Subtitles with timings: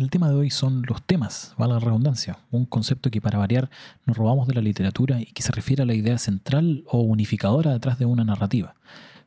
[0.00, 3.68] El tema de hoy son los temas, valga la redundancia, un concepto que para variar
[4.06, 7.72] nos robamos de la literatura y que se refiere a la idea central o unificadora
[7.72, 8.74] detrás de una narrativa.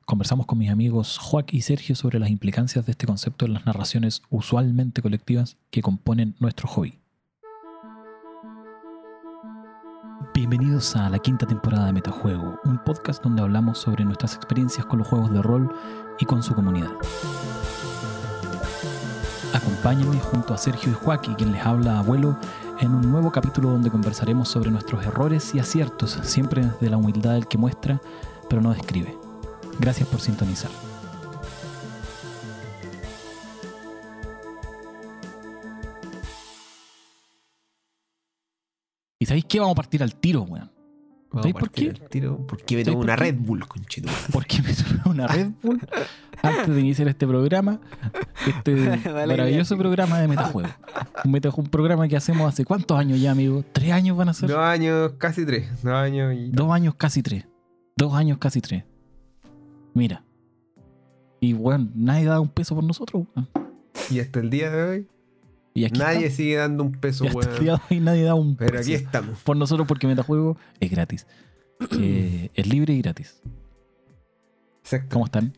[0.05, 3.67] Conversamos con mis amigos Joaquín y Sergio sobre las implicancias de este concepto en las
[3.67, 6.97] narraciones usualmente colectivas que componen nuestro hobby.
[10.33, 14.97] Bienvenidos a la quinta temporada de Metajuego, un podcast donde hablamos sobre nuestras experiencias con
[14.97, 15.71] los juegos de rol
[16.19, 16.89] y con su comunidad.
[19.63, 22.37] Acompáñenme junto a Sergio y Joaquín, quien les habla abuelo,
[22.81, 27.31] en un nuevo capítulo donde conversaremos sobre nuestros errores y aciertos, siempre desde la humildad
[27.31, 28.01] del que muestra,
[28.49, 29.17] pero no describe.
[29.79, 30.69] Gracias por sintonizar.
[39.17, 39.61] ¿Y sabéis qué?
[39.61, 40.82] Vamos a partir al tiro, weón.
[41.33, 41.93] Vamos ¿Sabéis a por qué?
[42.09, 43.23] tiro porque me ¿Sabéis tomo por una qué?
[43.23, 44.09] Red Bull, conchito.
[44.31, 45.81] Porque me tomé una Red Bull
[46.43, 47.79] antes de iniciar este programa,
[48.47, 48.75] este
[49.27, 50.69] maravilloso programa de Metajuego.
[51.25, 53.63] Un, metajuego, un programa que hacemos hace cuántos años ya, amigo.
[53.71, 54.47] ¿Tres años van a ser?
[54.49, 55.69] Dos años, casi tres.
[55.81, 56.49] Dos años y.
[56.51, 57.47] Dos años casi tres.
[57.97, 58.83] Dos años casi tres.
[59.95, 60.23] Mira.
[61.39, 63.23] Y bueno, nadie da un peso por nosotros.
[64.11, 65.07] Y hasta el día de hoy,
[65.75, 66.33] Y aquí nadie estamos.
[66.35, 67.79] sigue dando un peso, Y weón.
[67.89, 69.39] hoy nadie da un Pero peso aquí estamos.
[69.41, 71.27] por nosotros porque Metajuego es gratis.
[71.99, 73.41] Eh, es libre y gratis.
[74.83, 75.09] Exacto.
[75.13, 75.53] ¿Cómo están?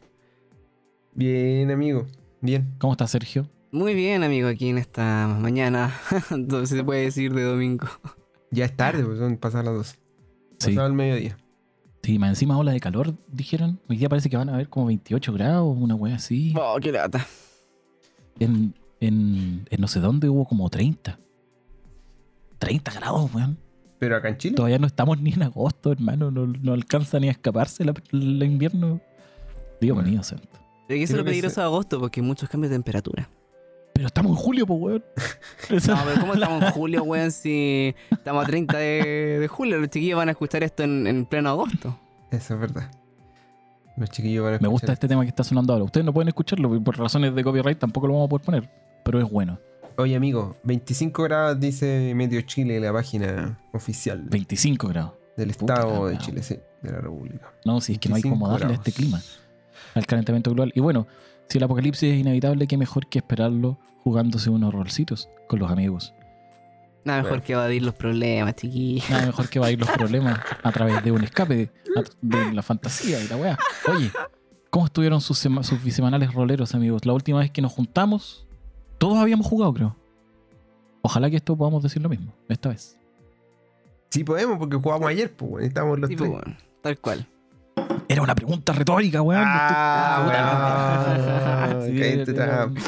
[1.14, 2.08] Bien, amigo.
[2.42, 2.74] Bien.
[2.80, 3.48] ¿Cómo está Sergio?
[3.72, 5.94] Muy bien, amigo, aquí en esta mañana.
[6.32, 7.88] Entonces se puede decir de domingo.
[8.52, 9.88] Ya es tarde, pues son pasadas las dos.
[10.60, 10.70] Sí.
[10.72, 11.38] Pasado el mediodía.
[12.02, 13.80] Sí, más encima ola de calor, dijeron.
[13.90, 16.54] Hoy día parece que van a haber como 28 grados, una wea así.
[16.58, 17.26] Oh, qué lata.
[18.40, 21.20] En, en, en no sé dónde hubo como 30.
[22.60, 23.58] 30 grados, weón.
[24.00, 24.56] Pero acá en Chile.
[24.56, 26.32] Todavía no estamos ni en agosto, hermano.
[26.32, 29.00] No, no alcanza ni a escaparse la- el invierno.
[29.82, 30.10] Dios Bueno.
[30.10, 30.48] mío, santo.
[30.88, 33.30] Pero que eso es lo peligroso de agosto, porque hay muchos cambios de temperatura.
[33.94, 35.04] Pero estamos en julio, pues, weón.
[35.88, 37.32] No, pero ¿cómo estamos en julio, weón?
[37.32, 41.26] Si estamos a 30 de, de julio, los chiquillos van a escuchar esto en, en
[41.26, 41.98] pleno agosto.
[42.32, 42.92] Eso es verdad.
[43.98, 44.94] Los chiquillos van a Me gusta escuchar.
[44.94, 45.86] este tema que está sonando ahora.
[45.86, 48.70] Ustedes no pueden escucharlo porque por razones de copyright tampoco lo vamos a poder poner.
[49.06, 49.60] Pero es bueno.
[49.98, 55.14] Oye, amigo, 25 grados dice Medio Chile, la página oficial 25 grados.
[55.38, 56.18] del Puta Estado de.
[56.18, 57.54] Chile, sí, de la República.
[57.64, 59.22] No, si es que no hay 25 como darle a este clima,
[59.94, 60.74] al calentamiento global.
[60.76, 61.08] Y bueno,
[61.48, 66.14] si el apocalipsis es inevitable, qué mejor que esperarlo jugándose unos rolcitos con los amigos.
[67.06, 67.44] Nada mejor Bueno.
[67.46, 69.10] que evadir los problemas, chiquillos.
[69.10, 71.70] Nada mejor que ir los problemas a través de un escape de,
[72.22, 73.58] de la fantasía y la weá.
[73.88, 74.12] Oye,
[74.72, 77.06] ¿cómo estuvieron sus, sema- sus bisemanales roleros, amigos?
[77.06, 78.45] La última vez que nos juntamos,
[78.98, 79.96] todos habíamos jugado, creo.
[81.02, 82.98] Ojalá que esto podamos decir lo mismo, esta vez.
[84.10, 86.30] Sí podemos, porque jugamos ayer, pues, weón, estábamos los Sí, tres.
[86.32, 86.44] pues,
[86.82, 87.28] tal cual.
[88.08, 89.44] Era una pregunta retórica, weón.
[89.46, 90.26] Ah,
[91.80, 92.76] Estoy- weón.
[92.76, 92.82] Sí,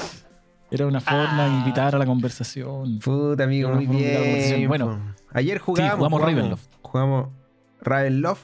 [0.70, 3.00] era, una forma de invitar a la conversación.
[3.00, 4.68] Puta, amigo, muy bien.
[4.68, 5.00] Bueno,
[5.34, 6.68] ayer jugamos, jugamos Ravenloft.
[6.82, 7.30] Jugamos
[7.82, 8.42] Ravenloft.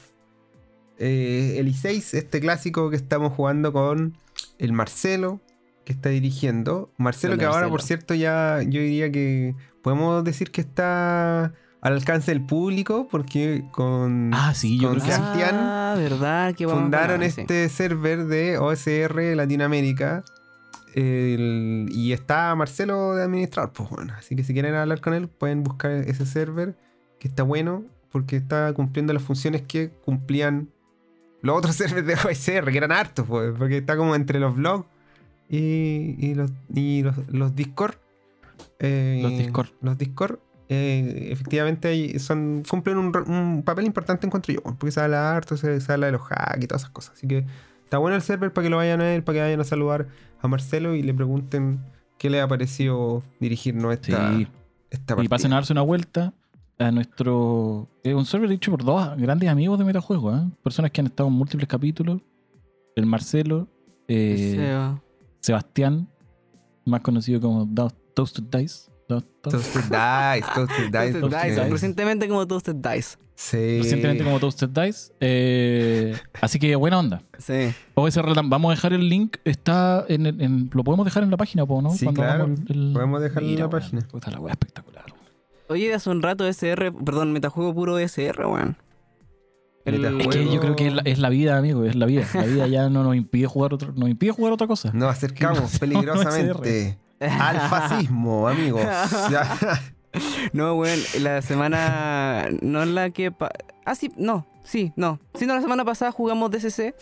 [0.98, 4.16] Eh, el I6, este clásico que estamos jugando con
[4.58, 5.40] el Marcelo,
[5.84, 6.90] que está dirigiendo.
[6.96, 7.70] Marcelo, que ahora, Marcelo.
[7.70, 13.64] por cierto, ya yo diría que podemos decir que está al alcance del público, porque
[13.72, 15.16] con, Ah, sí, yo con creo que sí.
[15.18, 17.40] Sebastián Ah, verdad que vamos a fundaron sí.
[17.42, 20.24] este server de OSR Latinoamérica.
[20.96, 24.14] el- y está Marcelo de administrador, pues bueno.
[24.16, 26.76] Así que si quieren hablar con él, pueden buscar ese server
[27.18, 30.68] que está bueno porque está cumpliendo las funciones que cumplían
[31.42, 34.86] los otros servers de OSR, que eran hartos, pues, porque está como entre los blogs
[35.48, 37.94] y, y los, y los, los Discord.
[38.78, 39.68] eh, Los Discord.
[39.80, 40.38] Los Discord.
[40.68, 45.80] eh, efectivamente hay- son, cumplen un, papel importante encuentro yo, porque se habla harto, se,
[45.80, 47.14] se habla de los hacks y todas esas cosas.
[47.16, 47.44] Así que
[47.84, 50.06] está bueno el server para que lo vayan a ver, para que vayan a saludar
[50.40, 51.80] a Marcelo y le pregunten
[52.18, 54.46] qué le ha parecido dirigirnos esta, Sí.
[54.90, 55.28] esta Y partida.
[55.28, 56.32] pasen a darse una vuelta
[56.78, 57.88] a nuestro.
[58.02, 60.40] Es un server dicho por dos grandes amigos de Metajuego, ¿eh?
[60.62, 62.20] Personas que han estado en múltiples capítulos.
[62.96, 63.68] El Marcelo,
[64.08, 65.00] eh, Seba.
[65.44, 66.08] Sebastián,
[66.86, 67.68] más conocido como
[68.14, 68.90] Toasted Dice.
[69.06, 69.60] Toasted Dice,
[70.54, 71.20] Toasted Dice.
[71.20, 73.18] Toasted Dice, recientemente como Toasted Dice.
[73.34, 73.78] Sí.
[73.82, 75.12] Recientemente como Toasted Dice.
[75.20, 77.22] Eh, así que buena onda.
[77.36, 77.74] Sí.
[77.92, 79.36] OSR Latam, vamos a dejar el link.
[79.44, 81.90] Está en, el- en- Lo podemos dejar en la página, ¿no?
[81.90, 82.46] Sí, claro.
[82.46, 84.00] el- el- Podemos dejarlo en la página.
[84.10, 85.04] puta, la wea espectacular.
[85.68, 88.76] Oye, de hace un rato SR, perdón, metajuego puro SR, weón.
[89.84, 92.26] El- que yo creo que es la, es la vida, amigo, es la vida.
[92.34, 94.90] La vida ya no nos impide jugar otro, nos impide jugar otra cosa.
[94.94, 98.82] Nos acercamos No, no, peligrosamente al fascismo, amigos.
[100.52, 102.46] No, weón, la semana.
[102.62, 103.32] No es la que.
[103.32, 103.50] pa-
[103.84, 105.18] Ah, sí, no, sí, no.
[105.34, 106.94] Sí, no, la semana pasada jugamos DCC,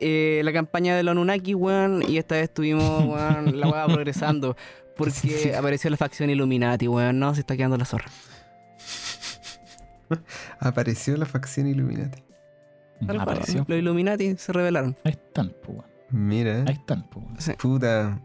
[0.00, 4.56] eh, la campaña de los Anunnaki, weón, y esta vez estuvimos, weón, la weá progresando.
[4.96, 8.06] Porque apareció la facción Illuminati, weón, no, se está quedando la zorra.
[10.60, 12.22] Apareció la facción Illuminati.
[13.04, 13.64] Cual, Apareció.
[13.68, 14.96] Los Illuminati se rebelaron.
[15.04, 15.84] Ahí están, weón.
[16.10, 16.64] Mira.
[16.66, 17.34] Ahí están, weón.
[17.38, 17.52] Sí.
[17.58, 18.18] Puta.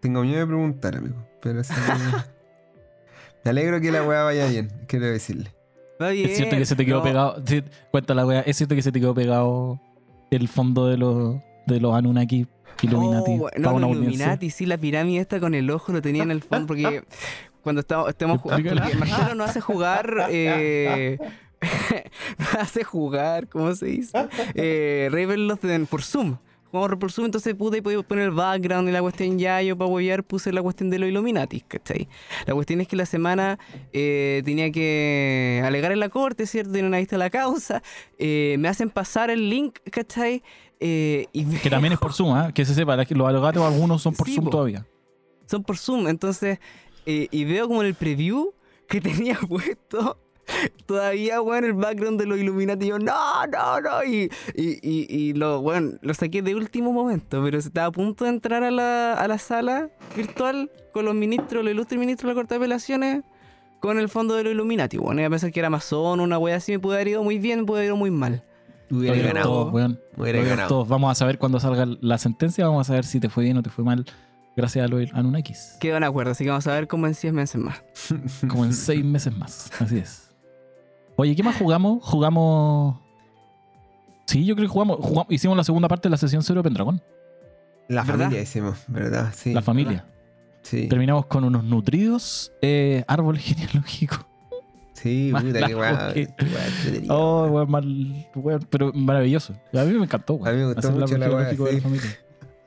[0.00, 1.16] Tengo miedo de preguntar, amigo.
[1.42, 1.72] Pero sí
[3.44, 5.52] Me alegro que la weá vaya bien, quiero decirle.
[6.00, 6.28] Va bien.
[6.30, 7.42] Es cierto que se te quedó no, pegado.
[7.44, 8.40] sí, cuenta la wea.
[8.40, 9.80] Es cierto que se te quedó pegado
[10.30, 11.36] el fondo de los,
[11.66, 12.46] de los Anunnaki
[12.82, 13.32] Illuminati.
[13.32, 13.90] Oh, we- para no.
[13.90, 17.02] Illuminati, sí, la pirámide esta con el ojo lo tenía en el fondo porque
[17.62, 21.18] cuando estamos, estamos jugando, Marcelo nos hace jugar, eh,
[22.58, 24.28] hace jugar, ¿cómo se dice?
[24.54, 26.36] Eh, Ravenloft en- por Zoom.
[26.70, 29.88] Jugamos por Zoom, entonces pude pude poner el background y la cuestión ya, yo para
[29.90, 32.08] huevear puse la cuestión de los Illuminati, ¿cachai?
[32.46, 33.58] La cuestión es que la semana
[33.94, 36.72] eh, tenía que alegar en la corte, ¿cierto?
[36.72, 37.82] Tienen una vista la causa,
[38.18, 40.42] eh, me hacen pasar el link, ¿cachai?
[40.78, 42.52] Eh, y Que también es por Zoom, ¿ah?
[42.52, 42.96] que se sepa.
[42.96, 44.50] Los alogatos algunos son por Sí, Zoom po.
[44.50, 44.84] todavía.
[45.46, 46.06] son por Zoom.
[46.06, 46.58] Entonces,
[47.10, 48.52] eh, y veo como en el preview
[48.86, 50.18] que tenía puesto
[50.84, 52.84] todavía, weón, el background de los Illuminati.
[52.84, 54.04] Y yo, no, no, no.
[54.04, 58.24] Y, y, y, y lo, weón, lo saqué de último momento, pero estaba a punto
[58.24, 62.34] de entrar a la, a la sala virtual con los ministros, los ilustres ministros de
[62.34, 63.24] la Corte de Apelaciones.
[63.80, 66.56] Con el fondo de los Illuminati, bueno, iba a pensar que era masón, una wea
[66.56, 68.42] así, me puede haber ido muy bien, me puede haber ido muy mal.
[68.90, 69.48] Hubiera ganado.
[69.48, 70.00] todos, weón.
[70.16, 70.68] Hubiera ganado.
[70.68, 70.88] todos.
[70.88, 72.66] Vamos a saber cuando salga la sentencia.
[72.66, 74.04] Vamos a saber si te fue bien o te fue mal.
[74.58, 75.76] Gracias a los Anunnakis.
[75.78, 77.80] Quedó en acuerdo, así que vamos a ver cómo en 10 meses más.
[78.48, 79.70] Como en seis meses más.
[79.80, 80.30] Así es.
[81.14, 82.02] Oye, ¿qué más jugamos?
[82.02, 82.96] Jugamos.
[84.26, 86.64] Sí, yo creo que jugamos, jugamos- hicimos la segunda parte de la sesión cero de
[86.64, 87.00] Pendragón.
[87.86, 88.24] La ¿Verdad?
[88.24, 89.32] familia hicimos, ¿verdad?
[89.32, 89.52] Sí.
[89.54, 90.04] la familia.
[90.62, 94.26] Sí, Terminamos con unos nutridos eh, árboles genealógicos.
[94.92, 95.74] sí Más puta, qué
[96.14, 97.14] que- entretenida.
[97.14, 99.54] Oh, weón, mal, weón, pero maravilloso.
[99.72, 100.48] A mí me encantó, weón.
[100.48, 102.10] A mí me gustó Hacer mucho árbol la genealógico de la familia.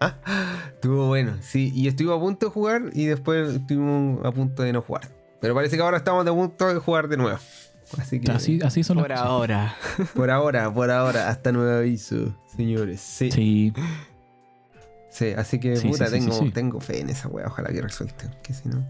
[0.73, 1.71] Estuvo bueno, sí.
[1.75, 5.09] Y estuve a punto de jugar y después estuvimos a punto de no jugar.
[5.39, 7.37] Pero parece que ahora estamos a punto de jugar de nuevo.
[7.97, 9.27] Así que Así, así son las Por cosas.
[9.27, 9.75] ahora.
[10.15, 13.01] por ahora, por ahora, hasta nuevo aviso, señores.
[13.01, 13.73] Sí, sí.
[15.09, 16.51] Sí, así que Sí, puta, sí, tengo, sí, sí.
[16.51, 17.47] tengo fe en esa wea.
[17.47, 18.25] Ojalá que resulte.
[18.43, 18.85] Que si no.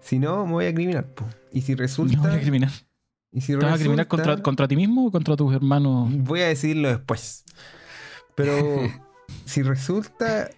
[0.00, 1.26] Si no, me voy a criminal, po.
[1.52, 2.16] Y si resulta.
[2.16, 2.70] no voy a criminar.
[3.30, 6.08] y si ¿Te vas a criminar resulta- contra, contra ti mismo o contra tus hermanos?
[6.12, 7.44] Voy a decirlo después.
[8.34, 8.52] Pero
[9.44, 10.50] si resulta.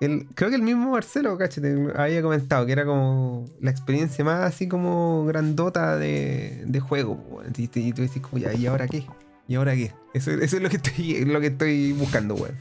[0.00, 4.40] El, creo que el mismo Marcelo, cachete, había comentado que era como la experiencia más
[4.40, 7.42] así como grandota de, de juego.
[7.56, 9.06] Y, y tú decís como, ya, ¿y ahora qué?
[9.46, 9.92] ¿Y ahora qué?
[10.14, 12.56] Eso, eso es lo que estoy, lo que estoy buscando, weón.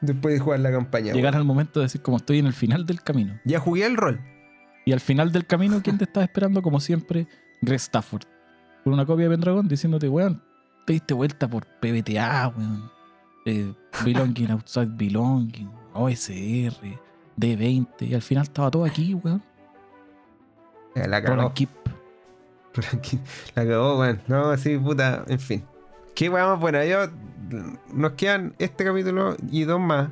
[0.00, 1.12] Después de jugar la campaña.
[1.12, 1.42] Llegar weón.
[1.42, 3.40] al momento de decir, como estoy en el final del camino.
[3.44, 4.20] Ya jugué el rol.
[4.84, 6.62] Y al final del camino, ¿quién te está esperando?
[6.62, 7.26] Como siempre,
[7.62, 8.22] Greg Stafford.
[8.84, 10.42] Con una copia de Pendragon diciéndote, weón,
[10.86, 12.95] te diste vuelta por PBTA, weón.
[13.46, 13.72] Eh,
[14.04, 16.74] belonging, Outside Belonging, OSR,
[17.38, 17.86] D20.
[18.08, 19.42] Y al final estaba todo aquí, weón.
[20.94, 21.52] La cagó.
[21.54, 21.68] Keep.
[23.54, 24.20] La cagó, weón.
[24.26, 25.64] No, sí, puta, en fin.
[26.14, 26.84] Qué weón más buena.
[26.84, 26.98] Yo,
[27.94, 30.08] nos quedan este capítulo y dos más.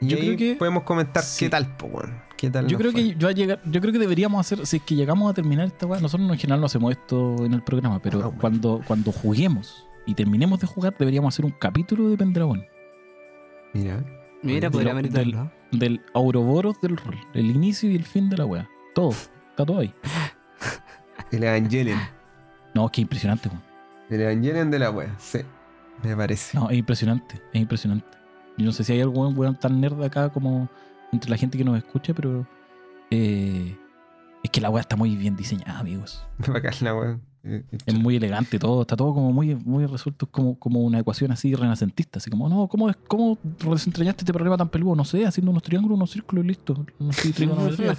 [0.00, 1.44] Y Yo ahí creo que- podemos comentar sí.
[1.46, 2.22] qué tal, po, weón.
[2.36, 3.02] ¿Qué tal Yo creo fue?
[3.02, 5.66] que yo, a llegar, yo creo que deberíamos hacer, si es que llegamos a terminar
[5.66, 8.40] esta weá, nosotros en general no hacemos esto en el programa, pero No, bueno.
[8.40, 12.64] cuando, cuando juguemos y terminemos de jugar, deberíamos hacer un capítulo de Pendragon.
[13.74, 14.04] Mira.
[14.42, 15.52] Mira, Del- podría del- meritarlo.
[15.70, 17.16] Del Auroboros del rol.
[17.34, 18.68] El inicio y el fin de la weá.
[18.94, 19.10] Todo.
[19.10, 19.94] Está todo ahí.
[21.30, 21.98] El Evangelion.
[22.74, 23.62] No, es que impresionante, weón.
[24.08, 25.14] El Evangelion de la wea.
[25.18, 25.40] Sí.
[26.02, 26.56] Me parece.
[26.56, 27.34] No, es impresionante.
[27.52, 28.06] Es impresionante.
[28.56, 30.68] Yo no sé si hay algún weón tan nerd acá como
[31.12, 32.46] entre la gente que nos escucha, pero
[33.10, 33.76] eh,
[34.42, 36.26] es que la weá está muy bien diseñada, amigos.
[36.38, 37.18] Me bacán la wea.
[37.86, 41.32] Es muy elegante todo, está todo como muy, muy resuelto, es como, como una ecuación
[41.32, 43.38] así renacentista, así como, no, ¿cómo, es, ¿cómo
[43.70, 44.94] desentrañaste este problema tan peludo?
[44.94, 46.84] No sé, haciendo unos triángulos, unos círculos y listo.
[46.98, 47.96] No sé, trigonometría.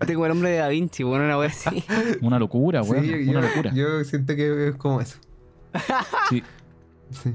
[0.00, 1.84] Este como el hombre de Da Vinci, bueno, una wea así.
[2.22, 3.72] Una locura, Sí, weón, yo, una locura.
[3.74, 5.18] yo siento que es como eso.
[6.28, 6.42] Sí.
[7.10, 7.34] Sí.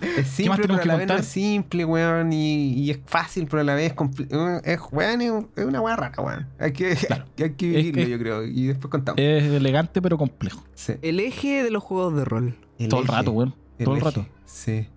[0.00, 2.32] Es simple, pero a la vez no es simple, weón.
[2.32, 4.20] Y, y es fácil, pero a la vez es
[4.64, 6.46] Es, weón, es, una weá rara, weón.
[6.58, 7.24] Hay que, Claro.
[7.38, 8.44] hay que vivirlo, es- yo creo.
[8.44, 9.18] Y después contamos.
[9.20, 10.62] Es elegante pero complejo.
[10.74, 10.94] Sí.
[11.02, 12.56] El eje de los juegos de rol.
[12.90, 13.54] todo el rato, weón.
[13.82, 14.26] Todo el rato.
[14.44, 14.88] Sí.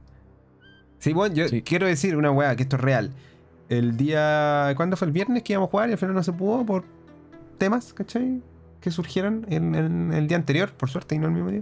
[1.00, 1.62] Sí, bueno, yo Sí.
[1.62, 3.12] quiero decir una weá, que esto es real.
[3.70, 4.74] El día.
[4.76, 6.84] ¿Cuándo fue el viernes que íbamos a jugar y al final no se pudo por
[7.58, 8.42] temas, ¿cachai?
[8.82, 11.62] Que surgieron en, en el día anterior, por suerte, y no el mismo día.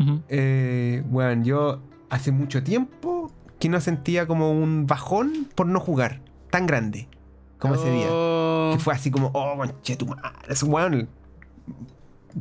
[0.00, 0.20] Ujú.
[0.28, 6.20] Eh, bueno, yo hace mucho tiempo que no sentía como un bajón por no jugar
[6.50, 7.08] tan grande.
[7.58, 8.06] como ese día.
[8.10, 8.70] Oh.
[8.74, 11.08] Que fue así como, oh, conche tu madre, ese weón.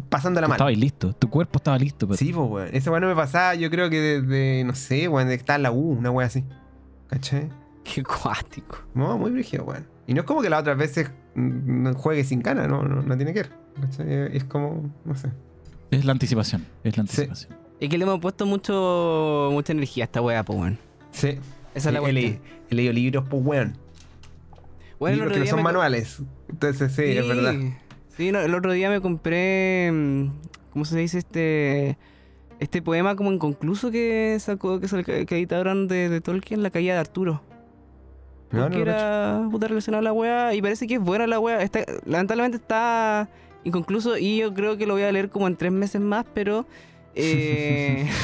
[0.10, 0.56] Pasándola Tú mal.
[0.58, 2.08] estabas listo, tu cuerpo estaba listo.
[2.08, 2.70] Pero Sí, pues, weón.
[2.72, 5.56] Ese weón no me pasaba, yo creo que desde, no sé, weón, de que estaba
[5.58, 6.44] en la U, una weón así.
[7.10, 7.50] ¿Cachai?
[7.84, 8.78] Qué cuático.
[8.94, 9.88] No, muy brígido, weón.
[10.06, 13.16] Y no es como que las otras veces mm, juegue sin ganas, no, no, no
[13.18, 13.52] tiene que ver.
[13.82, 14.36] ¿cachai?
[14.38, 15.32] Es como, no sé.
[15.90, 17.28] Es la anticipación, es la Sí.
[17.80, 20.80] Es que le hemos puesto mucho mucha energía a esta wea, pues, weón.
[21.12, 21.38] Sí.
[21.76, 22.38] Esa es la he, leído,
[22.70, 23.78] he leído libros, pues, weón.
[25.00, 26.22] Bueno, libros que no son manuales.
[26.50, 27.56] Entonces, sí, es verdad.
[28.16, 29.92] Sí, no, el otro día me compré.
[29.92, 30.28] mm,
[30.74, 31.98] ¿Cómo se dice este?
[32.60, 37.00] Este poema como inconcluso que sacó, que, que editaron de, de Tolkien, La caída de
[37.00, 37.44] Arturo.
[38.52, 41.28] No, Porque no, no, era puta relacionado a la wea y parece que es buena
[41.28, 41.62] la wea.
[41.62, 43.30] Está, lamentablemente está
[43.64, 46.66] inconcluso y yo creo que lo voy a leer como en tres meses más, pero.
[47.18, 48.10] Eh,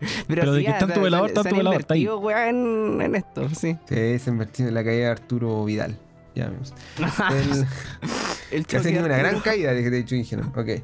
[0.28, 2.00] Pero de sí, que está en se- tu se- velador, han velador, está ahí.
[2.02, 3.76] invertido, wea, en, en esto, sí.
[3.88, 5.96] Sí, se invertido en la caída de Arturo Vidal.
[6.34, 6.72] Ya vemos.
[8.50, 10.52] El, que choque de una gran caída, de hecho dijeron.
[10.56, 10.82] Ok.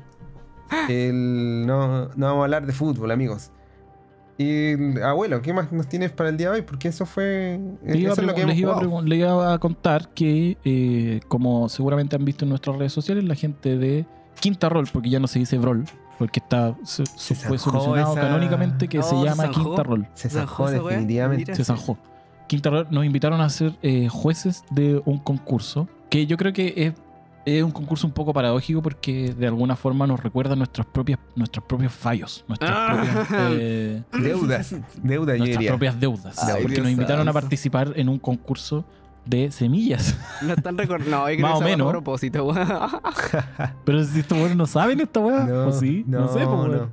[0.88, 3.50] El, no, no vamos a hablar de fútbol, amigos.
[4.36, 6.62] Y el- abuelo, ¿qué más nos tienes para el día de hoy?
[6.62, 7.60] Porque eso fue.
[7.84, 8.90] Les iba, a eso es lo pregun- que hemos les iba a jugado.
[8.90, 13.22] pregun- les iba a contar que, eh, como seguramente han visto en nuestras redes sociales,
[13.24, 14.04] la gente de
[14.40, 15.84] Quinta Roll, porque ya no se dice Brawl,
[16.18, 19.48] porque está se- Se fue solucionado esa- canónicamente que Oh, se se llama.
[19.50, 20.06] Quinta Roll.
[20.14, 21.42] Se Zanjó definitivamente.
[21.44, 21.54] Mira.
[21.54, 21.96] Se zanjó.
[22.46, 26.74] Quinta Roll nos invitaron a ser eh, jueces de un concurso que yo creo que
[26.76, 26.92] es,
[27.46, 31.64] es un concurso un poco paradójico porque de alguna forma nos recuerda nuestras propias, nuestros
[31.64, 32.86] propios fallos, nuestras Ah.
[32.92, 34.70] propias, eh, Deudas.
[35.02, 35.70] Deuda, yo nuestras diría.
[35.70, 36.38] propias deudas.
[36.42, 38.84] Ay, porque Dios nos invitaron a participar en un concurso
[39.26, 40.16] de semillas.
[40.42, 41.10] No están recordando.
[41.10, 41.88] No, yo creo Más o que menos.
[41.88, 42.68] a propósito, weón.
[43.84, 46.04] Pero si estos buenos no saben esta weá, No, ¿o sí?
[46.06, 46.90] No, sé, pues, no.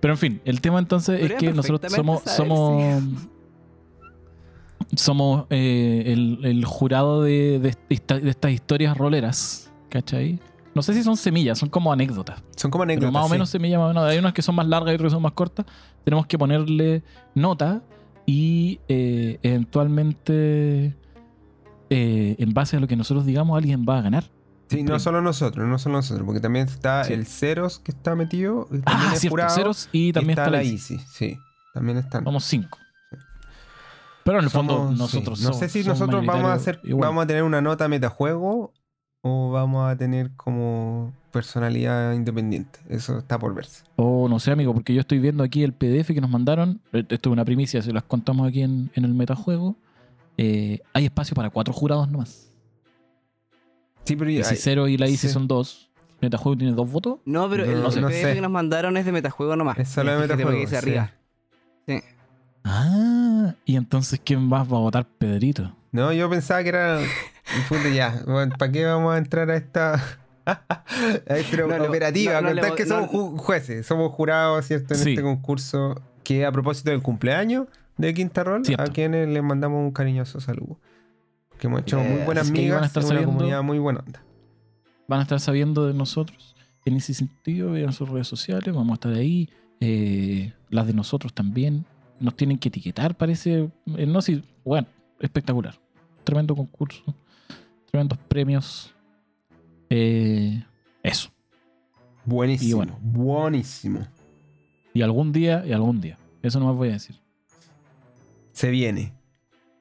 [0.00, 3.02] Pero en fin, el tema entonces es que nosotros somos somos
[4.96, 10.38] somos eh, el, el jurado de, de esta- de estas historias roleras, ¿cachai?
[10.74, 12.42] No sé si son semillas, son como anécdotas.
[12.56, 13.12] Son como Pero anécdotas.
[13.12, 13.32] más o sí.
[13.32, 14.04] menos semillas, más o menos.
[14.10, 15.66] Hay unas que son más largas y otras que son más cortas.
[16.04, 17.02] Tenemos que ponerle
[17.34, 17.82] nota
[18.26, 20.94] y eh, eventualmente,
[21.92, 24.24] eh, en base a lo que nosotros digamos, alguien va a ganar.
[24.68, 27.12] Sí, no solo nosotros, no solo nosotros, porque también está Sí.
[27.12, 28.68] el Ceros que está metido.
[28.86, 30.62] Ah, es cierto, jurado, ceros y y también está, la.
[30.62, 30.98] Easy.
[30.98, 31.36] Sí,
[31.74, 32.24] también están.
[32.24, 32.78] Somos cinco.
[34.24, 35.44] Pero en el fondo nosotros sí.
[35.44, 37.08] No somos- sé si nosotros vamos a hacer, igual.
[37.08, 38.72] vamos a tener una nota metajuego
[39.20, 42.78] o vamos a tener como personalidad independiente.
[42.88, 43.84] Eso está por verse.
[43.96, 46.80] O no sé, amigo, porque yo estoy viendo aquí el PDF que nos mandaron.
[46.92, 49.76] Eh, Esto es una primicia, se las contamos aquí en, en el metajuego.
[50.38, 52.48] Eh, hay espacio para cuatro jurados nomás.
[54.04, 55.28] Sí, pero Y ya- si Cero y la ICI sí.
[55.28, 57.20] son dos, metajuego tiene dos votos.
[57.24, 58.00] No, pero No, el no sé.
[58.00, 59.78] PDF que nos mandaron es de metajuego nomás.
[59.78, 60.76] Es solo de Fíjate metajuego, dice sí.
[60.76, 61.12] arriba.
[62.64, 65.74] Ah, y entonces ¿quién más va a votar Pedrito?
[65.90, 67.00] No, yo pensaba que era.
[67.68, 68.22] Puta, ya,
[68.58, 69.94] ¿para qué vamos a entrar a esta.
[70.46, 72.40] a esta No operativa?
[72.40, 74.94] no, no Contar que no- somos ju- jueces, somos jurados, ¿cierto?
[74.94, 75.10] En Sí.
[75.10, 78.82] este concurso que a propósito del cumpleaños de Quinta Roll, Cierto.
[78.82, 80.78] a quienes les mandamos un cariñoso saludo.
[81.58, 84.22] Que hemos hecho muy buenas ahí van a estar una sabiendo- comunidad muy buena onda.
[85.08, 88.94] Van a estar sabiendo de nosotros en ese sentido, vean sus redes sociales, vamos a
[88.94, 89.48] estar ahí.
[89.84, 91.84] eh, las de nosotros también.
[92.20, 93.68] Nos tienen que etiquetar, parece.
[93.96, 94.86] eh, no sé, bueno,
[95.18, 95.74] espectacular.
[96.22, 97.02] Tremendo concurso.
[97.90, 98.94] Tremendos premios.
[99.90, 100.62] Eh,
[101.02, 101.30] eso.
[102.24, 102.70] Buenísimo.
[102.70, 102.98] Y bueno.
[103.02, 104.00] Buenísimo.
[104.94, 106.16] Y algún día, y algún día.
[106.42, 107.16] Eso no más voy a decir.
[108.52, 109.12] Se viene.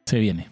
[0.06, 0.50] Se viene.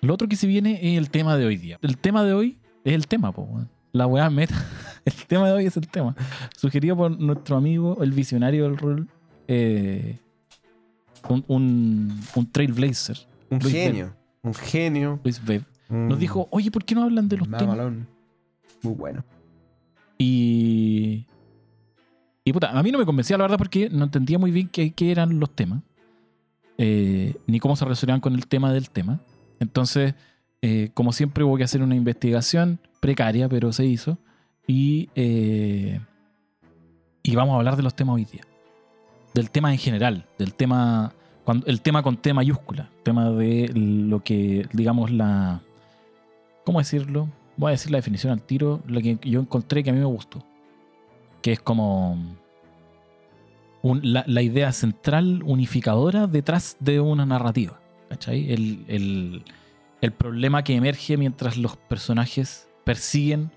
[0.00, 1.78] Lo otro que se viene es el tema de hoy día.
[1.82, 3.48] El tema de hoy es el tema, po.
[3.92, 4.54] La weá meta.
[5.04, 6.16] El tema de hoy es el tema.
[6.56, 9.06] Sugerido por nuestro amigo, el visionario del rol.
[9.48, 10.18] eh,
[11.28, 13.18] un, un, un trailblazer,
[13.50, 14.14] Un Luis genio.
[14.42, 15.20] Un genio.
[15.22, 15.64] Luis Webb.
[15.90, 17.62] un Nos dijo, oye, ¿por qué no hablan de los temas?
[17.62, 18.06] mamalón.
[18.82, 19.24] Muy bueno.
[20.18, 21.26] Y.
[22.44, 24.90] Y puta, a mí no me convencía la verdad porque no entendía muy bien qué,
[24.92, 25.82] qué eran los temas.
[26.78, 29.20] Eh, ni cómo se relacionaban con el tema del tema.
[29.60, 30.14] Entonces,
[30.62, 34.18] eh, como siempre, hubo que hacer una investigación precaria, pero se hizo.
[34.66, 36.00] Y, eh,
[37.22, 38.42] y vamos a hablar de los temas hoy día.
[39.34, 41.12] Del tema en general, del tema.
[41.44, 42.90] Cuando, el tema con T mayúscula.
[43.02, 45.60] Tema de lo que, digamos, la.
[46.64, 47.28] ¿Cómo decirlo?
[47.56, 50.06] Voy a decir la definición al tiro, lo que yo encontré que a mí me
[50.06, 50.42] gustó.
[51.42, 52.18] Que es como
[53.92, 57.80] la, idea central unificadora detrás de una narrativa.
[58.08, 58.52] ¿Cachai?
[58.52, 59.44] El, el-
[60.18, 63.50] problema que emerge mientras los personajes persiguen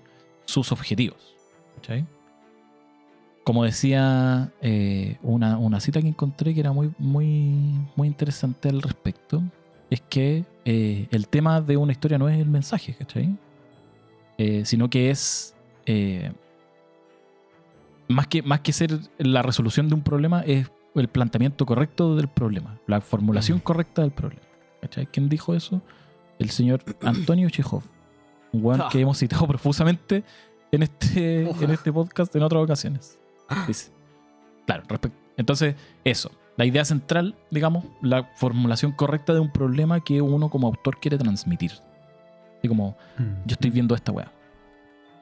[0.46, 1.36] sus objetivos.
[3.44, 8.80] Como decía eh, una, una cita que encontré que era muy, muy, muy interesante al
[8.82, 9.42] respecto.
[9.90, 13.36] es que eh, el tema de una historia no es el mensaje, ¿cachai?
[14.38, 15.54] Eh, sino que es.
[18.08, 22.28] Más, que, más que ser la resolución de un problema, es el planteamiento correcto del
[22.28, 24.42] problema, la formulación correcta del problema.
[24.80, 25.06] ¿Cachai?
[25.06, 25.82] ¿Quién dijo eso?
[26.38, 27.82] El señor Antonio Chekhov,
[28.52, 30.24] un weón que hemos citado profusamente
[30.70, 33.18] en este, en este podcast en otras ocasiones.
[33.66, 33.90] Dice.
[34.66, 35.74] Claro, respect- entonces,
[36.04, 36.30] eso.
[36.56, 41.16] La idea central, digamos, la formulación correcta de un problema que uno como autor quiere
[41.16, 41.70] transmitir.
[42.58, 42.96] Así como,
[43.46, 44.32] yo estoy viendo esta weá.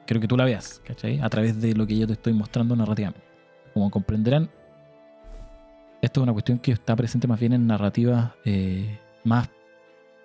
[0.07, 1.19] Quiero que tú la veas, ¿cachai?
[1.19, 3.21] A través de lo que yo te estoy mostrando narrativamente.
[3.73, 4.49] Como comprenderán,
[6.01, 9.49] esto es una cuestión que está presente más bien en narrativas eh, más,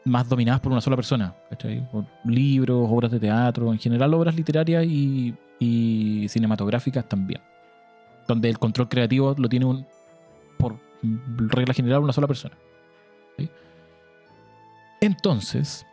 [0.05, 1.87] más dominadas por una sola persona, ¿cachai?
[1.91, 7.41] Por libros, obras de teatro, en general obras literarias y, y cinematográficas también.
[8.29, 9.85] Donde el control creativo lo tiene un,
[10.59, 12.57] por regla general una sola persona.
[15.01, 15.85] Entonces,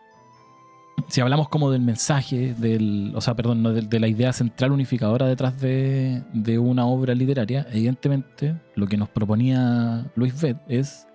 [1.08, 5.28] si hablamos como del mensaje, del, o sea, perdón, no, de, la idea central unificadora
[5.28, 6.24] detrás de,
[6.60, 11.08] una obra literaria, evidentemente lo que nos proponía Luis Vett es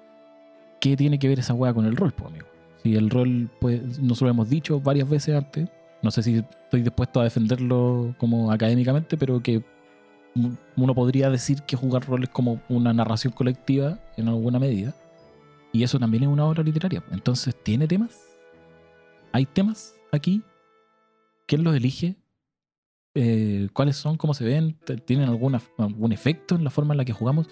[0.80, 2.46] qué tiene que ver esa weá con el rol, pues, amigo.
[2.82, 5.68] Si el rol, pues, nosotros lo hemos dicho varias veces antes,
[6.02, 9.64] no sé si estoy dispuesto a defenderlo como académicamente, pero que
[10.76, 14.94] uno podría decir que jugar rol es como una narración colectiva en alguna medida.
[15.72, 17.02] Y eso también es una obra literaria.
[17.10, 18.33] Entonces, ¿tiene temas?
[19.34, 20.44] ¿Hay temas aquí?
[21.48, 22.14] ¿Quién los elige?
[23.16, 24.16] Eh, ¿Cuáles son?
[24.16, 24.78] ¿Cómo se ven?
[24.84, 27.48] ¿T- ¿Tienen alguna, algún efecto en la forma en la que jugamos?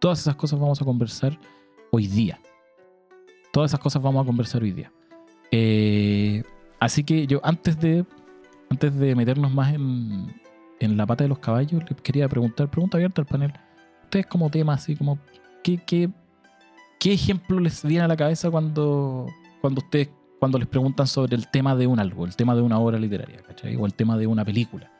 [0.00, 1.38] Todas esas cosas vamos a conversar
[1.92, 2.40] hoy día.
[3.52, 4.92] Todas esas cosas vamos a conversar hoy día.
[5.52, 6.42] Eh,
[6.80, 8.04] así que yo antes de,
[8.68, 10.34] antes de meternos más en,
[10.80, 13.52] en la pata de los caballos, les quería preguntar, pregunta abierta al panel.
[14.02, 15.20] Ustedes como tema, así como,
[15.62, 16.10] ¿qué, qué,
[16.98, 19.28] qué ejemplo les viene a la cabeza cuando,
[19.60, 20.10] cuando ustedes
[20.40, 23.42] cuando les preguntan sobre el tema de un algo, el tema de una obra literaria,
[23.46, 23.76] ¿cachai?
[23.76, 24.90] O el tema de una película.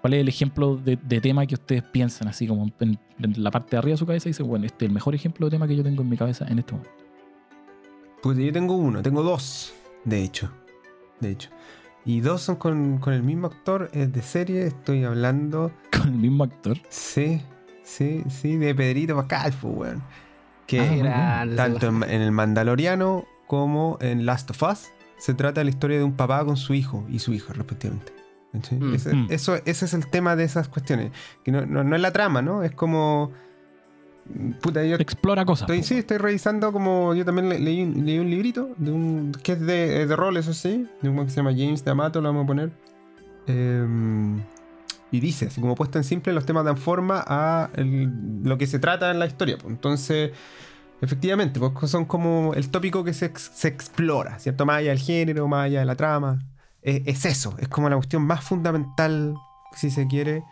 [0.00, 3.50] ¿Cuál es el ejemplo de, de tema que ustedes piensan así como en, en la
[3.50, 5.50] parte de arriba de su cabeza y dicen, bueno, este es el mejor ejemplo de
[5.50, 6.90] tema que yo tengo en mi cabeza en este momento?
[8.22, 10.50] Pues yo tengo uno, tengo dos, de hecho.
[11.20, 11.50] De hecho.
[12.06, 15.70] Y dos son con, con el mismo actor, es de serie, estoy hablando.
[15.92, 16.78] Con el mismo actor.
[16.88, 17.42] Sí,
[17.82, 20.02] sí, sí, de Pedrito Pascal, pues, weón.
[20.66, 25.64] Que Ah, tanto en, en el Mandaloriano como en Last of Us se trata de
[25.64, 28.12] la historia de un papá con su hijo y su hija, respectivamente.
[28.52, 28.78] ¿Cachai?
[28.78, 28.94] Mm.
[28.94, 29.26] Ese, Mm.
[29.28, 31.10] eso, ese es el tema de esas cuestiones.
[31.42, 32.62] Que no, no- no es la trama, ¿no?
[32.62, 33.32] Es como.
[34.62, 35.62] Puta, yo Explora cosas.
[35.68, 39.32] Estoy, sí, estoy revisando como yo también le- leí, un- leí un librito de un,
[39.42, 42.28] que es de, de rol, eso sí, de un que se llama James D'Amato, lo
[42.28, 42.70] vamos a poner.
[43.48, 44.38] Em,
[45.10, 48.68] y dice, así como puesto en simple, los temas dan forma a el- lo que
[48.68, 49.58] se trata en la historia.
[49.66, 50.30] Entonces,
[51.00, 54.66] efectivamente, pues son como el tópico que se, ex- se explora, ¿cierto?
[54.66, 56.38] Más allá del género, más allá de la trama.
[56.82, 59.34] Eh, es eso, es como la cuestión más fundamental,
[59.74, 60.42] si se quiere,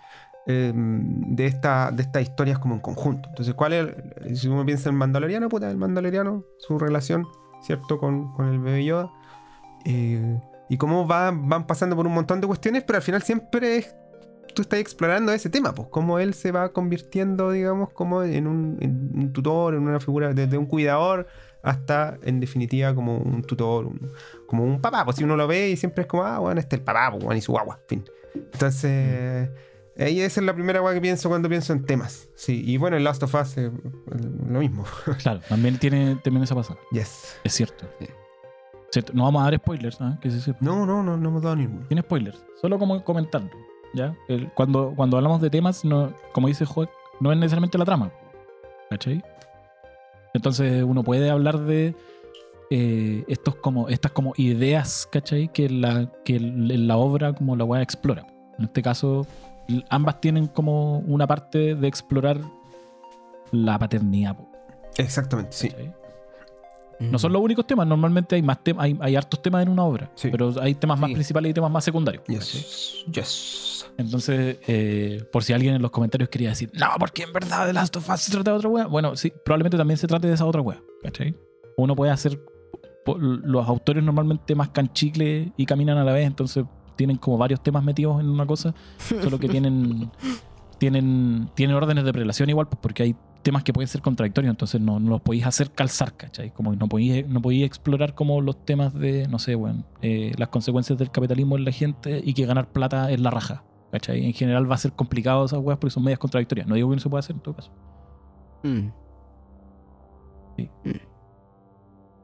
[0.46, 3.28] em, de, esta, de estas historias como en conjunto.
[3.30, 4.38] Entonces, ¿cuál es?
[4.40, 7.26] si uno piensa en Mandaloriano, puta, el Mandaloriano, su relación,
[7.62, 7.98] ¿cierto?
[7.98, 9.10] Con, con el bebé Yoda.
[9.84, 13.78] Eh, y cómo va- van pasando por un montón de cuestiones, pero al final siempre
[13.78, 13.94] es,
[14.58, 18.76] tú estás explorando ese tema, pues cómo él se va convirtiendo, digamos, como en un,
[18.80, 21.28] en un tutor, en una figura desde un cuidador
[21.62, 24.10] hasta, en definitiva, como un tutor, un-
[24.48, 25.04] como un papá.
[25.04, 27.10] Pues si uno lo ve y siempre es como, ah, bueno, este es el papá,
[27.12, 28.04] pues, bueno, y su guagua, en fin.
[28.52, 29.48] Entonces,
[29.98, 32.28] ahí esa es la primera guagua que pienso cuando pienso en temas.
[32.34, 33.70] Sí, y bueno, en Last of Us, eh,
[34.48, 34.84] lo mismo.
[35.22, 36.78] Claro, también tiene también esa pasada.
[36.92, 37.36] yes.
[37.44, 37.86] Es cierto.
[39.12, 40.18] No vamos a dar spoilers, ¿ah?
[40.20, 40.64] Que es cierto.
[40.64, 41.86] No, no, no, no hemos dado ninguno.
[41.88, 42.42] Tiene spoilers.
[42.60, 43.50] Solo como comentarlo.
[43.94, 44.14] ¿Ya?
[44.28, 48.10] El- cuando, cuando hablamos de temas, no, como dice Joaquín, no es necesariamente la trama.
[48.90, 49.22] ¿Cachai?
[50.34, 51.94] Entonces uno puede hablar de
[52.70, 55.48] eh, estos como, estas como ideas, ¿cachai?
[55.52, 58.26] Que la, que la obra como la weá explora.
[58.58, 59.26] En este caso,
[59.90, 62.38] ambas tienen como una parte de explorar
[63.52, 64.36] la paternidad.
[64.96, 65.68] Exactamente, sí.
[65.70, 65.92] ¿cachai?
[67.00, 69.84] No son los únicos temas, normalmente hay más temas, hay, hay hartos temas en una
[69.84, 70.30] obra, Sí.
[70.32, 71.14] pero hay temas más Sí.
[71.14, 72.24] principales y temas más secundarios.
[72.26, 73.04] Yes.
[73.12, 73.77] Yes.
[73.98, 77.72] Entonces, eh, por si alguien en los comentarios quería decir, no, porque en verdad The
[77.72, 78.86] Last of Us se trata de otra wea.
[78.86, 81.34] Bueno, sí, probablemente también se trate de esa otra wea, ¿cachai?
[81.76, 82.40] Uno puede hacer.
[83.06, 87.82] Los autores normalmente mascan chicle y caminan a la vez, entonces tienen como varios temas
[87.82, 90.10] metidos en una cosa, solo que tienen.
[90.78, 94.80] Tienen, tienen órdenes de prelación igual, pues porque hay temas que pueden ser contradictorios, entonces
[94.80, 96.52] no, no los podéis hacer calzar, ¿cachai?
[96.52, 100.50] Como no podéis, no podéis explorar como los temas de, no sé, bueno, eh, las
[100.50, 104.24] consecuencias del capitalismo en la gente y que ganar plata es la raja, ¿cachai?
[104.24, 106.66] En general va a ser complicado esas weas porque son medias contradictorias.
[106.66, 107.70] No digo que no se pueda hacer en todo caso.
[108.62, 108.88] Mm.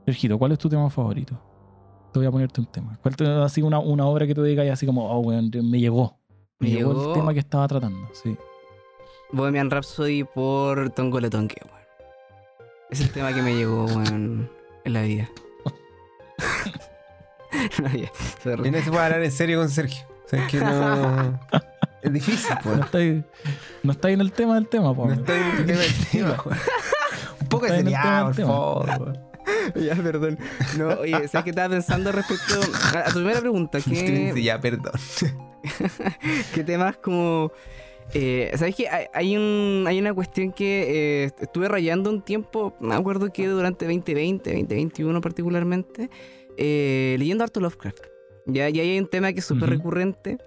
[0.06, 1.40] Sergito, ¿cuál es tu tema favorito?
[2.12, 2.98] Te voy a ponerte un tema.
[3.02, 5.80] ¿Cuál te así una, una obra que tú digas y así como, oh, weón, me
[5.80, 6.18] llegó?
[6.58, 7.08] Me, Me llegó, llegó.
[7.08, 8.36] el tema que estaba tratando, sí.
[9.32, 11.84] Bohemian Rhapsody por Tongole Tonke, weón.
[12.90, 14.50] Es el tema que me llegó, weón,
[14.84, 15.28] en la vida.
[17.82, 20.04] No, ya, se puede hablar en serio con Sergio.
[20.24, 21.40] O sea, es que no.
[22.02, 22.76] es difícil, pues.
[22.76, 23.24] No estáis
[23.82, 25.06] no estáis en el tema del tema, po.
[25.06, 26.58] No estoy en el tema del tema, weón.
[27.40, 29.34] Un poco de Está seriedad, por favor, weón.
[29.74, 30.38] Ya, perdón.
[30.78, 32.60] No, oye, ¿sabes qué estaba pensando respecto
[32.94, 33.78] a, a tu primera pregunta?
[33.84, 34.92] ¿Qué, Ya, perdón.
[36.54, 37.52] qué temas como...
[38.12, 38.88] Eh, ¿Sabes qué?
[38.88, 43.48] Hay, hay un, hay una cuestión que eh, estuve rayando un tiempo, me acuerdo que
[43.48, 46.10] durante 2020, 2021 particularmente,
[46.56, 48.13] eh, leyendo harto Lovecraft.
[48.46, 50.38] Ya, y ahí hay un tema que es súper recurrente,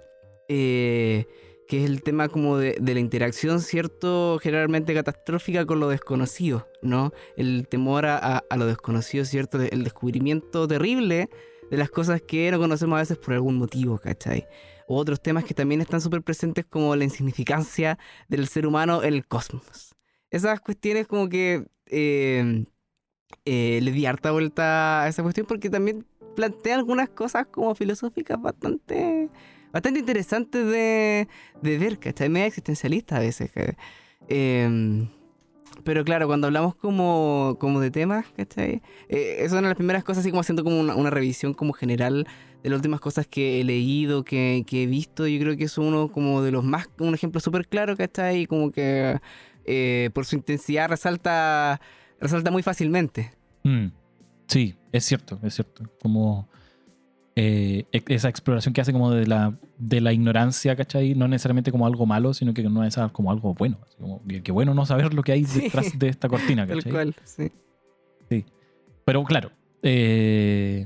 [0.50, 1.26] eh,
[1.68, 4.40] que es el tema como de, de la interacción, ¿cierto?
[4.42, 7.12] Generalmente catastrófica con lo desconocido, ¿no?
[7.36, 9.62] El temor a, a- a lo desconocido, ¿cierto?
[9.62, 11.30] El descubrimiento terrible
[11.70, 14.48] de las cosas que no conocemos a veces por algún motivo, ¿cachai?
[14.88, 17.98] O otros temas que también están súper presentes como la insignificancia
[18.30, 19.96] del ser humano en el cosmos.
[20.30, 22.64] Esas cuestiones como que eh,
[23.44, 26.06] eh, le di harta vuelta a esa cuestión porque también
[26.38, 29.28] plantea algunas cosas como filosóficas bastante,
[29.74, 31.28] bastante interesantes de,
[31.64, 32.30] de ver, ¿cachai?
[32.30, 33.50] Media existencialista a veces.
[34.30, 35.08] eh,
[35.84, 38.82] pero claro, cuando hablamos como, como de temas, ¿cachai?
[39.10, 41.74] Eh, es una de las primeras cosas, así como haciendo como una, una revisión como
[41.74, 42.28] general
[42.64, 45.28] de las últimas cosas que he leído, que, que he visto.
[45.28, 48.42] Yo creo que es uno como de los más, un ejemplo súper claro, ¿cachai?
[48.42, 49.20] Y como que
[49.66, 51.82] eh, por su intensidad resalta,
[52.20, 53.32] resalta muy fácilmente.
[53.64, 53.88] Mm,
[54.48, 55.84] Sí, es cierto, es cierto.
[56.02, 56.48] Como
[57.36, 61.14] eh, e- esa exploración que hace como de la, de la ignorancia, ¿cachai?
[61.16, 63.78] No necesariamente como algo malo, sino que no es como algo bueno.
[64.00, 65.62] Como que, que bueno no saber lo que hay Sí.
[65.62, 66.92] detrás de esta cortina, Tal ¿cachai?
[66.92, 67.52] cual, sí.
[69.06, 69.52] Pero claro,
[69.84, 70.86] eh,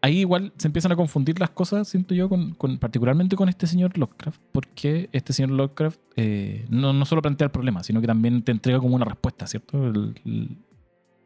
[0.00, 3.66] ahí igual se empiezan a confundir las cosas, siento yo, con, con- particularmente con este
[3.66, 8.06] señor Lovecraft, porque este señor Lovecraft eh, no, no solo plantea el problema, sino que
[8.06, 9.88] también te entrega como una respuesta, ¿cierto?
[9.88, 10.56] El- el-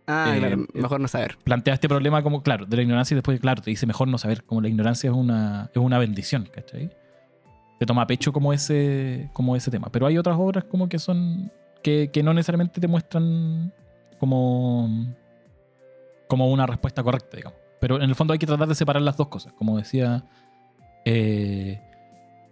[0.06, 1.38] Ah, Eh, claro, eh, mejor no saber.
[1.44, 4.18] plantea este problema como, claro, de la ignorancia y después, claro, te dice mejor no
[4.18, 6.90] saber, como la ignorancia es una, es una bendición, ¿cachai?
[7.78, 9.88] Te toma a pecho como ese, como ese tema.
[9.90, 11.50] Pero hay otras obras como que son,
[11.82, 13.72] que, que no necesariamente te muestran
[14.18, 14.88] como,
[16.28, 17.58] como una respuesta correcta, digamos.
[17.80, 19.52] Pero en el fondo hay que tratar de separar las dos cosas.
[19.54, 20.24] Como decía,
[21.04, 21.80] eh,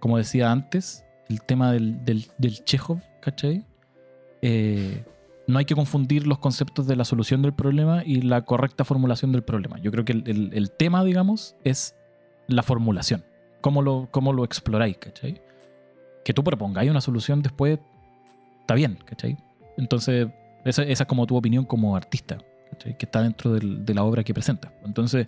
[0.00, 3.64] como decía antes, el tema del, del, del Chekhov, ¿cachai?
[4.42, 5.04] Eh,
[5.50, 9.32] no hay que confundir los conceptos de la solución del problema y la correcta formulación
[9.32, 9.78] del problema.
[9.80, 11.94] Yo creo que el, tema, digamos, es
[12.46, 13.24] la formulación.
[13.60, 15.40] Cómo lo, cómo lo exploráis, ¿cachai?
[16.24, 17.78] Que tú propongáis una solución después,
[18.60, 19.36] está bien, ¿cachai?
[19.76, 20.28] Entonces,
[20.64, 22.38] esa, es como tu opinión como artista,
[22.70, 22.96] ¿cachai?
[22.96, 24.72] Que está dentro de la obra que presentas.
[24.84, 25.26] Entonces,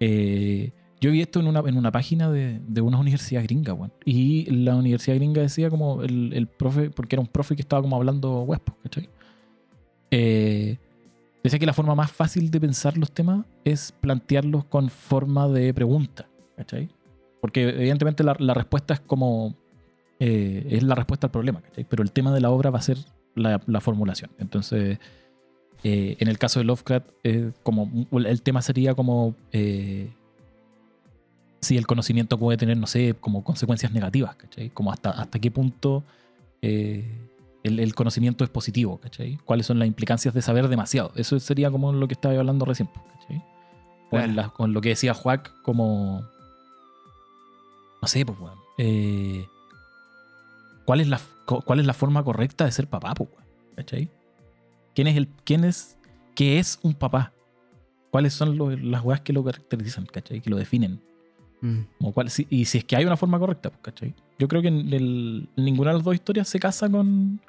[0.00, 3.92] eh, yo vi esto en una, en una página de, de una universidad gringa, weón.
[4.04, 7.82] Y la universidad gringa decía como el, el profe, porque era un profe que estaba
[7.82, 9.08] como hablando huespo, ¿cachai?
[10.12, 10.76] Eh,
[11.42, 15.72] decía que la forma más fácil de pensar los temas es plantearlos con forma de
[15.72, 16.90] pregunta, ¿cachai?
[17.40, 19.54] Porque evidentemente la, respuesta es como...
[20.20, 21.84] eh, es la respuesta al problema, ¿cachai?
[21.84, 22.98] Pero el tema de la obra va a ser
[23.34, 24.30] la, la formulación.
[24.38, 24.98] Entonces,
[25.82, 27.08] eh, en el caso de Lovecraft,
[27.62, 29.34] como el tema sería como...
[29.50, 30.10] eh,
[31.62, 34.68] si el conocimiento puede tener, no sé, como consecuencias negativas, ¿cachai?
[34.70, 36.02] Como hasta, hasta qué punto
[36.60, 37.04] eh,
[37.64, 39.38] el, el conocimiento es positivo, ¿cachai?
[39.44, 41.12] ¿Cuáles son las implicancias de saber demasiado?
[41.16, 43.42] Eso sería como lo que estaba hablando recién, ¿cachai?
[44.10, 46.22] Con, la- con lo que decía Juac, como...
[48.00, 48.58] No sé, pues, weón.
[48.78, 49.46] eh,
[50.84, 53.44] ¿cuál, es la, ¿Cuál es la forma correcta de ser papá, pues, weón?
[53.76, 54.10] ¿Cachai?
[54.94, 55.28] ¿Quién es el...
[55.44, 55.96] ¿Quién es...
[56.34, 57.32] ¿Qué es un papá?
[58.10, 60.40] ¿Cuáles son lo- las weas que lo caracterizan, ¿cachai?
[60.40, 61.00] Que lo definen.
[61.60, 61.80] Mm.
[61.98, 64.14] Como cuál- si- y si es que hay una forma correcta, pues, ¿cachai?
[64.38, 67.40] Yo creo que en, el- ninguna de las dos historias se casa con,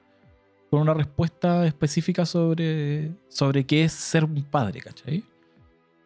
[0.73, 5.23] con una respuesta específica sobre, sobre qué es ser un padre, ¿cachai?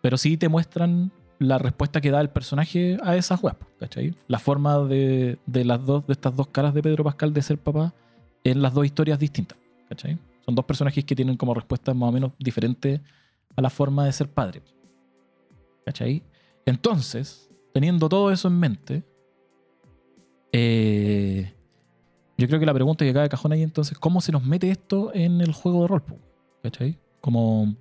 [0.02, 4.14] Pero sí te muestran la respuesta que da el personaje a esas web, ¿cachai?
[4.28, 7.58] La forma de, de las dos, de estas dos caras de Pedro Pascal de ser
[7.58, 7.94] papá
[8.44, 10.20] en las dos historias distintas, ¿cachai?
[10.44, 13.00] Son dos personajes que tienen como respuestas más o menos diferentes
[13.56, 14.64] a la forma de ser padre.
[15.86, 16.24] ¿Cachai?
[16.66, 19.04] Entonces, teniendo todo eso en mente,
[20.52, 21.54] eh,
[22.38, 24.70] yo creo que la pregunta que cae de cajón ahí entonces, ¿cómo se nos mete
[24.70, 26.04] esto en el juego de rol?
[26.62, 26.98] ¿Cachai?
[27.20, 27.76] Como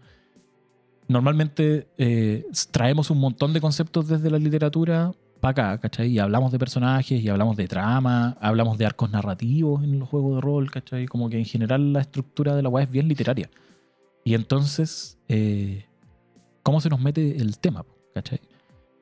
[1.08, 6.08] normalmente eh, traemos un montón de conceptos desde la literatura para acá, ¿cachai?
[6.08, 10.36] Y hablamos de personajes, y hablamos de trama, hablamos de arcos narrativos en los juegos
[10.36, 11.06] de rol, ¿cachai?
[11.06, 13.50] Como que en general la estructura de la web es bien literaria.
[14.24, 15.84] Y entonces, eh,
[16.62, 18.40] cómo se nos mete el tema, ¿cachai?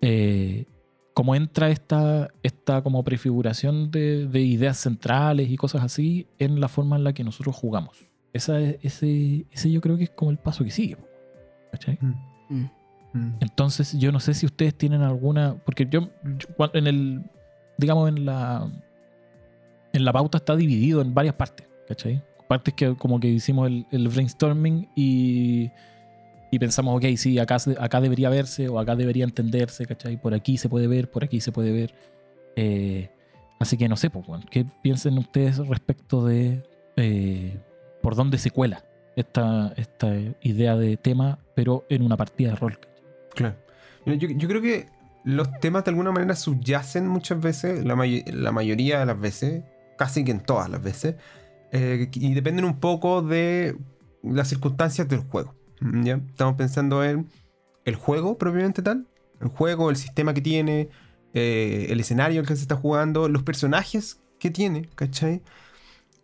[0.00, 0.66] Eh,
[1.14, 6.68] cómo entra esta, esta como prefiguración de, de ideas centrales y cosas así en la
[6.68, 7.96] forma en la que nosotros jugamos.
[8.32, 10.96] Esa, es- ese, ese yo creo que es como el paso que sigue.
[11.70, 11.98] ¿cachai?
[12.00, 12.14] Mm,
[12.50, 12.70] Mm.
[13.14, 13.36] mm.
[13.40, 15.56] Entonces, yo no sé si ustedes tienen alguna.
[15.64, 17.22] Porque yo, yo en el.
[17.78, 18.70] Digamos, en la.
[19.92, 22.22] En la pauta está dividido en varias partes, ¿cachai?
[22.48, 25.70] Partes que como que hicimos el, el brainstorming y.
[26.54, 30.22] Y pensamos, ok, sí, acá, acá debería verse o acá debería entenderse, ¿cachai?
[30.22, 31.92] Por aquí se puede ver, por aquí se puede ver.
[32.54, 33.10] Eh,
[33.58, 36.62] así que no sé, pues, ¿qué piensen ustedes respecto de
[36.96, 37.58] eh,
[38.02, 38.84] por dónde se cuela
[39.16, 42.78] esta, esta idea de tema, pero en una partida de rol?
[43.34, 43.56] Claro.
[44.06, 44.86] Yo, creo que
[45.24, 49.64] los temas de alguna manera subyacen muchas veces, la mayoría de las veces,
[49.98, 51.16] casi que en todas las veces,
[51.72, 53.76] eh, y dependen un poco de
[54.22, 55.56] las circunstancias del juego.
[55.80, 56.20] ¿Ya?
[56.28, 57.28] Estamos pensando en
[57.84, 59.06] el juego propiamente tal,
[59.40, 60.88] el juego, el sistema que tiene,
[61.34, 65.42] eh, el escenario en que se está jugando, los personajes que tiene, ¿cachai?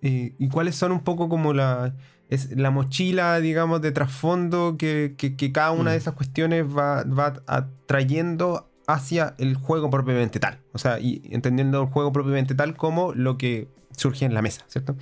[0.02, 1.94] Eh, y cuáles son un poco como la,
[2.28, 5.92] es la mochila, digamos, de trasfondo que, que- que cada una Mm.
[5.92, 10.60] de esas cuestiones va, va atrayendo hacia el juego propiamente tal.
[10.72, 14.64] O sea, y entendiendo el juego propiamente tal como lo que surge en la mesa,
[14.68, 14.96] ¿cierto?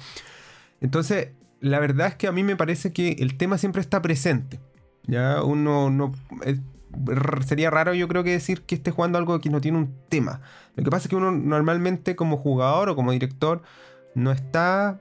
[0.80, 1.28] Entonces,
[1.60, 4.60] la verdad es que a mí me parece que el tema siempre está presente.
[5.04, 6.12] Ya uno no.
[6.44, 6.60] es-
[7.46, 10.40] sería raro, yo creo que decir que esté jugando algo que no tiene un tema.
[10.74, 13.62] Lo que pasa es que uno normalmente, como jugador o como director,
[14.14, 15.00] no está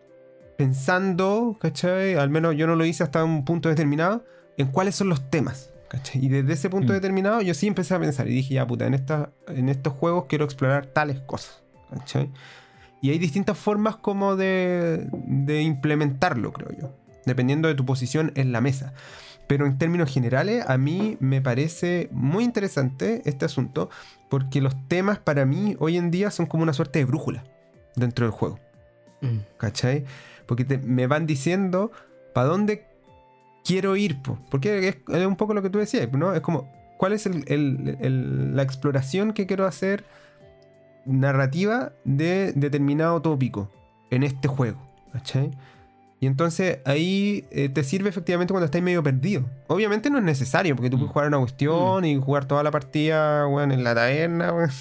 [0.58, 2.16] pensando, ¿cachai?
[2.16, 4.26] Al menos yo no lo hice hasta un punto determinado,
[4.58, 5.72] en cuáles son los temas.
[5.90, 6.26] ¿cachai?
[6.26, 6.96] Y desde ese punto Mm.
[6.98, 10.26] determinado yo sí empecé a pensar y dije, ya puta, en, esta, en estos juegos
[10.28, 11.64] quiero explorar tales cosas.
[11.90, 12.30] ¿cachai?
[13.02, 18.52] Y hay distintas formas como de, de implementarlo, creo yo, dependiendo de tu posición en
[18.52, 18.94] la mesa.
[19.48, 23.90] Pero en términos generales, a mí me parece muy interesante este asunto,
[24.30, 27.44] porque los temas para mí hoy en día son como una suerte de brújula
[27.96, 28.60] dentro del juego.
[29.22, 29.38] Mm.
[29.58, 30.04] ¿Cachai?
[30.48, 31.92] Porque te- me van diciendo
[32.34, 32.88] para dónde
[33.64, 34.22] quiero ir.
[34.22, 34.38] po.
[34.52, 36.34] Porque es, es un poco lo que tú decías, ¿no?
[36.34, 40.04] Es como, ¿cuál es el- el- el- la exploración que quiero hacer
[41.08, 43.72] narrativa de determinado tópico
[44.12, 44.78] en este juego?
[45.14, 45.52] ¿Cachai?
[46.20, 49.46] Y entonces ahí eh, te sirve efectivamente cuando estás medio perdido.
[49.68, 51.14] Obviamente no es necesario, porque tú puedes Mm.
[51.14, 54.72] jugar una cuestión y jugar toda la partida weón, en la taberna weón,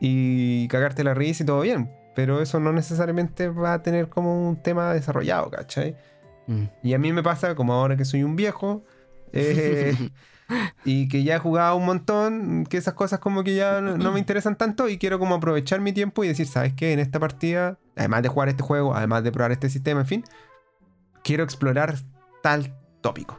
[0.00, 1.90] y cagarte la risa y todo bien.
[2.14, 5.94] Pero eso no necesariamente va a tener como un tema desarrollado, ¿cachai?
[6.46, 6.64] Mm.
[6.82, 8.82] Y a mí me pasa, como ahora que soy un viejo,
[9.32, 9.94] eh,
[10.84, 14.12] y que ya he jugado un montón, que esas cosas como que ya no, no
[14.12, 16.92] me interesan tanto y quiero como aprovechar mi tiempo y decir, ¿sabes qué?
[16.92, 20.24] En esta partida, además de jugar este juego, además de probar este sistema, en fin,
[21.22, 21.96] quiero explorar
[22.42, 23.38] tal tópico.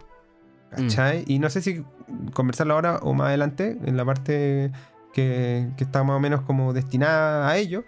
[0.70, 1.24] ¿Cachai?
[1.28, 1.86] Y no sé si
[2.34, 4.72] conversarlo ahora o más adelante, en la parte
[5.13, 7.86] que, que está más o menos como destinada a ello.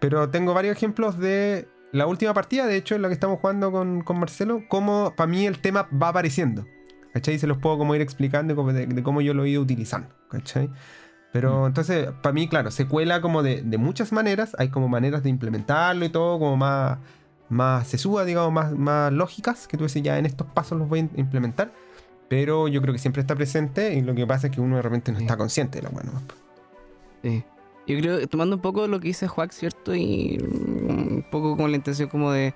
[0.00, 3.70] Pero tengo varios ejemplos de la última partida, de hecho, en la que estamos jugando
[3.70, 6.66] con, con Marcelo, cómo para mí el tema va apareciendo.
[7.12, 7.34] ¿Cachai?
[7.34, 10.08] Y se los puedo como ir explicando de, de cómo yo lo he ido utilizando.
[10.30, 10.70] ¿Cachai?
[11.32, 11.66] Pero Mm.
[11.66, 14.54] entonces, para mí, claro, se cuela como de, de muchas maneras.
[14.58, 16.98] Hay como maneras de implementarlo y todo, como más,
[17.48, 21.00] más sesuda, digamos, más, más lógicas, que tú dices, ya en estos pasos los voy
[21.00, 21.72] a implementar.
[22.28, 24.82] Pero yo creo que siempre está presente y lo que pasa es que uno de
[24.82, 25.24] repente no Sí.
[25.24, 26.12] está consciente de la bueno.
[27.22, 27.44] Sí.
[27.86, 29.94] Yo creo, tomando un poco lo que dice Juac, ¿cierto?
[29.94, 32.54] Y mm, un poco con la intención como de,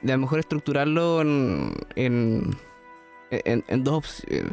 [0.00, 2.50] de a lo mejor estructurarlo en, en,
[3.44, 4.44] en, en dos, eh,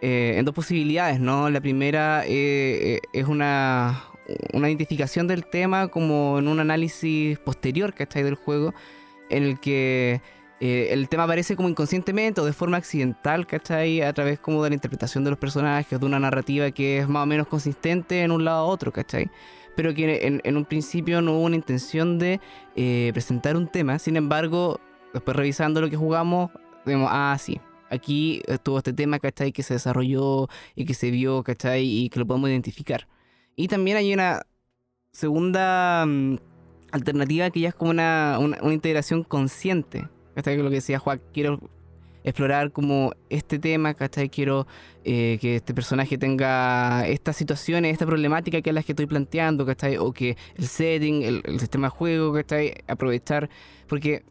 [0.00, 1.50] eh, en dos posibilidades, ¿no?
[1.50, 2.30] La primera eh,
[2.96, 4.04] eh, es una,
[4.52, 8.22] una identificación del tema como en un análisis posterior, ¿cachai?
[8.22, 8.74] Del juego,
[9.30, 10.20] en el que
[10.64, 14.00] eh, el tema aparece como inconscientemente o de forma accidental, ¿cachai?
[14.00, 17.24] A través como de la interpretación de los personajes, de una narrativa que es más
[17.24, 19.28] o menos consistente en un lado a otro, ¿cachai?
[19.74, 22.40] Pero que en, en un principio no hubo una intención de
[22.76, 24.78] eh, presentar un tema, sin embargo,
[25.12, 26.52] después revisando lo que jugamos,
[26.86, 27.60] vemos, ah, sí,
[27.92, 29.52] aquí estuvo este tema, ¿cachai?
[29.52, 31.84] Que se desarrolló y que se vio, ¿cachai?
[31.84, 33.06] Y que lo podemos identificar.
[33.54, 34.42] Y también hay una
[35.12, 36.36] segunda mm,
[36.90, 40.08] alternativa que ya es como una, una, una integración consciente.
[40.34, 40.56] ¿Cachai?
[40.56, 41.60] Lo que decía Juan, quiero
[42.24, 44.30] explorar como este tema, ¿cachai?
[44.30, 44.66] Quiero
[45.04, 49.66] eh, que este personaje tenga estas situaciones, esta problemática que es la que estoy planteando,
[49.66, 49.98] ¿cachai?
[49.98, 52.74] O que el setting, el, el sistema de juego, ¿cachai?
[52.86, 53.50] Aprovechar,
[53.86, 54.24] porque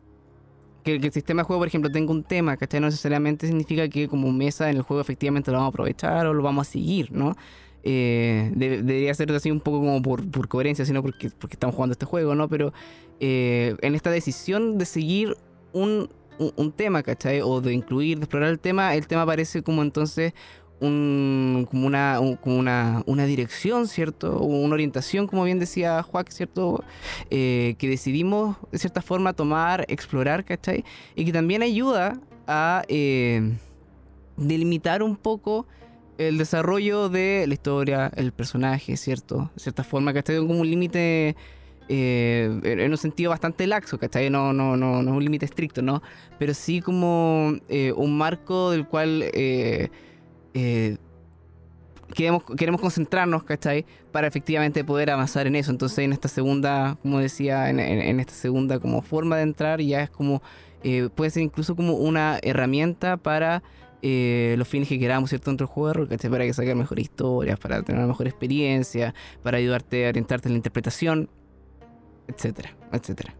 [0.84, 2.80] que, el sistema de juego, por ejemplo, tenga un tema, ¿cachai?
[2.80, 6.34] No necesariamente significa que como mesa en el juego efectivamente lo vamos a aprovechar o
[6.34, 7.36] lo vamos a seguir, ¿no?
[7.84, 11.76] Eh, de- debería ser así un poco como por, por coherencia, sino porque, porque estamos
[11.76, 12.48] jugando este juego, ¿no?
[12.48, 12.74] Pero
[13.20, 15.36] eh, en esta decisión de seguir
[15.74, 17.42] un, un, un tema, ¿cachai?
[17.42, 20.34] O de incluir, de explorar el tema, el tema parece como entonces
[20.82, 24.40] un, como, una, un- como una, una dirección, ¿cierto?
[24.40, 26.84] Una orientación, como bien decía Juan, ¿cierto?
[27.30, 30.84] Eh, que decidimos, de cierta forma, tomar, explorar, ¿cachai?
[31.16, 33.54] Y que también ayuda a eh,
[34.38, 35.68] delimitar un poco
[36.18, 39.50] el desarrollo de la historia, el personaje, ¿cierto?
[39.56, 40.38] De cierta forma, ¿cachai?
[40.38, 41.36] Como un límite...
[41.90, 44.30] eh, en un sentido bastante laxo, ¿cachai?
[44.30, 46.02] No, no, no, no es un límite estricto, ¿no?
[46.40, 47.54] Pero sí como
[47.96, 49.24] un marco del cual
[50.54, 50.98] eh,
[52.14, 53.86] queremos, queremos concentrarnos, ¿cachai?
[54.12, 55.72] Para efectivamente poder avanzar en eso.
[55.72, 60.10] Entonces en esta segunda, como decía, en, esta segunda como forma de entrar ya es
[60.10, 60.42] como,
[60.84, 63.64] eh, puede ser incluso como una herramienta para
[64.02, 65.52] eh, los fines que queramos, ¿cierto?
[65.52, 66.30] Dentro del juego ¿cachai?
[66.30, 70.54] Para que sacar mejores historias, para tener una mejor experiencia, para ayudarte a orientarte en
[70.54, 71.30] la interpretación,
[72.28, 73.36] etcétera, etcétera.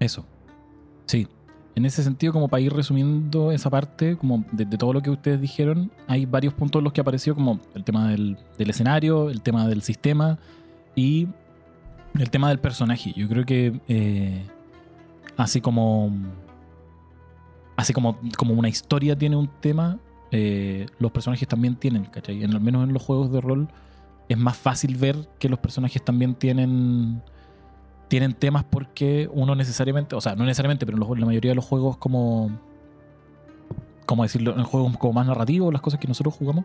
[0.00, 0.26] Eso.
[1.06, 1.26] Sí.
[1.78, 5.40] En ese sentido, como para ir resumiendo esa parte, como de, todo lo que ustedes
[5.40, 9.42] dijeron, hay varios puntos en los que apareció, como el tema del, del escenario, el
[9.42, 10.40] tema del sistema
[10.96, 11.28] y
[12.18, 13.12] el tema del personaje.
[13.16, 14.44] Yo creo que eh,
[15.36, 16.10] así como
[17.76, 20.00] así como, como una historia tiene un tema,
[20.32, 22.42] eh, los personajes también tienen, ¿cachai?
[22.42, 23.68] En, al menos en los juegos de rol
[24.28, 27.22] es más fácil ver que los personajes también tienen
[28.08, 31.64] tienen temas porque uno necesariamente, o sea, no necesariamente, pero en, la mayoría de los
[31.64, 32.50] juegos como,
[34.06, 36.64] como decirlo, en juegos como más narrativos, las cosas que nosotros jugamos,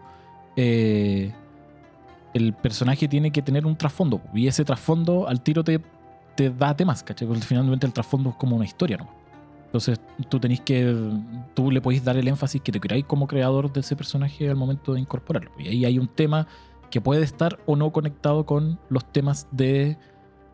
[0.56, 1.34] eh,
[2.34, 5.80] el personaje tiene que tener un trasfondo y ese trasfondo al tiro te,
[6.36, 7.28] te da temas, ¿cachai?
[7.28, 9.24] Porque finalmente el trasfondo es como una historia, ¿no?
[9.66, 10.96] Entonces tú tenés que,
[11.56, 14.56] tú le podéis dar el énfasis que te queráis como creador de ese personaje al
[14.56, 15.50] momento de incorporarlo.
[15.58, 16.48] Y ahí hay un tema
[16.92, 19.98] que puede estar o no conectado con los temas de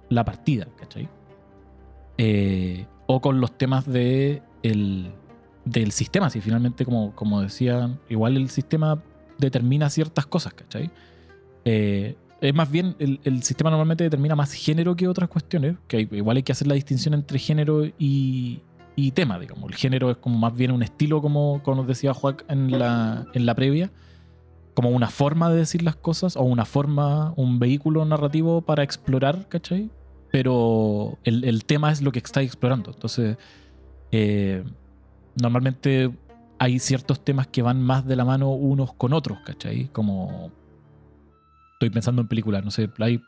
[0.10, 1.08] la partida, ¿cachai?
[2.18, 5.12] Eh, o con los temas de el,
[5.66, 9.02] del sistema, si finalmente, como, como decían, igual el sistema
[9.38, 10.92] determina ciertas cosas, ¿cachai?
[11.66, 16.08] Eh, es más bien, el, el sistema normalmente determina más género que otras cuestiones, que
[16.12, 18.62] igual hay que hacer la distinción entre género y,
[18.96, 19.70] y tema, digamos.
[19.70, 23.26] El género es como más bien un estilo, como, como nos decía Juan en la,
[23.34, 23.92] en la previa,
[24.74, 29.48] como una forma de decir las cosas o una forma, un vehículo narrativo para explorar,
[29.50, 29.90] ¿cachai?
[30.32, 32.92] Pero el, el tema es lo que estáis explorando.
[32.92, 33.38] Entonces,
[34.12, 34.64] eh,
[35.42, 36.12] normalmente
[36.60, 39.88] hay ciertos temas que van más de la mano unos con otros, ¿cachai?
[39.88, 40.52] Como
[41.74, 43.22] estoy pensando en películas, no sé, hay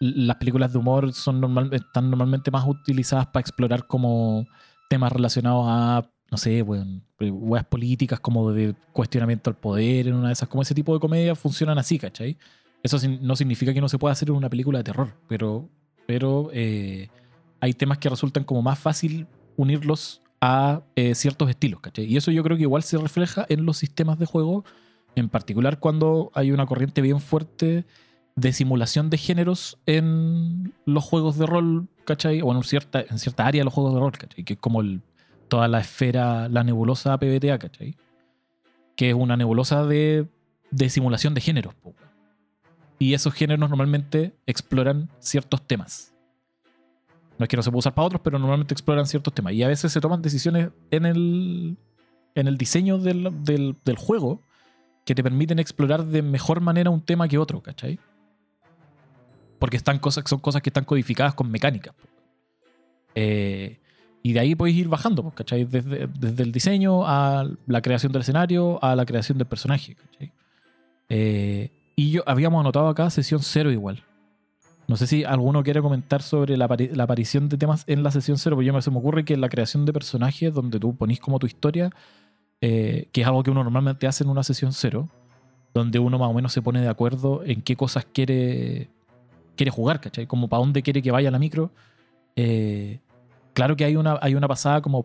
[0.00, 4.46] las películas de humor son normal, están normalmente más utilizadas para explorar como
[4.88, 10.34] temas relacionados a, no sé, weas políticas como de cuestionamiento al poder en una de
[10.34, 12.36] esas, como ese tipo de comedias funcionan así, ¿cachai?
[12.82, 15.68] Eso no significa que no se pueda hacer en una película de terror, pero,
[16.08, 17.10] pero eh,
[17.60, 22.06] hay temas que resultan como más fácil unirlos a eh, ciertos estilos, ¿cachai?
[22.06, 24.64] Y eso yo creo que igual se refleja en los sistemas de juego,
[25.16, 27.84] en particular cuando hay una corriente bien fuerte
[28.36, 32.40] de simulación de géneros en los juegos de rol, ¿cachai?
[32.40, 34.44] O en cierta, en cierta área de los juegos de rol, ¿cachai?
[34.44, 34.80] Que es como
[35.48, 37.96] toda la esfera, la nebulosa PBTA, ¿cachai?
[38.96, 40.26] Que es una nebulosa de,
[40.70, 41.74] de simulación de géneros.
[42.98, 46.14] Y esos géneros normalmente exploran ciertos temas.
[47.38, 49.52] No es que no se pueda usar para otros, pero normalmente exploran ciertos temas.
[49.52, 51.76] Y a veces se toman decisiones en el,
[52.34, 54.42] en el diseño del, del, juego
[55.04, 58.00] que te permiten explorar de mejor manera un tema que otro, ¿cachai?
[59.60, 61.94] Porque están cosas, son cosas que están codificadas con mecánicas.
[63.14, 63.78] Eh,
[64.22, 65.64] y de ahí podéis ir bajando, ¿cachai?
[65.64, 70.32] Desde, desde el diseño a la creación del escenario a la creación del personaje, ¿cachai?
[71.08, 74.04] Eh, y yo habíamos anotado acá sesión cero igual.
[74.86, 78.12] No sé si alguno quiere comentar sobre la, apari- la aparición de temas en la
[78.12, 80.94] sesión cero, porque yo me, se me ocurre que la creación de personajes, donde tú
[80.94, 81.90] ponís como tu historia,
[82.60, 85.08] eh, que es algo que uno normalmente hace en una sesión cero,
[85.74, 88.88] donde uno más o menos se pone de acuerdo en qué cosas quiere,
[89.56, 90.28] quiere jugar, ¿cachai?
[90.28, 91.72] Como para dónde quiere que vaya la micro.
[92.36, 93.00] Eh,
[93.54, 95.04] claro que hay una, hay una pasada como,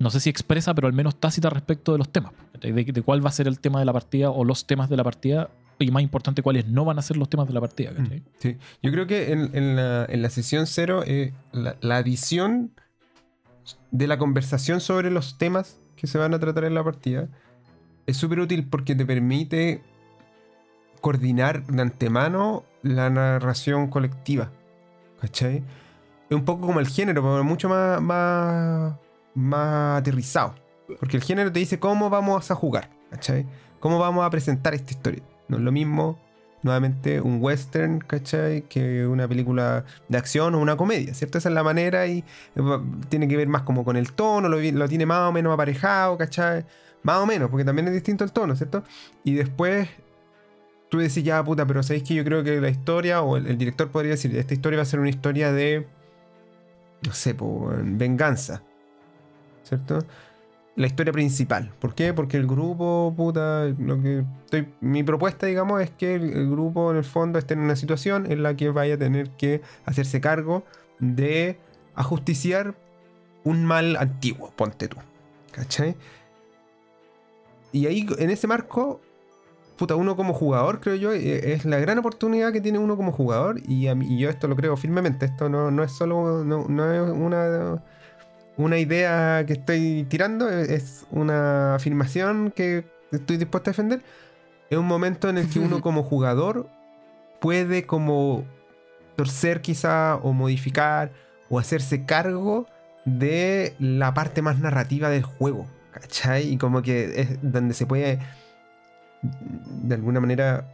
[0.00, 3.28] no sé si expresa, pero al menos tácita respecto de los temas, de cuál va
[3.28, 6.02] a ser el tema de la partida o los temas de la partida, y más
[6.02, 8.20] importante, cuáles no van a ser los temas de la partida, ¿cachai?
[8.20, 8.56] Mm, Sí.
[8.82, 12.72] Yo creo que en, en la, en la sesión cero, eh, la, la adición
[13.90, 17.28] de la conversación sobre los temas que se van a tratar en la partida
[18.06, 19.82] es súper útil porque te permite
[21.00, 24.50] coordinar de antemano la narración colectiva.
[25.20, 25.62] ¿Cachai?
[26.28, 28.94] Es un poco como el género, pero mucho más, más,
[29.34, 30.54] más aterrizado.
[30.98, 33.46] Porque el género te dice cómo vamos a jugar, ¿cachai?
[33.80, 35.22] Cómo vamos a presentar esta historia.
[35.48, 36.18] No es lo mismo,
[36.62, 38.62] nuevamente, un western, ¿cachai?
[38.62, 41.38] Que una película de acción o una comedia, ¿cierto?
[41.38, 42.24] Esa es la manera y
[42.56, 42.62] eh,
[43.08, 46.16] tiene que ver más como con el tono, lo, lo tiene más o menos aparejado,
[46.16, 46.64] ¿cachai?
[47.02, 48.82] Más o menos, porque también es distinto el tono, ¿cierto?
[49.24, 49.88] Y después
[50.94, 53.90] tú decís, ya puta, pero sabéis que yo creo que la historia, o el, director
[53.90, 55.86] podría decir, esta historia va a ser una historia de,
[57.04, 57.36] no sé,
[57.82, 58.62] venganza,
[59.64, 59.98] ¿cierto?
[60.76, 61.72] La historia principal.
[61.78, 62.12] ¿Por qué?
[62.12, 66.96] Porque el grupo, puta, lo que estoy, mi propuesta, digamos, es que el, grupo en
[66.96, 70.64] el fondo esté en una situación en la que vaya a tener que hacerse cargo
[70.98, 71.58] de
[71.94, 72.74] ajusticiar
[73.44, 74.96] un mal antiguo, ponte tú.
[75.52, 75.94] ¿Cachai?
[77.70, 79.00] Y ahí, en ese marco,
[79.76, 83.12] puta, uno como jugador, creo yo, eh, es la gran oportunidad que tiene uno como
[83.12, 83.60] jugador.
[83.68, 85.26] Y, a mí- yo esto lo creo firmemente.
[85.26, 86.44] Esto no, no es solo.
[86.44, 87.82] No, no es una,
[88.56, 94.02] una idea que estoy tirando, es es una afirmación que estoy dispuesto a defender.
[94.70, 96.68] Es un momento en el que uno como jugador
[97.40, 98.44] puede como
[99.16, 101.12] torcer quizá o modificar
[101.48, 102.66] o hacerse cargo
[103.04, 106.52] de la parte más narrativa del juego, ¿cachai?
[106.52, 108.18] Y como que es donde se puede
[109.22, 110.66] de alguna manera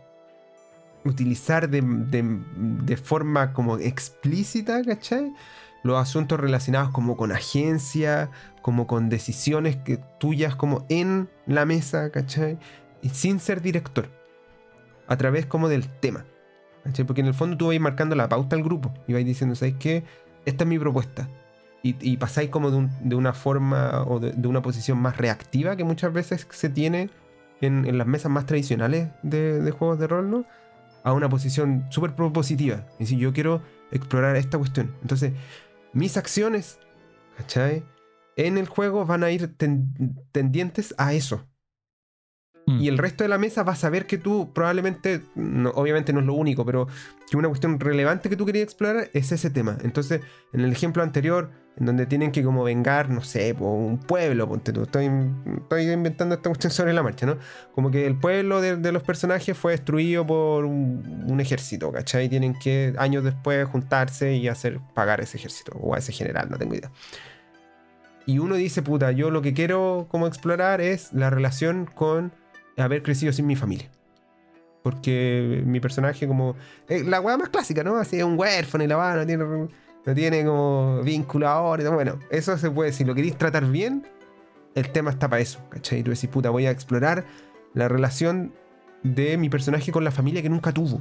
[1.05, 2.39] utilizar de, de-
[2.85, 5.33] de forma como explícita, ¿cachai?
[5.83, 8.31] Los asuntos relacionados como con agencia,
[8.62, 12.59] como con decisiones que, tuyas como en la mesa, ¿cachai?
[13.03, 14.09] Y sin ser director.
[15.07, 16.24] A través como del tema.
[16.85, 17.05] ¿cachai?
[17.07, 19.74] Porque en el fondo tú vais marcando la pauta al grupo y vais diciendo, ¿sabes
[19.78, 20.05] qué?
[20.45, 21.28] Esta es mi propuesta.
[21.83, 25.76] Y, pasáis como de, un- de una forma o de, de una posición más reactiva
[25.76, 27.09] que muchas veces se tiene
[27.62, 30.45] en, en las mesas más tradicionales de, de juegos de rol, ¿no?
[31.05, 32.85] A una posición súper propositiva.
[32.93, 33.62] Es decir, yo quiero
[33.93, 34.95] explorar esta cuestión.
[35.01, 35.33] Entonces,
[35.93, 36.78] mis acciones,
[37.36, 37.84] ¿cachai?
[38.36, 39.95] En el juego van a ir ten-
[40.32, 41.47] tendientes a eso.
[42.66, 42.80] Mm.
[42.80, 46.20] Y el resto de la mesa va a saber que tú probablemente, no- obviamente no
[46.20, 46.86] es lo único, pero
[47.30, 49.76] que una cuestión relevante que tú querías explorar es ese tema.
[49.82, 50.20] Entonces,
[50.53, 54.49] en el ejemplo anterior, en donde tienen que como vengar, no sé, po, un pueblo,
[54.49, 55.11] ponte tú, estoy,
[55.62, 57.39] estoy inventando esta cuestión sobre la marcha, ¿no?
[57.75, 62.29] Como que el pueblo de, los personajes fue destruido por un, un ejército, ¿cachai?
[62.29, 66.59] Tienen que años después juntarse y hacer pagar ese ejército, o a ese general, no
[66.59, 66.91] tengo idea.
[68.27, 72.33] Y uno dice, puta, yo lo que quiero como explorar es la relación con
[72.77, 73.91] haber crecido sin mi familia.
[74.83, 76.57] Porque mi personaje como...
[76.89, 77.97] eh, la weá más clásica, ¿no?
[77.97, 79.45] Así un huérfano y la va, no tiene,
[80.07, 81.90] no tiene como vínculo ahora.
[81.90, 84.07] Bueno, eso se puede, si lo queréis tratar bien,
[84.74, 86.01] el tema está para eso, ¿cachai?
[86.01, 87.24] Y tú decís, puta, voy a explorar
[87.74, 88.55] la relación
[89.03, 91.01] de mi personaje con la familia que nunca tuvo.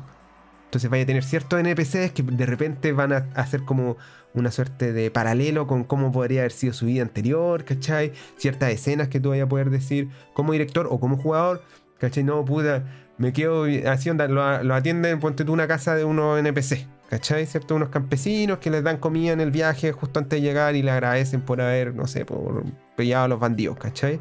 [0.66, 3.98] Entonces vaya a tener ciertos NPCs que de repente van a hacer como
[4.36, 8.14] una suerte de paralelo con cómo podría haber sido su vida anterior, ¿cachai?
[8.38, 11.64] Ciertas escenas que tú vayas a poder decir como director o como jugador,
[11.98, 12.24] ¿cachai?
[12.24, 12.84] No, puta,
[13.18, 17.46] me quedo así, onda, lo, lo atienden, ponte tú una casa de unos NPC, ¿cachai?
[17.48, 17.76] ¿Cierto?
[17.76, 20.92] Unos campesinos que les dan comida en el viaje justo antes de llegar y le
[20.92, 22.64] agradecen por haber, no sé, por
[22.96, 24.20] pillado a los bandidos, ¿cachai?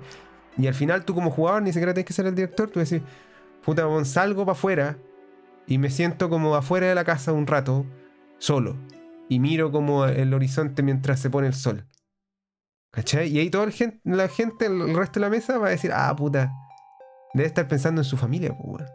[0.57, 3.03] Y al final tú como jugador ni siquiera tienes que ser el director, tú decís,
[3.65, 4.99] puta, bon, salgo para afuera
[5.67, 7.85] y me siento como afuera de la casa un rato,
[8.39, 8.77] solo.
[9.29, 11.85] Y miro como el horizonte mientras se pone el sol.
[12.91, 13.29] ¿Cachai?
[13.29, 13.67] Y ahí toda
[14.05, 16.51] la gente, el resto de la mesa va a decir, ah, puta,
[17.35, 18.87] debe estar pensando en su familia, pues.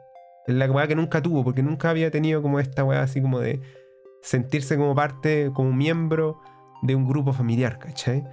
[0.48, 3.40] En la weá que nunca tuvo, porque nunca había tenido como esta weá así como
[3.40, 3.62] de
[4.24, 6.40] sentirse como parte, como miembro
[6.82, 8.24] de un grupo familiar, ¿cachai?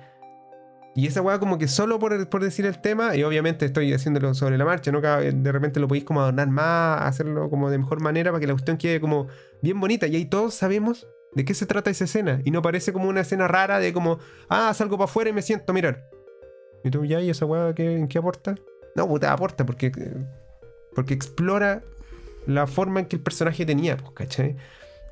[0.94, 4.34] Y esa weá como que solo por, por decir el tema, y obviamente estoy haciéndolo
[4.34, 5.00] sobre la marcha, ¿no?
[5.00, 8.54] De repente lo podéis como adornar más, hacerlo como de mejor manera para que la
[8.54, 9.28] cuestión quede como
[9.62, 10.06] bien bonita.
[10.06, 12.40] Y ahí todos sabemos de qué se trata esa escena.
[12.44, 14.18] Y no parece como una escena rara de como,
[14.48, 16.08] ah, salgo para afuera y me siento mirar.
[16.82, 18.56] Y tú, ya, ¿y esa weá qué, en qué aporta?
[18.96, 19.92] No, puta, aporta porque,
[20.94, 21.82] porque explora
[22.46, 24.56] la forma en que el personaje tenía, pues, ¿cachai?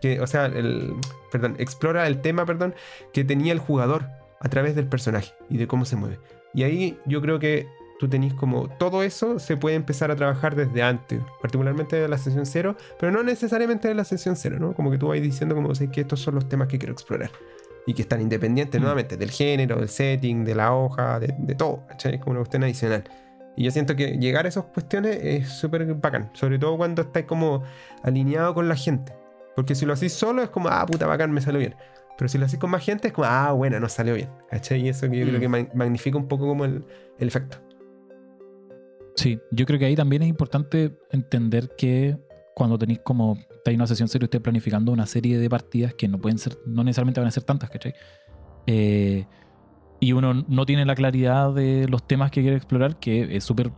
[0.00, 0.94] Que, o sea, el,
[1.32, 2.74] perdón, explora el tema, perdón,
[3.12, 4.06] que tenía el jugador
[4.40, 6.20] a través del personaje y de cómo se mueve.
[6.54, 7.66] Y ahí yo creo que
[7.98, 12.16] tú tenés como todo eso se puede empezar a trabajar desde antes, particularmente de la
[12.16, 14.72] sesión cero, pero no necesariamente de la sesión cero, ¿no?
[14.72, 17.30] Como que tú vas diciendo como sé que estos son los temas que quiero explorar
[17.86, 18.82] y que están independientes Mm.
[18.84, 22.14] nuevamente del género, del setting, de la hoja, de, de todo, ¿cachai?
[22.14, 23.02] Es como una cuestión adicional.
[23.56, 27.24] Y yo siento que llegar a esas cuestiones es súper bacán, sobre todo cuando estás
[27.24, 27.64] como
[28.04, 29.12] alineado con la gente.
[29.58, 31.74] Porque si lo hacís solo es como, ah, puta, bacán, me salió bien.
[32.16, 34.28] Pero si lo hacís con más gente es como, ah, bueno, no salió bien.
[34.48, 34.82] ¿Cachai?
[34.86, 35.40] Y eso que yo creo Mm.
[35.40, 36.84] que ma- magnifica un poco como el,
[37.18, 37.56] el efecto.
[39.16, 42.16] Sí, yo creo que ahí también es importante entender que
[42.54, 46.06] cuando tenéis como estáis en una sesión seria, estáis planificando una serie de partidas que
[46.06, 47.94] no pueden ser, no necesariamente van a ser tantas, ¿cachai?
[48.68, 49.26] Eh,
[49.98, 53.72] y uno no tiene la claridad de los temas que quiere explorar, que es súper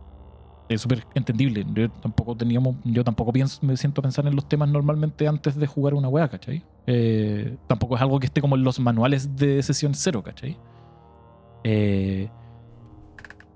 [0.73, 1.65] es súper entendible.
[1.73, 5.55] Yo tampoco teníamos, yo tampoco pienso, me siento a pensar en los temas normalmente antes
[5.55, 6.63] de jugar una weá, ¿cachai?
[6.87, 10.57] Eh, tampoco es algo que esté como en los manuales de sesión cero, ¿cachai?
[11.63, 12.29] Eh,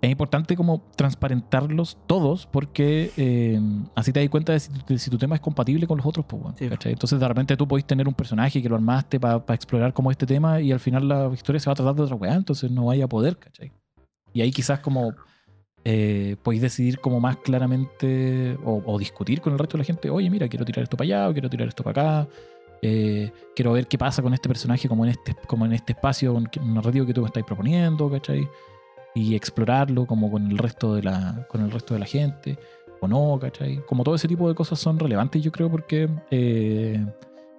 [0.02, 3.60] es importante como transparentarlos todos porque eh,
[3.96, 6.06] así te das cuenta de si, tu- de si tu tema es compatible con los
[6.06, 6.26] otros.
[6.28, 6.90] Pues, weón, Sí.
[6.90, 10.28] Entonces de repente tú podés tener un personaje que lo armaste para explorar como este
[10.28, 12.86] tema y al final la historia se va a tratar de otra weá, entonces no
[12.86, 13.72] vaya a poder, ¿cachai?
[14.32, 15.14] Y ahí quizás como
[15.88, 20.30] eh, podéis decidir como más claramente o, discutir con el resto de la gente, oye,
[20.32, 22.30] mira, quiero tirar esto para allá o quiero tirar esto para acá.
[22.82, 26.42] eh, quiero ver qué pasa con este personaje como en este, como en este espacio
[26.64, 28.50] narrativo que tú me estáis proponiendo, ¿cachai?
[29.14, 32.58] Y explorarlo como con el resto de la, con el resto de la gente,
[33.00, 33.82] o no, ¿cachai?
[33.86, 37.06] Como todo ese tipo de cosas son relevantes, yo creo, porque eh,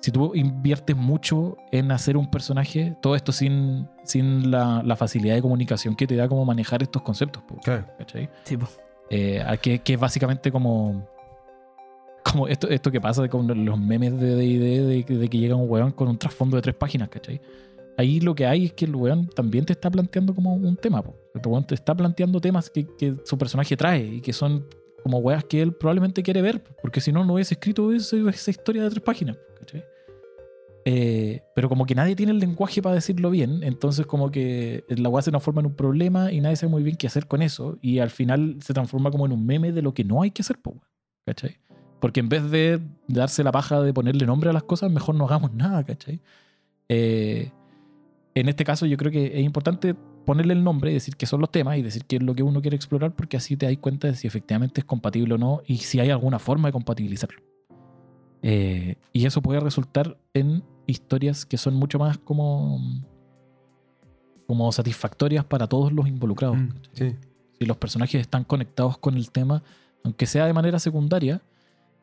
[0.00, 5.34] si tú inviertes mucho en hacer un personaje, todo esto sin, sin la, la facilidad
[5.34, 7.86] de comunicación que te da como manejar estos conceptos, po, Claro.
[7.98, 8.28] ¿cachai?
[8.44, 8.56] Sí.
[9.10, 11.06] Eh, que, que es básicamente como
[12.24, 15.70] como esto, esto que pasa con los memes de D&D de, de que llega un
[15.70, 17.40] weón con un trasfondo de tres páginas, ¿cachai?
[17.96, 21.02] Ahí lo que hay es que el weón también te está planteando como un tema,
[21.02, 21.14] po.
[21.34, 24.66] El weón te está planteando temas que, que su personaje trae y que son
[25.06, 28.28] como weas que él probablemente quiere ver, po, porque si no, no hubiese escrito ese-
[28.28, 29.36] esa historia de tres páginas.
[30.84, 35.08] Eh, pero como que nadie tiene el lenguaje para decirlo bien, entonces como que la
[35.08, 37.78] weá se transforma en un problema y nadie sabe muy bien qué hacer con eso
[37.80, 40.42] y al final se transforma como en un meme de lo que no hay que
[40.42, 40.58] hacer,
[41.24, 41.58] ¿cachai?
[42.00, 45.24] Porque en vez de darse la paja de ponerle nombre a las cosas, mejor no
[45.24, 46.20] hagamos nada, ¿cachai?
[46.88, 47.50] Eh,
[48.34, 49.94] en este caso yo creo que es importante
[50.26, 52.42] ponerle el nombre y decir qué son los temas y decir qué es lo que
[52.42, 55.62] uno quiere explorar porque así te das cuenta de si efectivamente es compatible o no
[55.66, 57.40] y si hay alguna forma de compatibilizarlo.
[58.42, 62.80] Eh, y eso puede resultar en historias que son mucho más como,
[64.46, 66.58] como satisfactorias para todos los involucrados.
[66.58, 66.68] Mm,
[67.58, 69.62] si los personajes están conectados con el tema,
[70.04, 71.40] aunque sea de manera secundaria,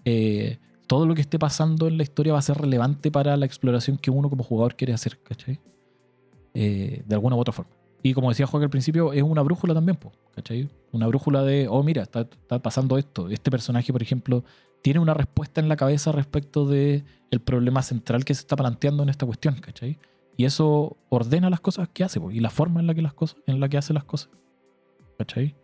[0.05, 0.57] eh,
[0.87, 3.97] todo lo que esté pasando en la historia va a ser relevante para la exploración
[3.97, 5.59] que uno como jugador quiere hacer, ¿cachai?
[6.53, 7.71] Eh, de alguna u otra forma.
[8.05, 10.69] Y como decía Juan al principio, es una brújula también, po, ¿cachai?
[10.91, 13.29] Una brújula de, oh, mira, está, está pasando esto.
[13.29, 14.43] Este personaje, por ejemplo,
[14.81, 19.03] tiene una respuesta en la cabeza respecto de el problema central que se está planteando
[19.03, 19.97] en esta cuestión, ¿cachai?
[20.35, 23.13] Y eso ordena las cosas que hace, po, y la forma en la que las
[23.13, 24.29] cosas, en la que hace las cosas.
[25.17, 25.55] ¿Cachai?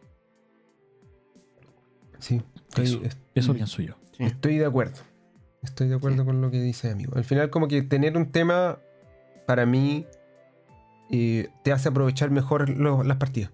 [2.19, 2.41] Sí.
[2.69, 3.01] Estoy, Eso.
[3.03, 3.95] est- Eso pienso yo.
[4.17, 4.23] Sí.
[4.23, 4.99] Estoy de acuerdo.
[5.63, 7.13] Estoy de acuerdo con lo que dice amigo.
[7.15, 8.79] Al final, como que tener un tema,
[9.45, 10.05] para mí,
[11.11, 13.51] eh, te hace aprovechar mejor lo- las partidas.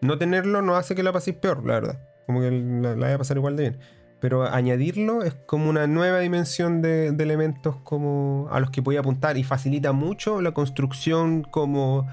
[0.00, 2.00] No tenerlo no hace que la paséis peor, la verdad.
[2.26, 3.80] Como que la, la vaya a pasar igual de bien.
[4.20, 8.96] Pero añadirlo es como una nueva dimensión de, de elementos como a los que voy
[8.96, 12.06] a apuntar y facilita mucho la construcción como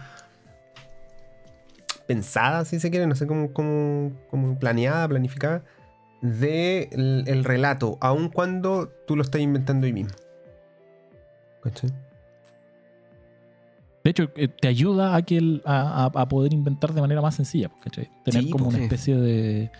[2.07, 5.63] pensada, si se quiere, no sé cómo, cómo, cómo planeada, planificada,
[6.21, 10.13] de el, el relato, aun cuando tú lo estás inventando ahí mismo.
[11.63, 11.91] ¿Cachai?
[14.05, 17.67] De hecho, eh, te ayuda a, que el- a, poder inventar de manera más sencilla,
[17.69, 18.09] pues, ¿cachai?
[18.23, 19.71] Tener Sí, como pues, una especie de,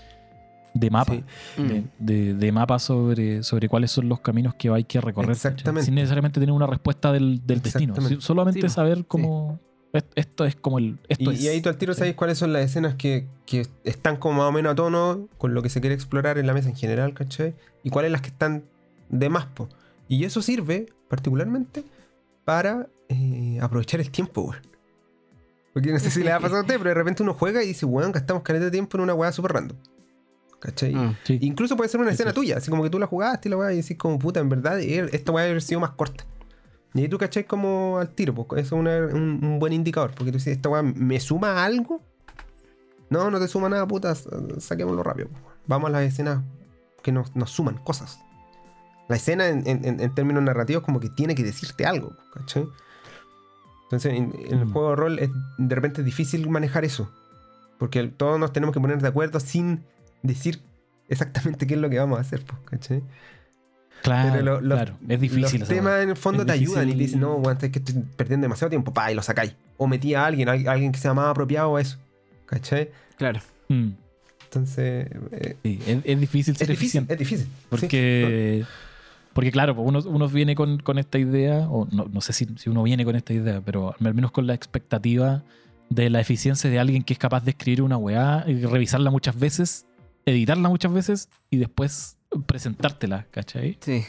[0.74, 1.14] de mapa.
[1.14, 1.24] Sí.
[1.64, 1.90] De, Mm.
[2.00, 5.30] de- de mapa sobre, sobre cuáles son los caminos que hay que recorrer.
[5.30, 5.52] ¿cachai?
[5.52, 5.86] Exactamente.
[5.86, 7.94] Sin necesariamente tener una respuesta del, del destino.
[8.20, 9.60] Solamente Sí, pues, saber cómo.
[9.94, 10.98] est- Esto es como el.
[11.08, 13.68] Esto Y, es, y ahí tú al tiro sabes cuáles son las escenas que, que
[13.84, 16.54] están como más o menos a tono con lo que se quiere explorar en la
[16.56, 17.54] mesa en general, ¿cachai?
[17.84, 18.64] Y cuáles las que están
[19.10, 19.70] de más, po.
[20.10, 21.84] Y eso sirve particularmente
[22.44, 24.62] para eh, aprovechar el tiempo, weón.
[25.74, 27.68] Porque no sé si le ha pasado a usted, pero de repente uno juega y
[27.68, 29.78] dice, weón, gastamos caleta de tiempo en una weá súper random.
[30.60, 30.96] ¿Cachai?
[30.96, 31.16] Mm.
[31.24, 31.38] Sí.
[31.42, 32.36] Incluso puede ser una escena sí.
[32.36, 34.50] tuya, así como que tú la jugaste y la weá y decís como puta, en
[34.50, 36.26] verdad, eh, esta weá haber sido más corta.
[36.94, 40.12] Y ahí tú cachai como al tiro, pues eso es una- un, un buen indicador,
[40.16, 42.02] porque tú dices, esta weá me suma algo.
[43.10, 45.28] No, no te suma nada, puta, saquémoslo rápido.
[45.30, 45.38] po.
[45.68, 46.42] Vamos a las escenas
[47.04, 48.20] que nos, nos suman cosas.
[49.10, 52.66] La escena en, en- en- en términos narrativos como que tiene que decirte algo, ¿cachai?
[53.86, 54.72] Entonces en, en el Mm.
[54.74, 57.12] juego de rol es, de repente es difícil manejar eso.
[57.78, 59.84] Porque todos nos tenemos que poner de acuerdo sin
[60.24, 60.60] decir
[61.10, 63.04] exactamente qué es lo que vamos a hacer, pues, ¿cachai?
[64.02, 64.98] Claro, Pero lo- los, claro.
[65.08, 65.60] Es difícil.
[65.60, 67.06] Los temas en el fondo Es te ayudan y te difícil.
[67.08, 69.56] dicen, no, weón, es que estoy perdiendo demasiado tiempo, pa, y lo sacáis.
[69.78, 71.98] O metí a alguien, a alguien que sea más apropiado a eso.
[72.46, 72.92] ¿Cachai?
[73.18, 73.40] Claro.
[73.70, 73.90] Mm,
[74.46, 77.14] Entonces, eh, sí, es, es difícil es ser difícil, eficiente.
[77.14, 77.46] es difícil.
[77.48, 77.52] sí.
[77.70, 78.66] Porque,
[79.36, 82.48] porque claro, pues uno, uno viene con, con esta idea, o no, no sé si,
[82.56, 85.44] si uno viene con esta idea, pero al menos con la expectativa
[85.90, 89.38] de la eficiencia de alguien que es capaz de escribir una weá y revisarla muchas
[89.38, 89.86] veces,
[90.26, 92.18] editarla muchas veces y después
[92.48, 93.78] presentártela, ¿cachai?
[93.82, 94.04] Sí.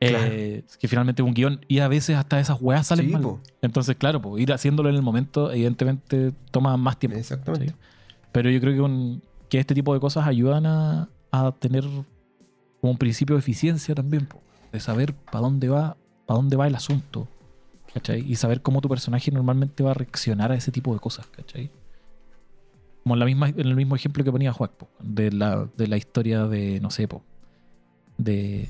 [0.00, 0.24] Claro.
[0.30, 3.22] Eh, que finalmente es un guion y a veces hasta esas weas salen Sí, mal.
[3.22, 3.40] po.
[3.62, 7.16] Entonces, claro, pues ir haciéndolo en el momento evidentemente toma más tiempo.
[7.18, 7.74] Exactamente.
[8.30, 11.84] Pero yo creo que, un- que este tipo de cosas ayudan a, a tener
[12.84, 14.28] como un principio de eficiencia también,
[14.70, 17.26] de saber para dónde va, para dónde va el asunto,
[17.94, 18.30] ¿cachai?
[18.30, 21.70] Y saber cómo tu personaje normalmente va a reaccionar a ese tipo de cosas, ¿cachai?
[23.02, 24.70] Como en, la misma, en el mismo ejemplo que ponía Juan,
[25.00, 27.08] de la, de la historia de, no sé,
[28.18, 28.68] de,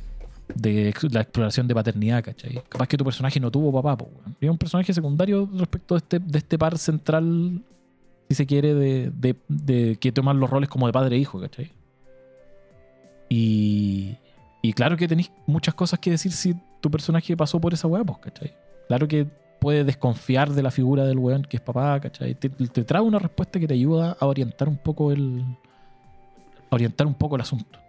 [0.55, 2.63] de la exploración de paternidad, ¿cachai?
[2.69, 6.19] Capaz que tu personaje no tuvo papá, po, es un personaje secundario respecto de este,
[6.21, 7.65] de este par central,
[8.29, 11.41] si se quiere, de, de, de que toman los roles como de padre e hijo,
[11.41, 11.73] ¿cachai?
[13.37, 14.17] Y,
[14.63, 18.05] y claro que tenéis muchas cosas que decir si tu personaje pasó por esa weá,
[18.05, 18.55] pues, ¿cachai?
[18.87, 19.27] Claro que
[19.59, 22.37] puede desconfiar de la figura del weón que es papá, ¿cachai?
[22.37, 25.45] Te, te trae una respuesta que te ayuda a orientar un poco el.
[26.71, 27.81] a orientar un poco el asunto.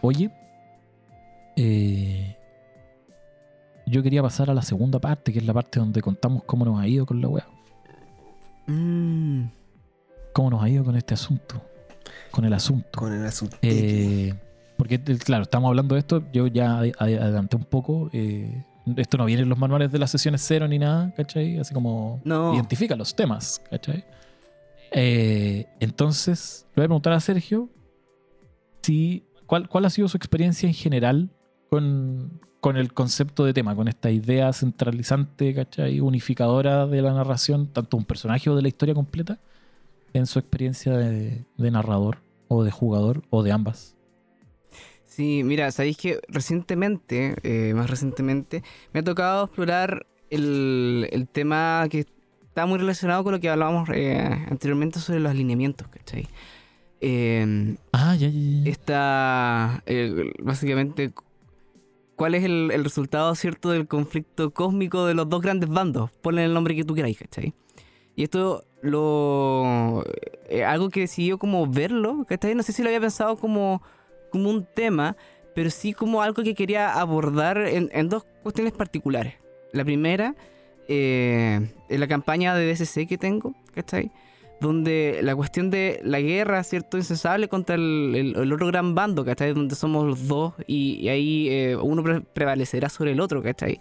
[0.00, 0.30] Oye,
[1.56, 2.34] eh,
[3.84, 6.80] yo quería pasar a la segunda parte, que es la parte donde contamos cómo nos
[6.80, 7.46] ha ido con la weá.
[8.68, 9.50] Mm.
[10.32, 11.62] Cómo nos ha ido con este asunto.
[12.30, 12.98] Con el asunto.
[12.98, 13.58] Con el asunto.
[13.60, 14.32] Eh,
[14.82, 18.10] porque, eh, claro, estamos hablando de esto, yo ya ade- ade- adelanté un poco.
[18.12, 18.64] eh,
[18.96, 21.56] esto no viene en los manuales de las sesiones cero ni nada, ¿cachai?
[21.56, 22.52] Así como No.
[22.52, 24.04] identifica los temas, ¿cachai?
[24.90, 27.68] Eh, entonces, le voy a preguntar a Sergio
[28.82, 31.30] si, ¿cuál, cuál ha sido su experiencia en general
[31.70, 36.00] con, con el concepto de tema, con esta idea centralizante, ¿cachai?
[36.00, 39.38] Unificadora de la narración, tanto un personaje o de la historia completa,
[40.12, 42.18] en su experiencia de, de narrador
[42.48, 43.94] o de jugador o de ambas.
[45.14, 48.62] Sí, mira, sabéis que recientemente, eh, más recientemente,
[48.94, 52.06] me ha tocado explorar el, el tema que
[52.46, 54.16] está muy relacionado con lo que hablábamos eh,
[54.48, 56.26] anteriormente sobre los alineamientos, ¿cachai?
[57.02, 58.70] Eh, Ah, ya, ya, ya.
[58.70, 59.82] está
[60.42, 61.12] básicamente
[62.16, 66.10] cuál es el, el resultado cierto del conflicto cósmico de los dos grandes bandos.
[66.22, 67.52] Ponle el nombre que tú queráis, ¿cachai?
[68.16, 70.04] Y esto lo
[70.48, 72.54] eh, algo que decidió como verlo, ¿cachai?
[72.54, 73.82] No sé si lo había pensado como,
[74.32, 75.16] como un tema,
[75.54, 79.34] pero sí como algo que quería abordar en, dos cuestiones particulares.
[79.72, 80.34] La primera,
[80.88, 84.10] eh, en la campaña de DSC que tengo, ¿cachai?
[84.62, 86.96] donde la cuestión de la guerra, ¿cierto?
[86.96, 89.52] Incesable contra el, otro gran bando, ¿cachai?
[89.52, 93.80] Donde somos los dos y, ahí eh, uno pre- prevalecerá sobre el otro, ¿cachai?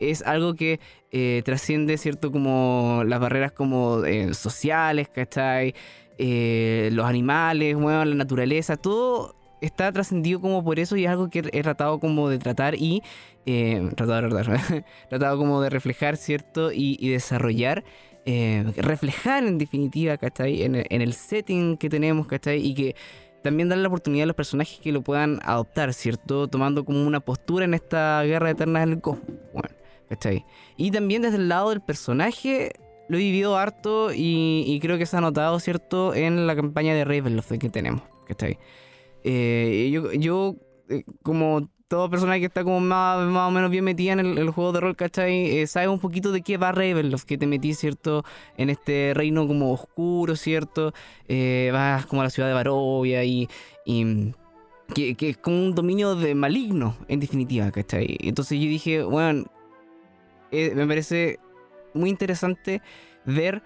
[0.00, 0.80] Es algo que
[1.12, 2.32] eh, trasciende, ¿cierto?
[2.32, 5.74] Como las barreras como eh, sociales, ¿cachai?
[6.18, 11.30] Eh, los animales, bueno, la naturaleza, todo está trascendido como por eso y es algo
[11.30, 13.02] que he tratado como de tratar y...
[13.46, 16.70] eh, tratado, de tratar, tratado como de reflejar, ¿cierto?
[16.72, 17.84] Y, desarrollar
[18.24, 20.62] eh, reflejar en definitiva, ¿cachai?
[20.62, 22.64] En en el setting que tenemos, ¿cachai?
[22.64, 22.94] Y que
[23.42, 26.48] también darle la oportunidad a los personajes que lo puedan adoptar, ¿cierto?
[26.48, 29.68] Tomando como una postura en esta guerra eterna en el cosmos, bueno,
[30.08, 30.44] ¿cachai?
[30.76, 32.72] Y también desde el lado del personaje
[33.08, 36.14] lo he vivido harto y, y creo que se ha notado, ¿cierto?
[36.14, 38.58] En la campaña de Ravenloft que tenemos, ¿cachai?
[39.24, 40.56] Eh, yo, yo
[40.88, 44.50] eh, como toda persona que está como más, más o menos bien metida en el,
[44.50, 45.58] juego de rol, ¿cachai?
[45.58, 48.24] Eh, sabe un poquito de qué va Ravenloft, que te metí, ¿cierto?
[48.56, 50.94] En este reino como oscuro, ¿cierto?
[51.28, 53.48] Eh, vas como a la ciudad de Barovia y...
[53.84, 54.32] y
[54.94, 58.18] que, que es como un dominio de maligno, en definitiva, ¿cachai?
[58.20, 59.44] Entonces yo dije, bueno,
[60.50, 61.38] me parece
[61.94, 62.82] muy interesante
[63.24, 63.62] ver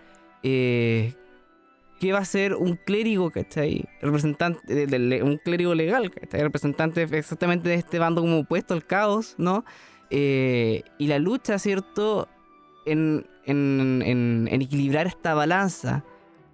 [2.01, 3.84] qué va a ser un clérigo, ¿cachai?
[4.03, 6.42] Representante, de- un clérigo legal, ¿cachai?
[6.42, 9.64] Representante exactamente de este bando como opuesto al caos, ¿no?
[10.11, 12.28] Eh, y la lucha, ¿cierto?
[12.84, 16.05] En, en, en- en equilibrar esta balanza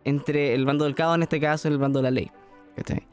[0.05, 2.31] entre el bando del caos, en este caso, y el bando de la ley,
[2.77, 3.07] ¿cachai?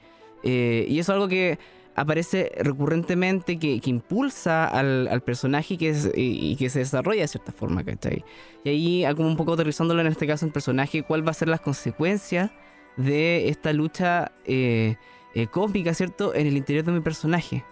[0.44, 1.60] Eh, y eso es algo que
[2.00, 7.52] aparece recurrentemente, que, que impulsa al, al personaje que, y, que se desarrolla de cierta
[7.52, 8.24] forma, ¿cachai?
[8.64, 11.34] Y ahí, ah, como un poco aterrizándolo en este caso en personaje, cuál va a
[11.34, 12.52] ser las consecuencias
[12.96, 14.96] de esta lucha eh,
[15.36, 16.34] eh, cósmica, ¿cierto?
[16.34, 17.66] En el interior de mi personaje.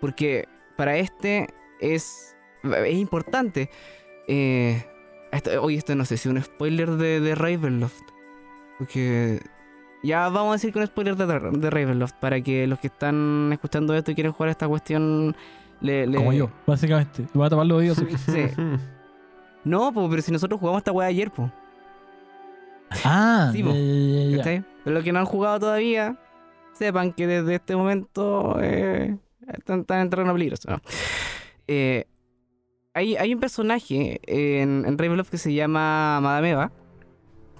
[0.00, 1.48] Porque para este
[1.80, 3.68] es, es importante.
[4.28, 4.84] Eh,
[5.32, 8.04] esto no sé si es un spoiler de, de Ravenloft.
[8.78, 9.40] Porque
[10.02, 13.50] ya vamos a decir que un spoiler de, de Ravenloft para que los que están
[13.52, 15.36] escuchando esto y quieren jugar esta cuestión
[15.80, 17.26] le, le- Como yo, básicamente.
[17.34, 17.98] Voy a tapar los oídos.
[18.26, 18.46] Sí.
[19.64, 21.50] No, po, pero si nosotros jugamos esta weá ayer, pues.
[23.04, 23.70] ah, Sí, po.
[23.72, 24.64] ya, ya.
[24.84, 26.16] Pero los que no han jugado todavía,
[26.72, 29.16] sepan que desde este momento eh,
[29.52, 30.70] están, están en terreno peligroso.
[30.70, 30.80] ¿no?
[31.66, 32.04] Eh,
[32.94, 36.70] hay, hay un personaje en, en Ravenloft que se llama Madame Eva,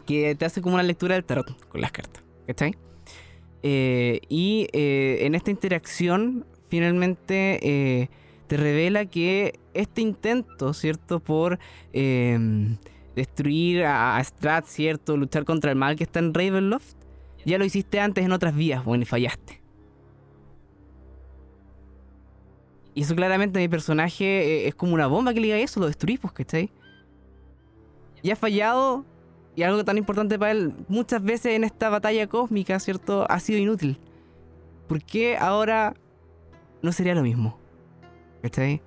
[0.07, 2.23] que te hace como una lectura del tarot con las cartas.
[2.47, 2.75] ¿Cachai?
[3.63, 8.09] Eh, y eh, en esta interacción, finalmente eh,
[8.47, 11.21] te revela que este intento, ¿cierto?
[11.21, 11.59] Por
[11.93, 12.39] eh,
[13.17, 15.17] destruir a, a Strat, ¿cierto?
[15.17, 16.95] Luchar contra el mal que está en Ravenloft,
[17.45, 19.63] ya lo hiciste antes en otras vías, bueno, y fallaste.
[22.95, 25.87] Y eso claramente mi personaje eh, es como una bomba que le diga eso, lo
[25.87, 26.71] destruís, pues, ¿cachai?
[28.23, 29.05] Y has fallado
[29.57, 33.27] y algo tan importante para él, muchas veces en esta batalla cósmica, ¿cierto?
[33.31, 33.99] Ha sido inútil.
[34.87, 35.95] ¿Por qué ahora
[36.83, 37.59] no sería lo mismo?
[38.43, 38.83] ¿Cachai?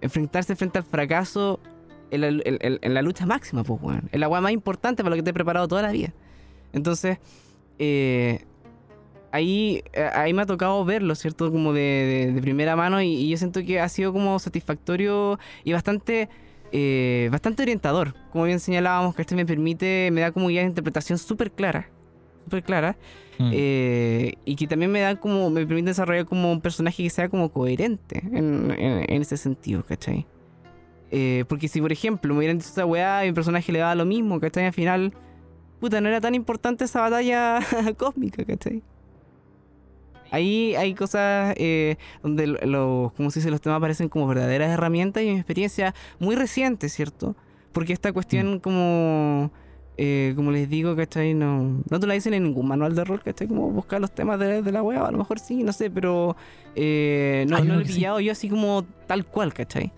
[0.00, 1.60] Enfrentarse frente al fracaso
[2.10, 4.08] en la, lucha máxima, pues, weón.
[4.10, 6.12] Es la weá más importante para lo que te he preparado toda la vida.
[6.72, 7.18] Entonces,
[7.78, 8.44] eh,
[9.30, 11.52] ahí, eh, ahí me ha tocado verlo, ¿cierto?
[11.52, 16.28] Como de, primera mano y yo siento que ha sido como satisfactorio y bastante...
[16.72, 20.68] eh, bastante orientador, como bien señalábamos, que este me permite, me da como guía de
[20.68, 21.88] interpretación súper clara,
[22.44, 22.96] súper clara,
[23.40, 23.50] Mm.
[23.54, 27.28] eh, y que también me da como, me permite desarrollar como un personaje que sea
[27.28, 30.26] como coherente en, en- en ese sentido, ¿cachai?
[31.12, 33.94] Eh, porque si por ejemplo me hubieran dicho esa weá y mi personaje le daba
[33.94, 34.66] lo mismo, ¿cachai?
[34.66, 35.12] Al final,
[35.78, 37.60] puta, no era tan importante esa batalla
[37.96, 38.82] cósmica, ¿cachai?
[40.30, 44.70] Ahí hay cosas eh, donde lo- los, como se dice, los temas parecen como verdaderas
[44.70, 47.34] herramientas y mi experiencia muy reciente, ¿cierto?
[47.72, 49.50] Porque esta cuestión como,
[49.96, 51.34] eh, como les digo, ¿cachai?
[51.34, 53.46] No, no te la dicen en ningún manual de rol, ¿cachai?
[53.48, 56.36] Como buscar los temas de, de la web, a lo mejor sí, no sé, pero
[56.74, 57.94] eh, no, Hay lo he que sí.
[57.94, 59.92] pillado yo así como tal cual, ¿cachai?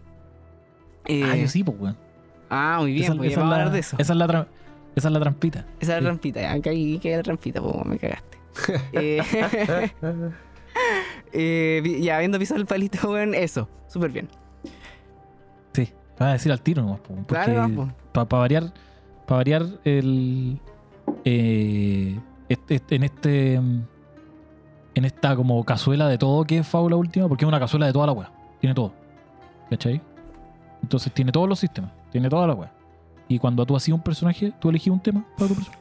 [1.07, 1.97] Eh, Ah, yo sí, pues, weón.
[2.51, 3.97] ah, muy bien, Esa- pues esa vamos a es hablar la- de eso.
[3.99, 4.47] Esa es la, tra-
[4.97, 5.59] esa es la trampita.
[5.81, 6.05] Esa es sí.
[6.05, 8.30] la trampita, ya, caí, caí la trampita, pues me cagaste.
[8.93, 9.21] Eh,
[11.33, 14.29] eh, ya, habiendo pisado el palito, weón, eso, súper bien.
[15.73, 18.73] Sí, voy a decir al tiro nomás, porque Claro, para variar,
[19.27, 20.59] para variar el
[21.25, 23.55] eh, este- este- en este
[24.97, 27.93] en esta como cazuela de todo que es Fábula Última, porque es una cazuela de
[27.93, 28.31] toda la wea,
[28.61, 28.93] tiene todo.
[29.71, 30.01] ¿Cachai?
[30.83, 32.73] Entonces tiene todos los sistemas, tiene toda la wea.
[33.29, 35.79] Y cuando tú hacías un personaje, tú elegías un tema para tu personaje.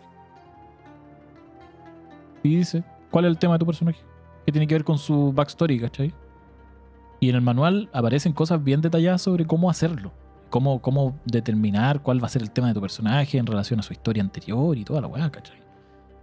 [2.43, 3.99] Y dice, ¿cuál es el tema de tu personaje?
[4.45, 6.13] Que tiene que ver con su backstory, ¿cachai?
[7.19, 10.11] Y en el manual aparecen cosas bien detalladas sobre cómo hacerlo.
[10.49, 13.83] Cómo, cómo determinar cuál va a ser el tema de tu personaje en relación a
[13.83, 15.59] su historia anterior y toda la weá, ¿cachai?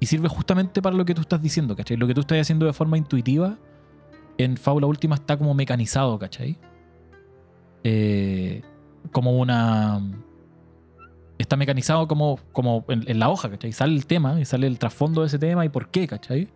[0.01, 1.97] Y sirve justamente para lo que tú estás diciendo, ¿cachai?
[1.97, 3.57] Lo que tú estás haciendo de forma intuitiva
[4.39, 6.59] en Fábula Última está como mecanizado, ¿cachai?
[7.85, 8.63] Eh,
[9.13, 10.01] como una...
[11.39, 13.73] Está mecanizado como, como en, en la hoja, ¿cachai?
[13.73, 16.49] Sale el tema y sale el trasfondo de ese tema y por qué, ¿cachai?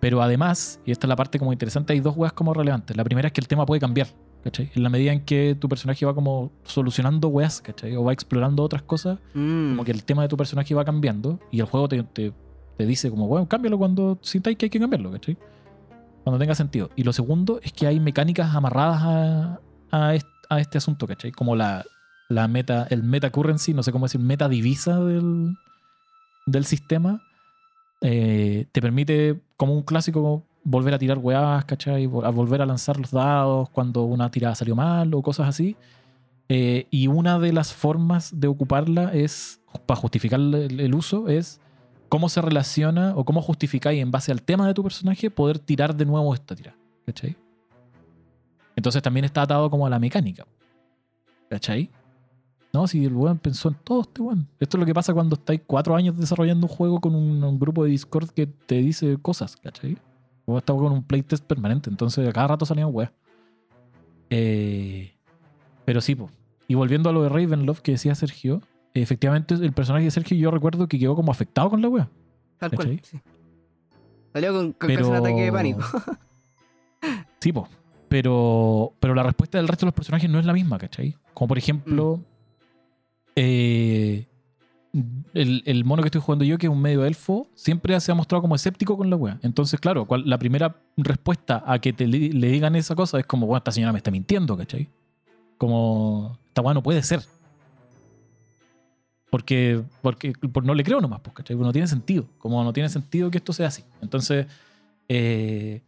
[0.00, 2.96] Pero además, y esta es la parte como interesante, hay dos weas como relevantes.
[2.96, 4.06] La primera es que el tema puede cambiar,
[4.44, 4.70] ¿cachai?
[4.74, 7.96] En la medida en que tu personaje va como solucionando weas, ¿cachai?
[7.96, 9.70] O va explorando otras cosas, Mm.
[9.70, 12.32] como que el tema de tu personaje va cambiando y el juego te, te-
[12.76, 15.36] te dice como, bueno, cámbialo cuando sintáis que hay que cambiarlo, ¿cachai?
[16.22, 16.90] Cuando tenga sentido.
[16.96, 19.60] Y lo segundo es que hay mecánicas amarradas a,
[19.90, 21.32] a, est- a este asunto, ¿cachai?
[21.32, 21.84] Como la,
[22.28, 25.56] la meta, el meta currency, no sé cómo decir, meta divisa del,
[26.46, 27.22] del sistema,
[28.00, 32.04] eh, te permite, como un clásico, volver a tirar weas, ¿cachai?
[32.04, 35.76] A volver a lanzar los dados cuando una tirada salió mal o cosas así.
[36.48, 41.60] Eh, y una de las formas de ocuparla es, para justificar el, el uso, es
[42.08, 45.96] cómo se relaciona o cómo justificáis en base al tema de tu personaje poder tirar
[45.96, 46.76] de nuevo esta tirada.
[47.06, 47.36] ¿Cachai?
[48.76, 50.46] Entonces también está atado como a la mecánica.
[51.48, 51.90] ¿Cachai?
[52.74, 54.48] No, si el weón pensó en todo este weón.
[54.58, 57.58] Esto es lo que pasa cuando estáis cuatro años desarrollando un juego con un, un
[57.60, 59.96] grupo de Discord que te dice cosas, ¿cachai?
[60.44, 63.12] O estaba con un playtest permanente, entonces a cada rato salían weas.
[64.28, 65.14] Eh,
[65.84, 66.30] pero sí, po.
[66.66, 68.60] Y volviendo a lo de Ravenloft que decía Sergio,
[68.92, 72.08] efectivamente el personaje de Sergio yo recuerdo que quedó como afectado con la wea.
[72.58, 73.20] Tal cual, sí.
[74.32, 75.80] Salió con, con Pero- casi un ataque de pánico.
[77.40, 77.68] Sí, po.
[78.08, 81.14] Pero, pero la respuesta del resto de los personajes no es la misma, ¿cachai?
[81.34, 82.20] Como por ejemplo,
[83.36, 84.26] eh,
[85.34, 88.42] el, mono que estoy jugando yo, que es un medio elfo, siempre se ha mostrado
[88.42, 89.38] como escéptico con la wea.
[89.42, 93.58] Entonces, claro, la primera respuesta a que te le, digan esa cosa es como, bueno,
[93.58, 94.88] esta señora me está mintiendo, ¿cachai?
[95.58, 97.22] Como, esta wea no puede ser.
[99.30, 101.56] Porque, porque por- no le creo nomás, pues, ¿cachai?
[101.56, 102.26] Porque no tiene sentido.
[102.38, 103.82] Como no tiene sentido que esto sea así.
[104.00, 104.46] Entonces,
[105.08, 105.82] eh,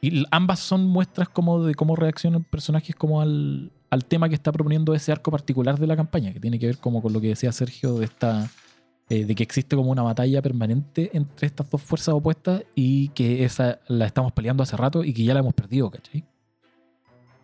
[0.00, 4.52] y ambas son muestras como de cómo reaccionan personajes como al, al tema que está
[4.52, 7.28] proponiendo ese arco particular de la campaña, que tiene que ver como con lo que
[7.28, 8.48] decía Sergio de esta
[9.08, 13.44] eh, de que existe como una batalla permanente entre estas dos fuerzas opuestas y que
[13.44, 16.24] esa la estamos peleando hace rato y que ya la hemos perdido, ¿cachai?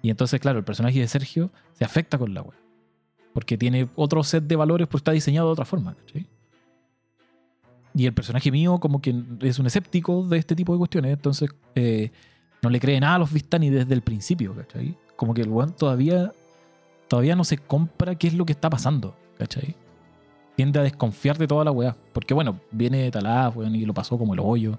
[0.01, 2.55] Y entonces, claro, el personaje de Sergio se afecta con la web.
[3.32, 6.28] Porque tiene otro set de valores, pues está diseñado de otra forma, ¿cachai?
[7.97, 11.51] Y el personaje mío como que es un escéptico de este tipo de cuestiones, entonces
[11.74, 12.12] eh,
[12.62, 14.97] no le cree nada a los Vistani desde el principio, ¿cachai?
[15.17, 16.33] Como que el weón todavía,
[17.09, 19.75] todavía no se compra qué es lo que está pasando, ¿cachai?
[20.57, 21.97] Tiende a desconfiar de toda la weá.
[22.12, 24.79] Porque bueno, viene de Talá, weón, y lo pasó como el hoyo.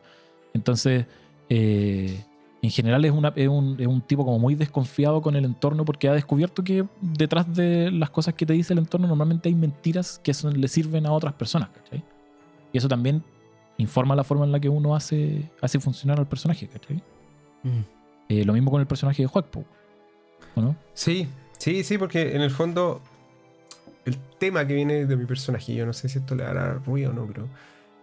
[0.54, 1.06] Entonces,
[1.50, 2.24] eh,
[2.62, 5.86] en general es, una, es, un, es un tipo como muy desconfiado con el entorno
[5.86, 9.56] porque ha descubierto que detrás de las cosas que te dice el entorno normalmente hay
[9.56, 12.04] mentiras que son- le sirven a otras personas, ¿cachai?
[12.74, 13.24] Y eso también
[13.78, 16.98] informa la forma en la que uno hace, hace funcionar al personaje, ¿cachai?
[17.64, 17.82] Mm.
[18.30, 19.64] Eh, lo mismo con el personaje de po,
[20.94, 21.28] Sí,
[21.58, 23.02] sí, sí, porque en el fondo
[24.06, 27.12] el tema que viene de mi personaje, yo no sé si esto le hará ruido
[27.12, 27.48] o no, pero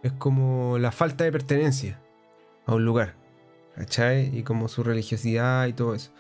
[0.03, 1.99] es como la falta de pertenencia
[2.67, 3.15] a un lugar,
[3.75, 4.37] ¿cachai?
[4.37, 6.11] Y como su religiosidad y todo eso.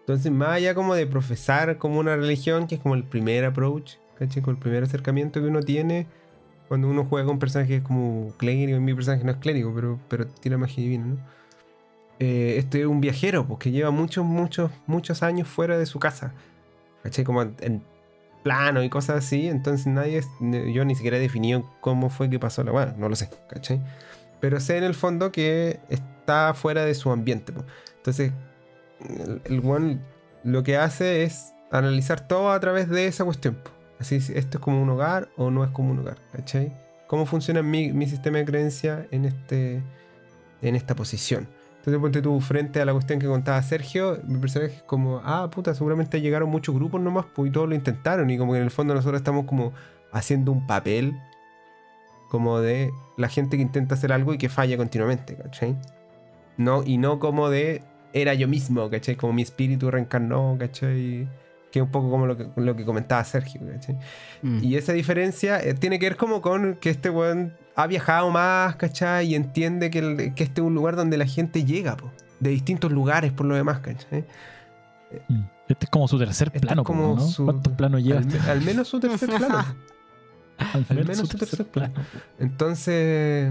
[0.00, 3.94] Entonces, más allá como de profesar como una religión, que es como el primer approach,
[4.18, 4.42] ¿cachai?
[4.42, 6.06] Como el primer acercamiento que uno tiene
[6.68, 10.56] cuando uno juega con personajes como clérigo, mi personaje no es clérigo, pero, pero tiene
[10.56, 11.16] magia divina, ¿no?
[12.24, 16.32] Eh, este es un viajero, porque lleva muchos, muchos, muchos años fuera de su casa.
[17.02, 17.24] ¿Cachai?
[17.24, 17.82] Como en,
[18.44, 19.48] plano y cosas así.
[19.48, 23.16] Entonces nadie, yo ni siquiera he definido cómo fue que pasó la bueno, no lo
[23.16, 23.82] sé, ¿cachai?
[24.40, 27.52] Pero sé en el fondo que está fuera de su ambiente.
[27.52, 27.64] po.
[27.96, 28.32] Entonces,
[29.44, 30.00] el, weón
[30.44, 33.56] lo que hace es analizar todo a través de esa cuestión.
[33.56, 33.72] po.
[33.98, 36.72] Así, si esto es como un hogar o no es como un hogar, ¿cachai?
[37.08, 39.82] ¿Cómo funciona mi, mi sistema de creencia en, este,
[40.62, 41.48] en esta posición?
[41.82, 45.50] Entonces ponte tú frente a la cuestión que contaba Sergio, mi personaje es como, ah,
[45.50, 48.64] puta, seguramente llegaron muchos grupos nomás, pues y todos lo intentaron, y como que en
[48.64, 49.72] el fondo nosotros estamos como
[50.12, 51.18] haciendo un papel
[52.28, 55.76] como de la gente que intenta hacer algo y que falla continuamente, ¿cachai?
[56.56, 59.16] No, y no como de era yo mismo, ¿cachai?
[59.16, 61.26] Como mi espíritu reencarnó, ¿cachai?
[61.72, 63.98] Que es un poco como lo que, lo que comentaba Sergio, ¿cachai?
[64.42, 64.62] Mm.
[64.62, 68.76] Y esa diferencia eh, tiene que ver como con que este weón ha viajado más,
[68.76, 69.26] ¿cachai?
[69.28, 72.50] Y entiende que, el- que este es un lugar donde la gente llega, po, de
[72.50, 74.26] distintos lugares por lo demás, ¿cachai?
[75.28, 75.40] Mm.
[75.68, 77.20] Este es como su tercer Este plano, como ¿no?
[77.20, 78.50] su- ¿Cuántos planos lleva Al, este?
[78.50, 79.64] al menos su tercer plano.
[80.58, 81.94] Al al menos su tercer tercer plano.
[82.38, 83.50] Entonces,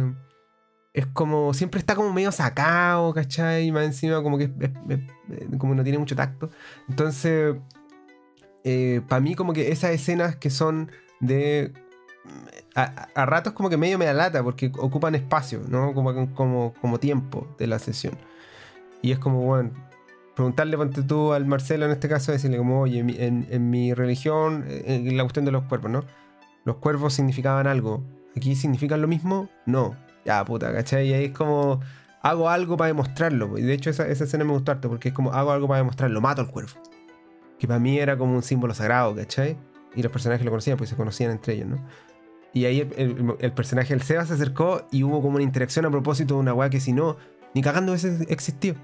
[0.93, 3.65] es como, siempre está como medio sacado, ¿cachai?
[3.67, 6.49] Y más encima como que es- es- es- como no tiene mucho tacto.
[6.87, 7.55] Entonces,
[9.07, 11.71] para mí como que esas escenas que son de...
[12.75, 15.93] A, a- a ratos como que medio me da lata porque ocupan espacio, ¿no?
[15.93, 18.17] Como, como, como tiempo de la sesión.
[19.01, 19.71] Y es como, bueno,
[20.35, 24.63] preguntarle, ponte tú al Marcelo en este caso, decirle como, oye, en, en- mi religión,
[24.67, 26.03] eh, en la cuestión de los cuerpos, ¿no?
[26.63, 28.03] Los cuervos significaban algo.
[28.37, 29.49] ¿Aquí significan lo mismo?
[29.65, 29.95] No.
[30.23, 31.07] Ya, puta, ¿cachai?
[31.09, 31.81] Y ahí es como,
[32.21, 33.57] hago algo para demostrarlo.
[33.57, 35.79] Y de hecho esa, esa escena me gustó harto porque es como, hago algo para
[35.79, 36.71] demostrarlo, mato al cuervo.
[37.61, 39.55] Que para mí era como un símbolo sagrado, ¿cachai?
[39.95, 41.77] Y los personajes lo conocían, pues se conocían entre ellos, ¿no?
[42.53, 45.85] Y ahí el, el- el personaje del Seba se acercó y hubo como una interacción
[45.85, 47.17] a propósito de una weá que si no,
[47.53, 48.77] ni cagando hubiese existido.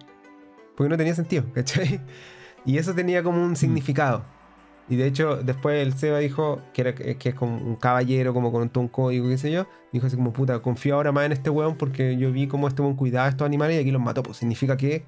[0.75, 2.01] Porque no tenía sentido, ¿cachai?
[2.65, 4.23] Y eso tenía como un significado.
[4.89, 8.51] Y de hecho, después el Seba dijo que, era, que es como un caballero, como
[8.51, 9.65] con todo un código, qué sé yo.
[9.91, 12.83] Dijo así como, puta, confío ahora más en este weón porque yo vi cómo este
[12.83, 14.21] weón cuidaba a estos animales y aquí los mató.
[14.21, 15.03] Pues significa que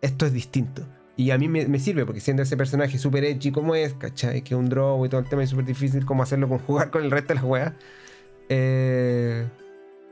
[0.00, 0.86] esto es distinto.
[1.18, 4.42] Y a mí me, me sirve porque siendo ese personaje súper edgy como es, ¿cachai?
[4.42, 7.10] Que un draw y todo el tema es súper difícil como hacerlo conjugar con el
[7.10, 7.72] resto de las weas.
[8.48, 9.48] eh,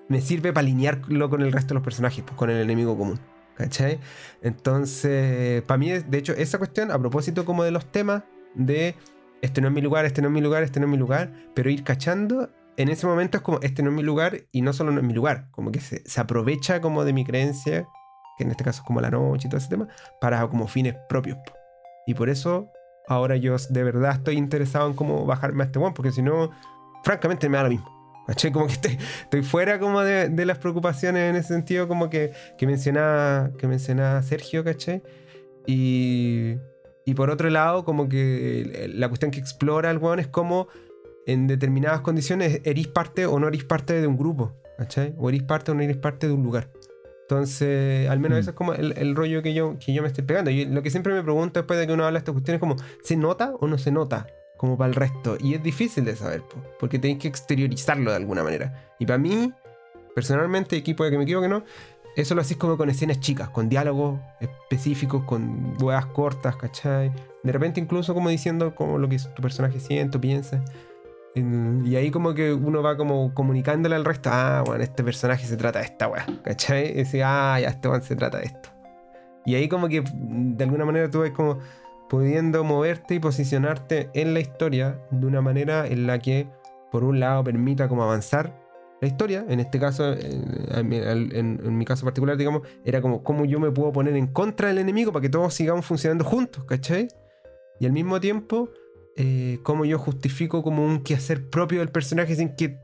[0.08, 3.20] me sirve para alinearlo con el resto de los personajes, pues con el enemigo común.
[3.56, 4.00] ¿Cachai?
[4.42, 8.96] Entonces, para mí, de hecho, esa cuestión, a propósito como de los temas, de
[9.42, 11.32] este no es mi lugar, este no es mi lugar, este no es mi lugar,
[11.54, 14.72] pero ir cachando, en ese momento es como, este no es mi lugar y no
[14.72, 17.86] solo no es mi lugar, como que se, se aprovecha como de mi creencia,
[18.36, 19.88] que en este caso es como la noche y todo ese tema,
[20.20, 21.38] para como fines propios.
[22.06, 22.70] Y por eso,
[23.08, 26.50] ahora yo de verdad estoy interesado en cómo bajarme a este one, porque si no,
[27.02, 27.96] francamente me da lo mismo.
[28.26, 28.50] ¿Cachai?
[28.50, 32.32] Como que estoy, estoy fuera como de, de las preocupaciones en ese sentido, como que,
[32.58, 35.02] que mencionaba, que mencionaba Sergio, ¿cachai?
[35.64, 36.56] Y,
[37.04, 40.66] y por otro lado, como que la cuestión que explora el weón es como
[41.26, 45.14] en determinadas condiciones erís parte o no erís parte de un grupo, ¿cachai?
[45.18, 46.68] O erís parte o no erís parte de un lugar.
[47.28, 48.40] Entonces, al menos Mm.
[48.40, 50.50] eso es como el, el rollo que yo, que yo me estoy pegando.
[50.50, 52.60] Y lo que siempre me pregunto después de que uno habla de estas cuestiones es
[52.60, 54.26] como, ¿se nota o no se nota?
[54.56, 55.36] Como para el resto.
[55.40, 58.90] Y es difícil de saber, po, porque tenéis que exteriorizarlo de alguna manera.
[58.98, 59.52] Y para mí,
[60.14, 61.64] personalmente, equipo de que me equivoque, ¿no?
[62.14, 67.12] Eso lo hacís como con escenas chicas, con diálogos específicos, con huevas cortas, ¿cachai?
[67.42, 70.64] De repente incluso como diciendo como lo que tu personaje siente o piensa.
[71.36, 75.46] En- Y ahí como que uno va como comunicándole al resto, ah, bueno, este personaje
[75.46, 76.90] se trata de esta weá, ¿cachai?
[76.90, 78.70] Y dice, ah, ya, este weón se trata de esto.
[79.44, 81.58] Y ahí como que de alguna manera tú vas como
[82.08, 86.48] pudiendo moverte y posicionarte en la historia de una manera en la que,
[86.90, 88.52] por un lado, permita como avanzar
[89.00, 89.44] la historia.
[89.48, 93.60] En este caso, en, mi- en- en mi caso particular, digamos, era como cómo yo
[93.60, 97.08] me puedo poner en contra del enemigo para que todos sigamos funcionando juntos, ¿cachai?
[97.78, 98.70] Y al mismo tiempo,
[99.16, 102.78] eh, cómo yo justifico como un quehacer propio del personaje sin que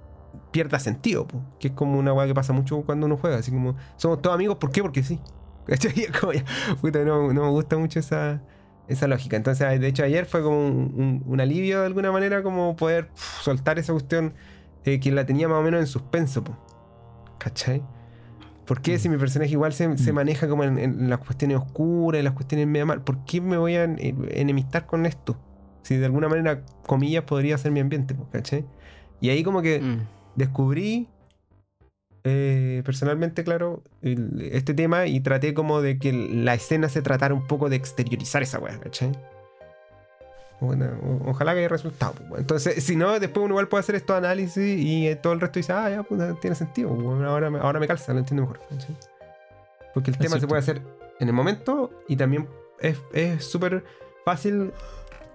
[0.50, 1.42] pierda sentido, po.
[1.60, 4.34] que es como una weá que pasa mucho cuando uno juega, así como somos todos
[4.34, 4.82] amigos, ¿por qué?
[4.82, 5.20] Porque sí.
[6.80, 8.42] Puta, no, no me gusta mucho esa,
[8.88, 9.36] esa lógica.
[9.36, 13.08] Entonces, de hecho, ayer fue como un, un- un alivio de alguna manera, como poder
[13.14, 14.34] soltar esa cuestión
[14.84, 16.56] eh, que la tenía más o menos en suspenso, po.
[17.38, 17.82] ¿cachai?
[18.66, 20.14] ¿Por qué si mi personaje igual se, se Mm.
[20.14, 23.02] maneja como en, en las cuestiones oscuras, en las cuestiones medio mal?
[23.02, 23.98] ¿Por qué me voy a en-
[24.30, 25.36] enemistar con esto?
[25.82, 28.64] Si de alguna manera, comillas, podría ser mi ambiente, po, ¿cachai?
[29.20, 30.06] Y ahí como que Mm.
[30.36, 31.08] descubrí
[32.24, 37.34] eh, personalmente, claro, el- este tema y traté como de que la escena se tratara
[37.34, 39.10] un poco de exteriorizar esa weá, ¿cachai?
[40.60, 40.86] Bueno,
[41.26, 42.14] ojalá que haya resultado.
[42.28, 42.40] pues.
[42.40, 45.58] Entonces, si no, después uno igual puede hacer estos análisis y eh, todo el resto
[45.58, 46.90] dice, ah, ya, puta, tiene sentido.
[46.92, 48.60] weón, Ahora, me- ahora me calza, lo entiendo mejor.
[48.70, 48.96] ¿cachai?
[49.92, 50.80] Porque el Es tema se puede hacer
[51.18, 52.46] en el momento y también
[52.78, 53.82] es es súper
[54.24, 54.72] fácil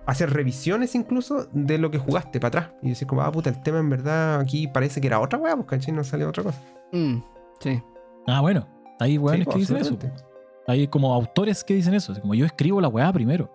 [0.08, 3.62] hacer revisiones incluso de lo que jugaste para atrás y decir como, ah, puta, el
[3.62, 5.94] tema en verdad aquí parece que era otra weá, pues, ¿cachai?
[5.94, 6.60] No salió otra cosa.
[6.92, 7.18] Mm,
[7.60, 7.82] Sí.
[8.26, 8.68] Ah, bueno.
[9.00, 9.98] Hay weones Sí, que dicen eso.
[10.68, 12.14] Hay como autores que dicen eso.
[12.20, 13.52] Como yo escribo la weá primero.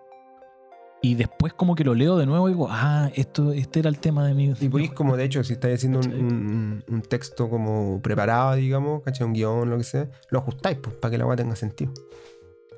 [1.01, 3.99] Y después como que lo leo de nuevo y digo, ah, esto, este era el
[3.99, 4.53] tema de mi...
[4.61, 6.19] Y podéis como, de hecho, si estáis haciendo un, ¿Cachai?
[6.21, 9.27] un- un texto como preparado, digamos, ¿cachai?
[9.27, 11.91] Un guion, lo que sea, lo ajustáis, pues, para que la weá tenga sentido.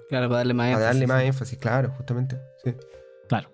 [0.09, 2.39] Claro, para darle más Para énfasis, darle más énfasis, claro, justamente.
[2.63, 2.73] Sí.
[3.29, 3.49] Claro.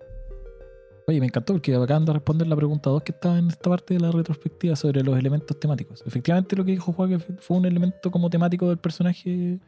[1.06, 3.94] Oye, me encantó porque acaban de responder la pregunta 2 que estaba en esta parte
[3.94, 6.02] de la retrospectiva sobre los elementos temáticos.
[6.06, 9.58] Efectivamente, lo que dijo Juan fue un elemento como temático del personaje.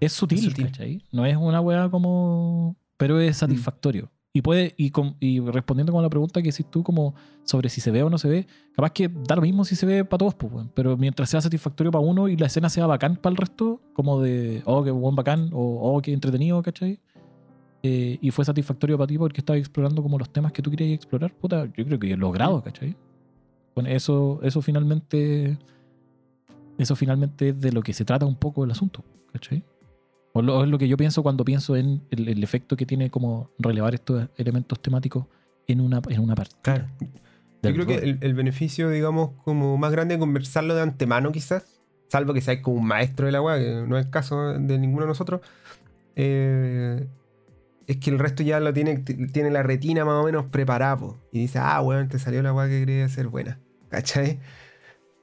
[0.00, 0.66] Es sutil, Es sutil.
[0.66, 1.02] ¿cachai?
[1.12, 2.76] No es una weá como.
[2.96, 4.10] Pero es satisfactorio.
[4.32, 7.80] Y puede, y, con- y respondiendo con la pregunta que hiciste tú, como sobre si
[7.80, 10.18] se ve o no se ve, capaz que da lo mismo si se ve para
[10.18, 13.36] todos, pues, pero mientras sea satisfactorio para uno y la escena sea bacán para el
[13.38, 17.00] resto, como de, oh, qué buen bacán, o oh, qué entretenido, ¿cachai?
[17.82, 20.92] Eh, y fue satisfactorio para ti porque estabas explorando como los temas que tú querías
[20.92, 22.96] explorar, puta, yo creo que logrado, ¿cachai?
[23.74, 25.56] Bueno, eso, eso finalmente.
[26.78, 29.64] Eso finalmente es de lo que se trata un poco el asunto, ¿cachai?
[30.32, 33.10] O lo, es lo que yo pienso cuando pienso en el, el efecto que tiene
[33.10, 35.26] como relevar estos elementos temáticos
[35.66, 36.54] en una, en una parte.
[36.62, 36.86] Claro.
[37.62, 41.80] Yo creo que el, el beneficio, digamos, como más grande de conversarlo de antemano, quizás,
[42.08, 44.78] salvo que seas como un maestro de la weá, que no es el caso de
[44.78, 45.40] ninguno de nosotros,
[46.14, 47.06] eh,
[47.88, 51.18] es que el resto ya lo tiene, tiene la retina más o menos preparada, po,
[51.32, 53.58] y dice, ah, weón, te salió la weá que quería ser buena,
[53.88, 54.38] ¿cachai?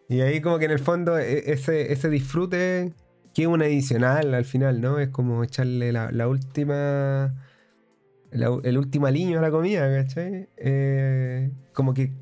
[0.09, 2.93] Y ahí como que en el fondo e- ese, ese disfrute
[3.35, 4.97] que es un adicional al final, ¿no?
[4.99, 7.35] Es como echarle la, última...
[8.31, 10.49] el último aliño a la comida, ¿cachai?
[10.57, 12.13] Eh, como que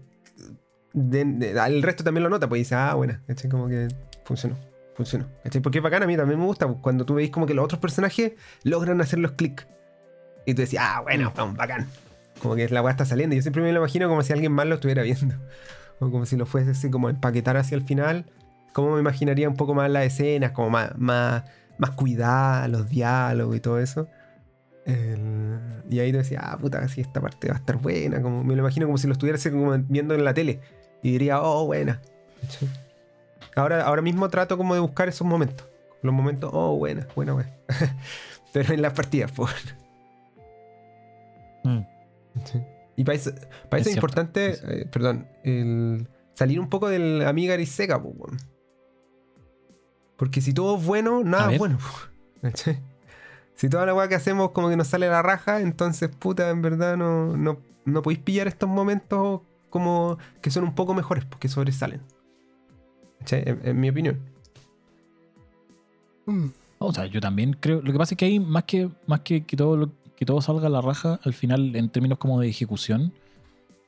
[0.94, 3.50] de- el resto también lo nota, pues dice, ah, buena, ¿cachai?
[3.50, 3.88] Como que
[4.26, 4.58] funcionó,
[4.96, 5.62] funcionó, ¿cachai?
[5.62, 7.64] Porque es bacán, a mí también me gusta pues, cuando tú veis como que los
[7.64, 8.34] otros personajes
[8.64, 9.68] logran hacer los clics.
[10.46, 11.88] Y tú decís, ah, bueno, vamos, bacán.
[12.42, 13.36] Como que la weá está saliendo.
[13.36, 15.36] Yo siempre me lo imagino como si alguien más lo estuviera viendo.
[16.00, 18.26] O como si lo fuese así como empaquetar hacia el final.
[18.74, 21.44] Como me imaginaría un poco más las escenas, como más, más,
[21.78, 24.08] más cuidada, los diálogos y todo eso.
[24.86, 28.22] El- y ahí tú decías, ah, puta, sí, esta parte va a estar buena.
[28.22, 29.16] Como, me lo imagino como si lo
[29.52, 30.60] como viendo en la tele.
[31.04, 32.02] Y diría, oh, buena.
[33.56, 35.68] Ahora, ahora mismo trato como de buscar esos momentos.
[36.02, 37.52] Los momentos, oh, buena, buena, buena.
[38.54, 39.54] Pero en las partidas, pues.
[41.64, 41.80] Mm.
[42.46, 42.62] Sí.
[42.96, 43.32] Y para eso,
[43.70, 48.38] para eso es, importante, eh, perdón, el salir un poco del amiga Ariseca, po, weón.
[50.18, 51.78] Porque si todo es bueno, nada es bueno.
[53.56, 56.62] Si toda la weá que hacemos como que nos sale la raja, entonces, puta, en
[56.62, 61.48] verdad no, no, no podéis pillar estos momentos como que son un poco mejores, porque
[61.48, 62.02] sobresalen.
[63.32, 64.20] En, en mi opinión.
[66.26, 66.48] Mm.
[66.80, 67.82] O sea, yo también creo.
[67.82, 69.92] Lo que pasa es que hay más que, más que, que todo, lo-
[70.24, 73.14] que todo salga a la raja, al final, en términos como de ejecución,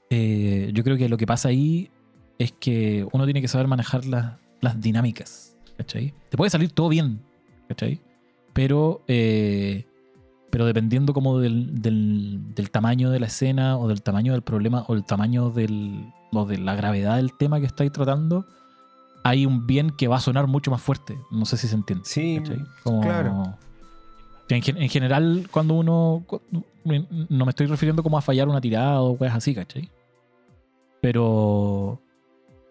[0.10, 1.90] eh, yo creo que lo que pasa ahí
[2.38, 5.56] es que uno tiene que saber manejar las, las dinámicas.
[5.78, 6.14] ¿Cachai?
[6.30, 7.20] Te puede salir todo bien,
[7.68, 8.00] ¿cachai?
[8.54, 9.86] Pero, eh,
[10.50, 14.86] pero dependiendo como del, del, del tamaño de la escena o del tamaño del problema
[14.88, 18.46] o el tamaño del, o de la gravedad del tema que estáis tratando,
[19.26, 21.18] hay un bien que va a sonar mucho más fuerte.
[21.32, 22.06] No sé si se entiende.
[22.06, 22.64] Sí, ¿cachai?
[22.84, 23.58] Como- claro.
[24.50, 26.24] En, gen- en general, cuando uno.
[26.84, 29.90] No me estoy refiriendo como a fallar una tirada o cosas así, ¿cachai?
[31.02, 32.00] Pero.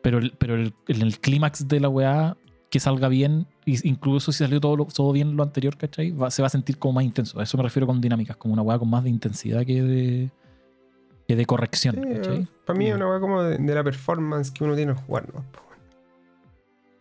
[0.02, 2.36] Pero, el- pero el, el, el clímax de la weá,
[2.70, 6.10] que salga bien, incluso si salió todo, lo- todo bien lo anterior, ¿cachai?
[6.12, 7.40] Va- se va a sentir como más intenso.
[7.40, 10.30] A eso me refiero con dinámicas, como una weá con más de intensidad que de.
[11.26, 12.46] que de corrección, ¿cachai?
[12.66, 12.96] para mí es Mm.
[12.96, 15.44] una weá como de, de la performance que uno tiene al jugar, weón.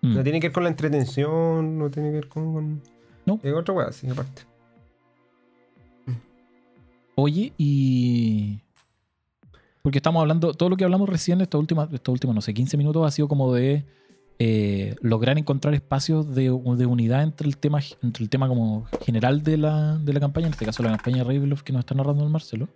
[0.02, 0.16] Mm.
[0.16, 2.54] No tiene que ver con la entretención, no tiene que ver con.
[2.54, 2.82] con-
[3.26, 3.40] No.
[3.44, 4.44] Es otra weá, sí, aparte.
[7.16, 8.60] Oye, y.
[9.82, 12.78] Porque estamos hablando, todo lo que hablamos recién, estos últimos, estos últimos, no sé, 15
[12.78, 13.86] minutos ha sido como de
[14.40, 19.44] eh, lograr encontrar espacios de, de unidad entre el tema, entre el tema como general
[19.44, 21.96] de la, de la campaña, en este caso la campaña de Ravenloft que nos está
[21.96, 22.70] narrando el Marcelo,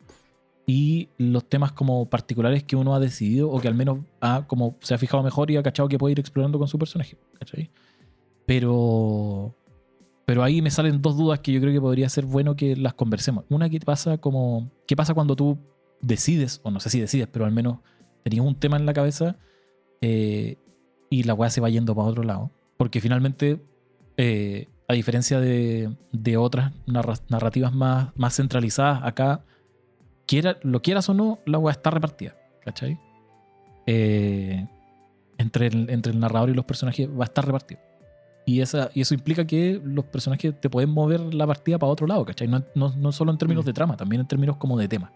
[0.66, 4.76] y los temas como particulares que uno ha decidido o que al menos ha, como
[4.82, 7.18] se ha fijado mejor y ha cachado que puede ir explorando con su personaje.
[7.40, 7.72] ¿cachai?
[8.46, 9.56] Pero,
[10.28, 12.94] pero ahí me salen dos dudas que yo creo que podría ser bueno que las
[12.94, 13.46] conversemos.
[13.50, 15.58] Una que pasa como, ¿qué pasa cuando tú
[16.02, 17.78] decides, o no sé si decides, pero al menos
[18.24, 19.38] tenías un tema en la cabeza
[20.02, 20.58] eh,
[21.10, 22.52] y la weá se va yendo para otro lado?
[22.76, 23.62] Porque finalmente,
[24.18, 29.46] eh, a diferencia de, de otras narra- narrativas más, más centralizadas, acá,
[30.26, 32.36] quiera, lo quieras o no, la weá está repartida.
[32.66, 33.00] ¿Cachai?
[33.86, 34.68] Eh,
[35.38, 37.80] entre, el, entre el narrador y los personajes va a estar repartido.
[38.48, 42.08] Y, esa, y eso implica que los personajes te pueden mover la partida para otro
[42.08, 42.48] lado, ¿cachai?
[42.48, 43.68] No, no, no solo en términos Mm.
[43.68, 45.12] de trama, también en términos como de tema.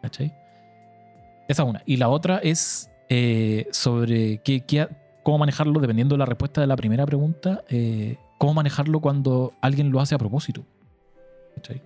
[0.00, 0.32] ¿Cachai?
[1.48, 1.82] Esa es una.
[1.86, 4.88] Y la otra es eh, sobre qué, qué-
[5.24, 9.90] cómo manejarlo, dependiendo de la respuesta de la primera pregunta, eh, cómo manejarlo cuando alguien
[9.90, 10.62] lo hace a propósito.
[11.56, 11.82] ¿Cachai?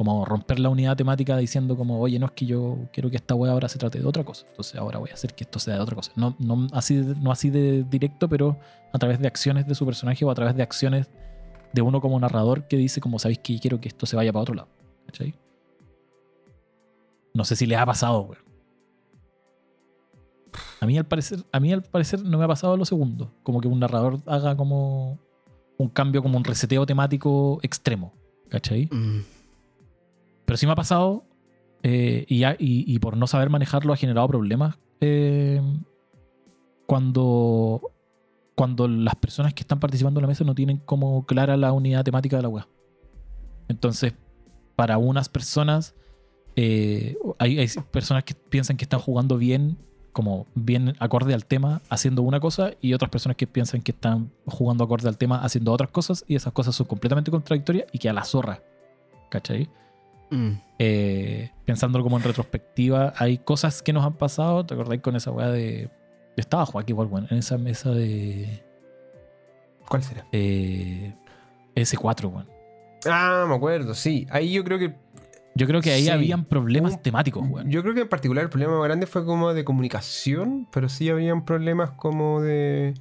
[0.00, 3.34] Como romper la unidad temática diciendo como, oye, no es que yo quiero que esta
[3.34, 4.46] wea ahora se trate de otra cosa.
[4.48, 6.10] Entonces ahora voy a hacer que esto sea de otra cosa.
[6.16, 8.58] No, no, así, no así de directo, pero
[8.94, 11.10] a través de acciones de su personaje o a través de acciones
[11.74, 14.40] de uno como narrador que dice como, sabéis que quiero que esto se vaya para
[14.40, 14.68] otro lado.
[15.04, 15.34] ¿Cachai?
[17.34, 18.42] No sé si les ha pasado, weón.
[20.80, 23.34] A mí al parecer, a mí al parecer no me ha pasado lo segundo.
[23.42, 25.18] Como que un narrador haga como
[25.76, 28.14] un cambio, como un reseteo temático extremo.
[28.48, 28.88] ¿Cachai?
[28.90, 29.39] Mm.
[30.50, 31.22] Pero sí me ha pasado
[31.84, 35.62] eh, y, por no saber manejarlo ha generado problemas eh,
[36.86, 37.80] cuando,
[38.56, 42.02] cuando las personas que están participando en la mesa no tienen como clara la unidad
[42.02, 42.64] temática de la web.
[43.68, 44.12] Entonces,
[44.74, 45.94] para unas personas,
[46.56, 49.78] eh, hay, hay personas que piensan que están jugando bien,
[50.10, 54.32] como bien acorde al tema, haciendo una cosa, y otras personas que piensan que están
[54.46, 58.08] jugando acorde al tema, haciendo otras cosas, y esas cosas son completamente contradictorias y que
[58.08, 58.64] a la zorra.
[59.28, 59.70] ¿Cachai?
[60.30, 60.50] Mm.
[60.78, 64.64] eh, pensándolo como en retrospectiva, hay cosas que nos han pasado.
[64.64, 65.84] ¿Te acordáis con esa weá de.
[66.36, 68.62] Yo estaba Joaquín igual, bueno, en esa mesa de.
[69.88, 70.24] ¿Cuál será?
[70.32, 71.14] eh,
[71.74, 72.48] S4, weón.
[73.06, 74.26] Ah, me acuerdo, sí.
[74.30, 74.94] Ahí yo creo que.
[75.56, 76.10] Yo creo que ahí Sí.
[76.10, 77.68] habían problemas Un- temáticos, weón.
[77.70, 81.08] Yo creo que en particular el problema más grande fue como de comunicación, pero sí
[81.10, 82.94] habían problemas como de.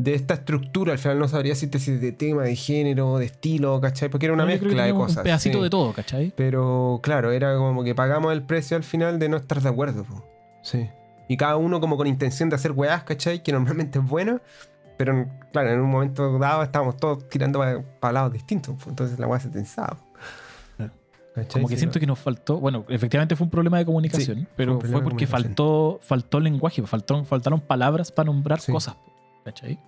[0.00, 3.80] De esta estructura, al final no sabría si te de tema, de género, de estilo,
[3.80, 4.08] ¿cachai?
[4.08, 5.16] Porque era una No, mezcla de cosas.
[5.18, 5.64] Un pedacito sí.
[5.64, 6.32] de todo, ¿cachai?
[6.36, 10.04] Pero claro, era como que pagamos el precio al final de no estar de acuerdo.
[10.04, 10.24] po.
[10.62, 10.88] Sí.
[11.26, 13.42] Y cada uno como con intención de hacer weás, ¿cachai?
[13.42, 14.40] Que normalmente es bueno.
[14.96, 17.60] Pero claro, en un momento dado estábamos todos tirando
[17.98, 18.76] para lados distintos.
[18.82, 18.90] po.
[18.90, 19.96] Entonces la weá se tensaba.
[21.34, 21.52] ¿Cachai?
[21.60, 22.00] Como que Sí, siento no.
[22.00, 22.58] que nos faltó.
[22.60, 27.60] Bueno, efectivamente fue un problema de comunicación, pero fue, porque faltó, faltó lenguaje, faltó, faltaron
[27.60, 28.96] palabras para nombrar cosas,
[29.44, 29.78] ¿cachai?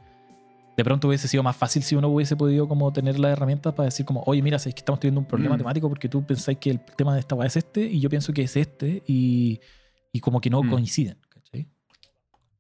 [0.77, 3.87] De pronto hubiese sido más fácil si uno hubiese podido como tener las herramientas para
[3.87, 5.59] decir como, oye, mira, es que estamos teniendo un problema Mm.
[5.59, 8.33] temático porque tú pensáis que el tema de esta weá es este y yo pienso
[8.33, 9.61] que es este y,
[10.13, 10.71] y como que no Mm.
[10.71, 11.69] coinciden, ¿cachai?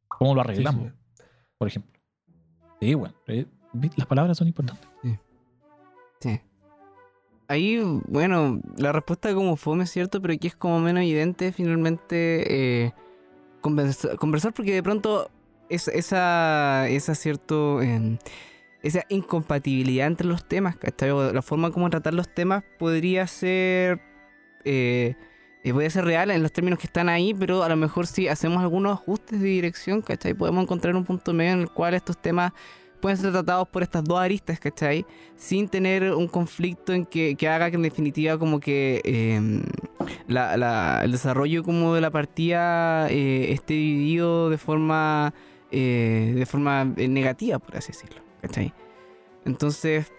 [0.08, 1.22] ¿Cómo lo Sí, arreglamos, sí.
[1.56, 1.92] por ejemplo?
[2.80, 3.46] Sí, bueno, eh,
[3.96, 4.86] las palabras son importantes.
[6.20, 6.38] Sí.
[7.48, 12.84] Ahí, bueno, la respuesta como fome es cierto, pero aquí es como menos evidente finalmente
[12.86, 12.92] eh,
[13.62, 15.30] conversa- conversar porque de pronto
[15.71, 17.81] es, esa, esa cierto...
[17.83, 18.18] em,
[18.83, 21.11] esa incompatibilidad entre los temas, ¿cachai?
[21.35, 24.01] La forma como tratar los temas podría ser...
[24.64, 25.14] eh,
[25.62, 28.62] eh, ser real en los términos que están ahí, pero a lo mejor si hacemos
[28.62, 30.33] algunos ajustes de dirección, ¿cachai?
[30.33, 32.53] Podemos encontrar un punto medio en el cual estos temas
[33.03, 35.05] pueden ser tratados por estas dos aristas, ¿cachai?
[35.37, 39.03] Sin tener un conflicto en que, haga que en definitiva como que
[40.27, 45.34] la- la- el desarrollo como de la partida eh, esté dividido de forma,
[45.72, 48.72] eh, de forma eh, negativa, por así decirlo, ¿cachai?
[49.45, 50.13] Entonces,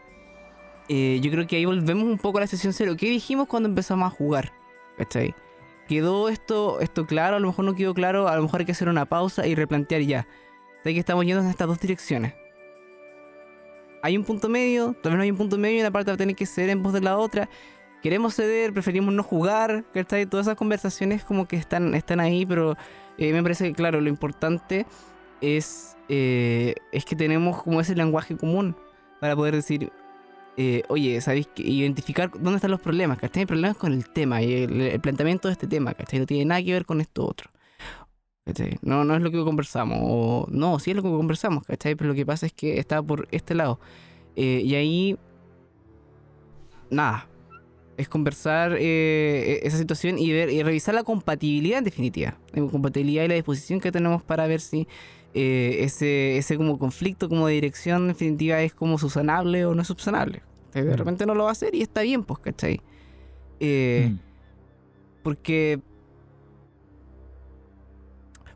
[0.88, 2.96] eh, yo creo que ahí volvemos un poco a la sesión cero.
[2.98, 4.54] ¿Qué dijimos cuando empezamos a jugar?
[4.98, 5.36] ¿Cachai?
[5.88, 7.36] ¿Quedó esto, esto claro?
[7.36, 8.28] A lo mejor no quedó claro.
[8.28, 10.28] A lo mejor hay que hacer una pausa y replantear ya.
[10.84, 12.34] Sé que estamos yendo en estas dos direcciones.
[14.02, 16.16] Hay un punto medio, tal vez no hay un punto medio y una parte va
[16.16, 17.50] a tener que ceder en voz de la otra.
[18.02, 20.26] Queremos ceder, preferimos no jugar, ¿cachai?
[20.26, 22.76] Todas esas conversaciones como que están, están ahí, pero
[23.18, 24.88] me parece que, claro, lo importante
[25.42, 28.76] es, eh, es que tenemos como ese lenguaje común
[29.20, 29.92] para poder decir,
[30.58, 31.50] eh, oye, ¿sabéis?
[31.56, 33.42] Identificar dónde están los problemas, ¿cachai?
[33.42, 36.20] Hay problemas con el tema y el, planteamiento de este tema, ¿cachai?
[36.20, 37.50] No tiene nada que ver con esto otro.
[38.46, 38.78] ¿cachai?
[38.82, 41.96] No, no es lo que conversamos, o no, sí es lo que conversamos, ¿cachai?
[41.96, 43.80] Pero lo que pasa es que está por este lado.
[44.36, 45.18] Eh, y ahí,
[46.90, 47.28] nada,
[47.98, 52.38] es conversar eh, esa situación y ver y revisar la compatibilidad en definitiva.
[52.54, 54.88] La compatibilidad y la disposición que tenemos para ver si
[55.34, 59.88] eh, ese, ese como conflicto, como dirección, en definitiva, es como subsanable o no es
[59.88, 60.42] subsanable.
[60.74, 60.94] De Mm.
[60.94, 62.82] repente no lo va a hacer y está bien, pues, ¿cachai?
[63.60, 64.20] Eh, Mm.
[65.24, 65.80] Porque.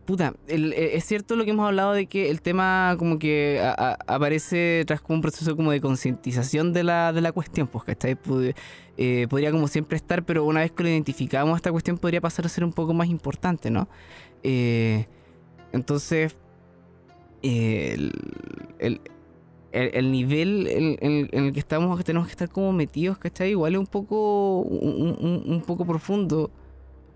[0.06, 3.60] Puta, el- eh, es cierto lo que hemos hablado de que el tema como que
[3.60, 7.66] a- a- aparece tras como un proceso como de concientización de la, de la cuestión,
[7.68, 8.16] pues, ¿cachai?
[8.98, 12.46] Eh, podría como siempre estar, pero una vez que lo identificamos, esta cuestión podría pasar
[12.46, 13.88] a ser un poco más importante, ¿no?
[14.44, 15.08] Eh,
[15.72, 16.36] entonces,
[17.42, 18.12] el,
[18.80, 19.02] el-
[19.72, 23.18] el- el nivel en, en- en el que estamos, que tenemos que estar como metidos,
[23.18, 23.52] ¿cachai?
[23.52, 26.50] Igual es un poco, un, un- un poco profundo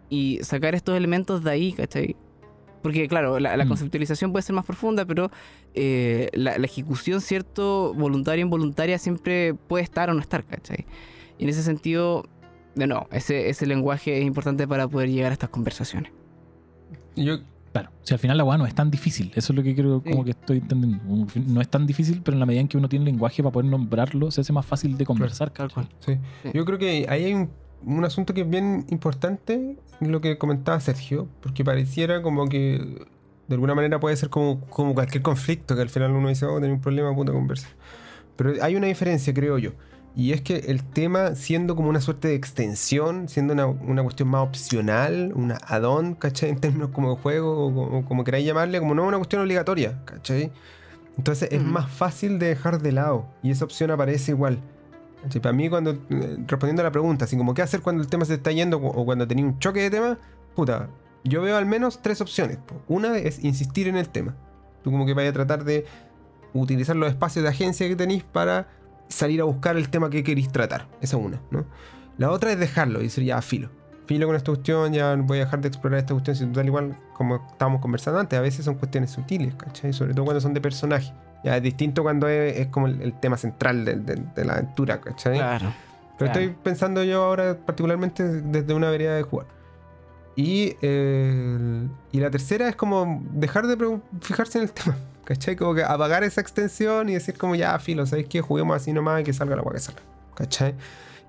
[0.10, 2.16] y sacar estos elementos de ahí, ¿cachai?
[2.82, 3.68] Porque claro, la, la Mm.
[3.70, 5.32] conceptualización puede ser más profunda, pero
[5.74, 7.94] eh, la, la ejecución, ¿cierto?
[7.94, 10.86] Voluntaria o involuntaria siempre puede estar o no estar, ¿cachai?
[11.38, 12.26] Y en ese sentido,
[12.76, 16.12] de no, ese, ese lenguaje es importante para poder llegar a estas conversaciones.
[17.16, 17.40] Yo,
[17.72, 20.02] Claro, si al final la weá no es tan difícil, eso es lo que creo
[20.02, 20.24] como Sí.
[20.26, 21.00] que estoy entendiendo.
[21.48, 23.70] No es tan difícil, pero en la medida en que uno tiene lenguaje para poder
[23.70, 25.54] nombrarlo, se hace más fácil de conversar.
[25.54, 25.88] Cual.
[26.00, 26.18] sí.
[26.44, 26.50] Sí.
[26.54, 27.50] Yo creo que ahí hay un,
[27.86, 33.06] un asunto que es bien importante, lo que comentaba Sergio, porque pareciera como que
[33.48, 36.60] de alguna manera puede ser como, como cualquier conflicto, que al final uno dice, oh,
[36.60, 37.68] tengo un problema, puta conversa.
[38.36, 39.72] Pero hay una diferencia, creo yo.
[40.16, 44.30] Y es que el tema, siendo como una suerte de extensión, siendo una, una cuestión
[44.30, 46.50] más opcional, una add-on, ¿cachai?
[46.50, 50.04] En términos como de juego, o como, como queráis llamarle, como no una cuestión obligatoria,
[50.06, 50.52] ¿cachai?
[51.18, 51.70] Entonces es Ujú.
[51.70, 53.28] más fácil de dejar de lado.
[53.44, 54.60] Y esa opción aparece igual.
[55.24, 55.42] ¿cachai?
[55.42, 58.26] Para mí, cuando eh, respondiendo a la pregunta, así como qué hacer cuando el tema
[58.26, 60.18] se está yendo o cuando tenía un choque de tema,
[60.56, 60.90] puta,
[61.24, 62.58] yo veo al menos tres opciones.
[62.88, 64.36] Una es insistir en el tema.
[64.84, 65.86] Tú como que vayas a tratar de
[66.54, 68.68] utilizar los espacios de agencia que tenéis para
[69.10, 70.88] salir a buscar el tema que queréis tratar.
[71.02, 71.66] Esa es una, ¿no?
[72.18, 73.70] La otra es dejarlo y decir ya, filo.
[74.06, 76.36] Filo con esta cuestión, ya voy a dejar de explorar esta cuestión.
[76.36, 79.94] Si total igual, como estábamos conversando antes, a veces son cuestiones sutiles, ¿cachai?
[79.94, 81.14] Sobre todo cuando son de personaje.
[81.44, 84.54] Ya es distinto cuando es, es como el, el tema central de, de- de la
[84.54, 85.36] aventura, ¿cachai?
[85.38, 85.74] Claro.
[86.18, 86.40] Pero Claro.
[86.48, 89.48] estoy pensando yo ahora particularmente desde una vereda de jugar.
[90.36, 94.96] Y, eh, y la tercera es como dejar de fijarse en el tema.
[95.30, 95.56] ¿Cachai?
[95.56, 98.42] Como que apagar esa extensión y decir como ya, filo, ¿sabéis qué?
[98.42, 100.02] Juguemos así nomás y que salga la agua que salga.
[100.34, 100.74] ¿Cachai?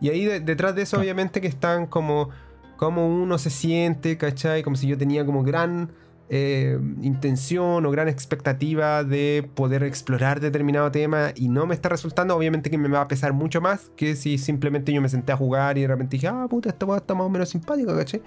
[0.00, 2.30] Y ahí de- detrás de eso obviamente que están como,
[2.78, 4.62] como uno se siente, ¿cachai?
[4.62, 5.90] Como si yo tenía como gran
[6.30, 12.34] eh, intención o gran expectativa de poder explorar determinado tema y no me está resultando,
[12.34, 15.36] obviamente que me va a pesar mucho más que si simplemente yo me senté a
[15.36, 18.22] jugar y de repente dije, ah, puta, esta está más o menos simpática, ¿cachai?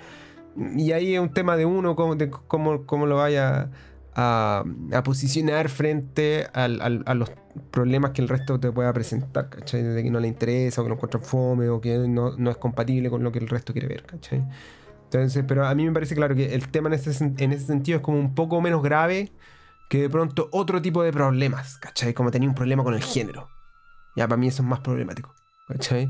[0.75, 3.71] Y ahí es un tema de uno, cómo, de cómo, cómo lo vaya
[4.15, 4.63] a,
[5.03, 7.29] posicionar frente al- a los
[7.71, 9.83] problemas que el resto te pueda presentar, ¿cachai?
[9.83, 12.57] De que no le interesa, o que lo encuentra fome, o que no, no es
[12.57, 14.43] compatible con lo que el resto quiere ver, ¿cachai?
[15.05, 17.97] Entonces, pero a mí me parece claro que el tema en ese, en ese sentido
[17.97, 19.31] es como un poco menos grave
[19.89, 22.13] que de pronto otro tipo de problemas, ¿cachai?
[22.13, 23.49] Como tenía un problema con el género.
[24.15, 25.33] Ya, para mí eso es más problemático,
[25.67, 26.09] ¿cachai?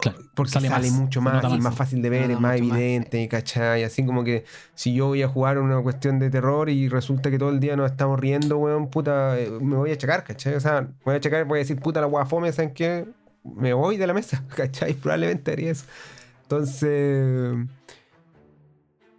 [0.00, 1.74] Claro, porque sale sale, más, mucho más, es más.
[1.74, 3.82] fácil de ver, es más mucho más, evidente, ¿cachai?
[3.84, 7.38] Así como que si yo voy a jugar una cuestión de terror y resulta que
[7.38, 10.54] todo el día nos estamos riendo, weón, puta, eh, me voy a checar, ¿cachai?
[10.54, 13.06] O sea, voy a checar, voy a decir, puta, la guafome, ¿saben qué?
[13.42, 14.94] Me voy de la mesa, ¿cachai?
[14.94, 15.84] Probablemente haría eso.
[16.42, 17.56] Entonces,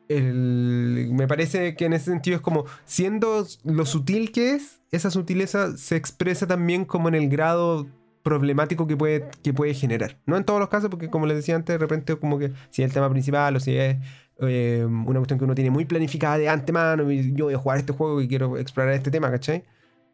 [0.07, 5.11] el- me parece que en ese sentido es como, siendo lo sutil que es, esa
[5.11, 7.87] sutileza se expresa también como en el grado
[8.29, 10.17] problemático que puede, que puede generar.
[10.27, 12.83] No en todos los casos, porque como les decía antes, de repente como que si
[12.83, 13.97] es el tema principal o si es
[14.39, 17.79] eh, una cuestión que uno tiene muy planificada de antemano y yo voy a jugar
[17.79, 19.63] este juego y quiero explorar este tema, ¿cachai?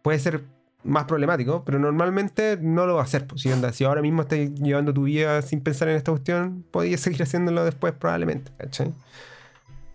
[0.01, 0.43] Puede ser
[0.83, 3.27] más problemático, pero normalmente no lo va a hacer.
[3.27, 7.01] Pues, si, si ahora mismo estás llevando tu vida sin pensar en esta cuestión, podrías
[7.01, 8.93] seguir haciéndolo después probablemente, ¿cachai?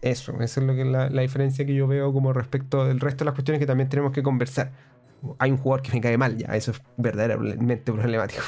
[0.03, 3.25] Eso, esa es lo que la, la diferencia que yo veo como respecto del resto
[3.25, 4.73] de las cuestiones que también tenemos que conversar.
[5.39, 8.43] Hay un jugador que me cae mal, ya, eso es verdaderamente problemático.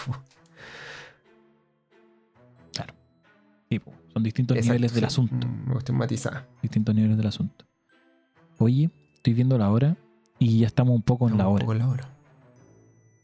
[3.70, 5.46] Sí, po, son distintos Exacto, niveles del sí, asunto.
[5.46, 6.46] mm, Me gusta matizada.
[6.60, 7.64] Distintos niveles del asunto.
[8.58, 9.96] Oye, estoy viendo la hora
[10.38, 11.60] y ya estamos un poco en la Un hora.
[11.64, 12.08] poco la hora,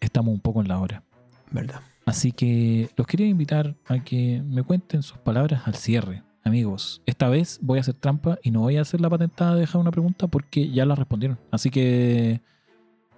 [0.01, 1.03] Estamos un poco en la hora.
[1.51, 1.81] ¿verdad?
[2.07, 6.23] Así que los quería invitar a que me cuenten sus palabras al cierre.
[6.45, 9.61] Amigos, esta vez voy a hacer trampa y no voy a hacer la patentada de
[9.61, 11.39] dejar una pregunta porque ya la respondieron.
[11.51, 12.41] Así que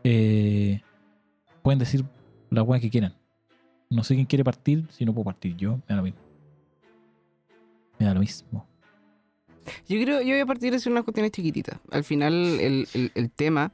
[0.04, 0.80] eh,
[1.62, 2.04] pueden decir
[2.50, 3.14] la weá que quieran.
[3.90, 6.20] No sé quién quiere partir, si no puedo partir yo, me da lo mismo.
[7.98, 8.66] Me da lo mismo.
[9.88, 11.78] Yo creo, yo voy a partir de hacer unas cuestiones chiquititas.
[11.90, 13.72] Al final, el, el- el tema,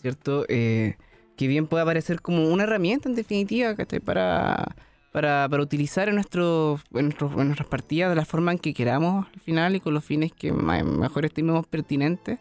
[0.00, 0.44] ¿cierto?
[0.48, 0.96] Eh,
[1.36, 4.00] que bien puede aparecer como una herramienta, en definitiva, ¿cachai?
[4.00, 4.74] Para,
[5.12, 8.74] para, para utilizar en, nuestro, en, nuestros- en nuestras partidas de la forma en que
[8.74, 12.38] queramos al final y con los fines que mejor estimemos pertinentes.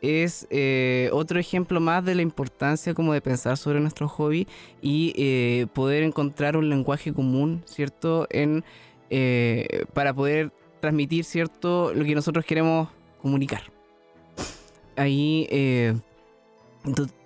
[0.00, 4.46] Es eh, otro ejemplo más de la importancia como de pensar sobre nuestro hobby
[4.82, 8.26] y eh, poder encontrar un lenguaje común, ¿cierto?
[8.30, 8.64] En,
[9.10, 11.92] eh, para poder transmitir, ¿cierto?
[11.94, 12.88] Lo que nosotros queremos
[13.20, 13.62] comunicar.
[14.96, 15.46] Ahí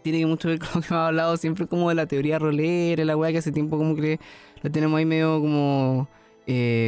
[0.03, 3.05] tiene mucho que ver con lo que hemos hablado siempre como de la teoría rolera,
[3.05, 4.19] la weá que hace tiempo como que
[4.63, 6.09] la tenemos ahí medio como,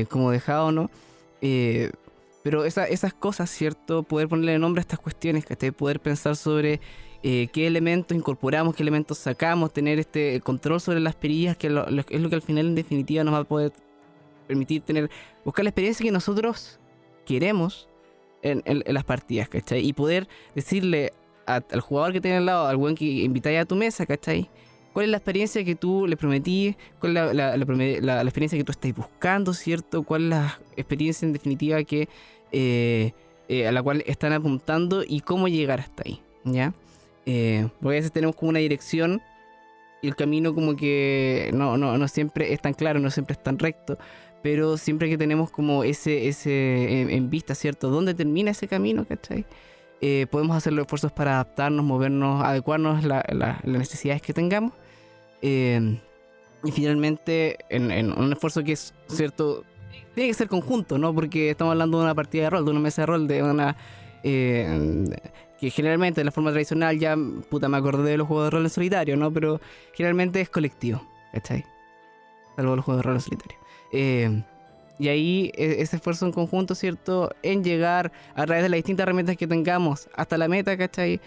[0.09, 0.91] como dejado, ¿no?
[2.43, 4.03] Pero esas cosas, ¿cierto?
[4.03, 6.81] Poder ponerle nombre a estas cuestiones, que Poder pensar sobre
[7.23, 11.73] eh, qué elementos incorporamos, qué elementos sacamos, tener este control sobre las perillas, que es
[12.21, 13.73] lo que al final en definitiva nos va a poder
[14.49, 15.09] permitir tener,
[15.45, 16.81] buscar la experiencia que nosotros
[17.25, 17.89] queremos
[18.43, 19.87] en, las partidas, ¿cachai?
[19.87, 21.13] Y poder decirle
[21.47, 24.51] al jugador que tiene al lado, al buen que invitáis a tu mesa, ¿cachai?
[24.93, 26.77] ¿Cuál es la experiencia que tú le prometí?
[27.01, 30.03] ¿Cuál es la, la, experiencia que tú estás buscando, cierto?
[30.03, 32.09] ¿Cuál es la experiencia en definitiva que
[32.53, 33.13] eh,
[33.49, 36.75] eh, a la cual están apuntando y cómo llegar hasta ahí, ¿ya?
[37.27, 39.21] Eh, porque a veces tenemos como una dirección
[40.01, 43.43] y el camino como que no, no, no siempre es tan claro, no siempre es
[43.43, 43.99] tan recto,
[44.43, 47.91] pero siempre que tenemos como ese, ese en, vista, ¿cierto?
[47.91, 49.45] ¿Dónde termina ese camino, cachai?
[50.31, 54.73] Podemos hacer los esfuerzos para adaptarnos, movernos, adecuarnos a las necesidades que tengamos.
[55.43, 59.65] y finalmente, en, en, un esfuerzo que es, ¿cierto?
[60.15, 61.15] tiene que ser conjunto, ¿no?
[61.15, 63.77] Porque estamos hablando de una partida de rol, de una mesa de rol, de una...
[64.23, 65.05] Eh,
[65.59, 67.17] que generalmente de la forma tradicional ya,
[67.49, 69.33] puta, me acordé de los juegos de rol en solitario, ¿no?
[69.33, 69.61] Pero
[69.95, 71.65] generalmente es colectivo, ¿cachai?
[72.57, 73.59] Salvo los juegos de rol en solitario.
[75.03, 77.31] Eh, y ahí e, ese esfuerzo en conjunto, ¿cierto?
[77.43, 81.21] En llegar a través de las distintas herramientas que tengamos hasta la meta, ¿cachai?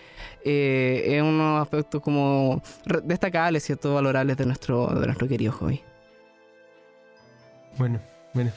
[0.44, 2.62] Eh, es unos aspectos como
[3.04, 3.94] destacables, ¿cierto?
[3.94, 5.82] Valorables de nuestro, de nuestro querido hobby.
[7.78, 8.00] Bueno,
[8.34, 8.52] bueno.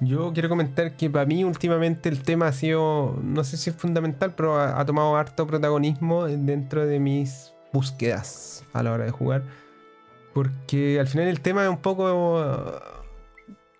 [0.00, 3.76] Yo quiero comentar que para mí últimamente el tema ha sido, no sé si es
[3.76, 9.44] fundamental, pero ha, tomado harto protagonismo dentro de mis búsquedas a la hora de jugar.
[10.34, 12.08] Porque al final el tema es un poco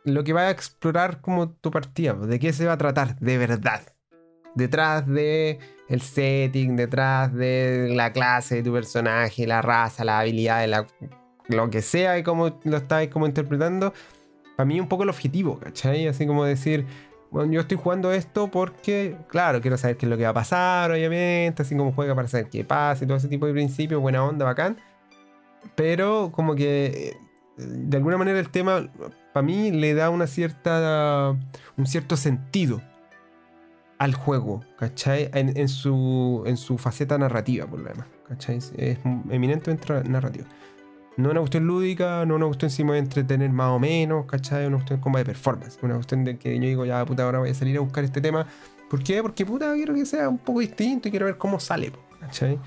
[0.05, 2.14] lo que va a explorar como tu partida.
[2.14, 3.18] ¿De qué se va a tratar?
[3.18, 3.82] De verdad.
[4.55, 5.59] Detrás de
[5.89, 10.86] el setting, detrás de la clase de tu personaje, la raza, la habilidad, la,
[11.48, 13.93] lo que sea y cómo lo estáis como interpretando
[14.56, 16.06] para mí un poco el objetivo, ¿cachai?
[16.06, 16.86] Así como decir,
[17.31, 20.35] bueno, yo estoy jugando esto porque, claro, quiero saber qué es lo que va a
[20.35, 24.01] pasar, obviamente, así como juega para saber qué pasa y todo ese tipo de principios,
[24.01, 24.76] buena onda, bacán.
[25.74, 27.16] Pero como que
[27.56, 28.89] eh, de alguna manera el tema
[29.35, 31.36] para mí le da una cierta
[31.77, 32.81] un cierto sentido
[33.98, 35.28] al juego, ¿cachai?
[35.35, 38.59] En, su, en su faceta narrativa, por lo demás, ¿cachai?
[38.77, 38.98] Es
[39.31, 40.47] eminentemente narrativa.
[41.16, 44.66] No una cuestión lúdica, no una cuestión encima de entretener más o menos, ¿cachai?
[44.66, 45.78] Una cuestión como de performance.
[45.82, 48.20] Una cuestión de que yo digo, ya puta, ahora voy a salir a buscar este
[48.20, 48.47] tema.
[48.89, 49.20] ¿Por qué?
[49.20, 52.59] Porque puta, quiero que sea un poco distinto y quiero ver cómo sale, ¿cachai?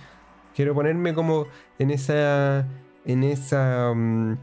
[0.53, 1.45] Quiero ponerme como
[1.79, 2.65] en esa.
[3.05, 3.93] en esa.
[3.95, 4.37] Mm,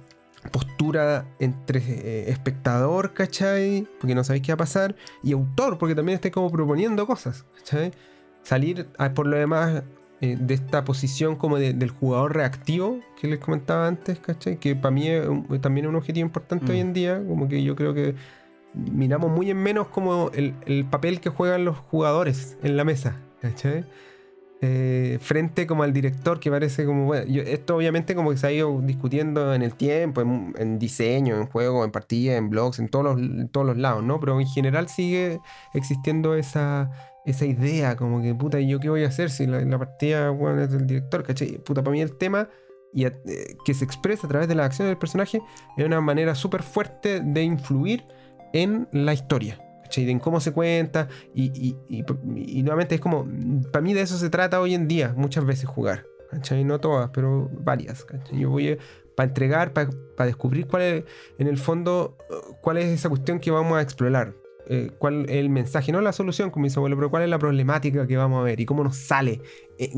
[0.50, 3.86] postura entre eh, espectador, ¿cachai?
[4.00, 7.44] Porque no sabéis qué va a pasar, y autor, porque también estáis como proponiendo cosas,
[7.56, 7.92] ¿cachai?
[8.42, 9.82] Salir, por lo demás,
[10.20, 14.58] eh, de esta posición como del jugador reactivo que les comentaba antes, ¿cachai?
[14.58, 15.26] Que para mí es
[15.60, 16.86] también es un objetivo importante hoy mm.
[16.86, 18.14] en día, como que yo creo que
[18.74, 23.84] miramos muy en menos como el, papel que juegan los jugadores en la mesa, ¿cachai?
[24.66, 28.52] Eh, frente como al director que parece como bueno, esto obviamente como que se ha
[28.52, 33.04] ido discutiendo en el tiempo en, diseño en juego en partida en blogs en todos
[33.04, 35.38] los, en todos los lados no pero en general sigue
[35.74, 36.90] existiendo esa
[37.24, 40.62] esa idea, como que puta, ¿y yo qué voy a hacer si la, partida bueno,
[40.62, 41.22] es del director?
[41.22, 41.58] ¿Cachai?
[41.58, 42.48] Puta, para mí el tema
[42.92, 43.12] y, eh,
[43.64, 45.40] que se expresa a través de la acción del personaje
[45.76, 48.04] es una manera súper fuerte de influir
[48.52, 49.58] en la historia.
[49.84, 50.10] ¿Cachai?
[50.10, 53.28] En cómo se cuenta y, y, nuevamente es como,
[53.70, 56.06] para mí de eso se trata hoy en día, muchas veces jugar.
[56.30, 56.64] ¿cachai?
[56.64, 58.04] No todas, pero varias.
[58.04, 58.38] ¿cachai?
[58.38, 58.76] Yo voy
[59.14, 59.88] para entregar, para
[60.26, 61.04] descubrir cuál es,
[61.38, 62.18] en el fondo,
[62.60, 64.34] cuál es esa cuestión que vamos a explorar.
[64.66, 67.38] Eh, cuál es el mensaje, no la solución, como dice abuelo, pero cuál es la
[67.38, 69.42] problemática que vamos a ver y cómo nos sale
[69.78, 69.90] eh,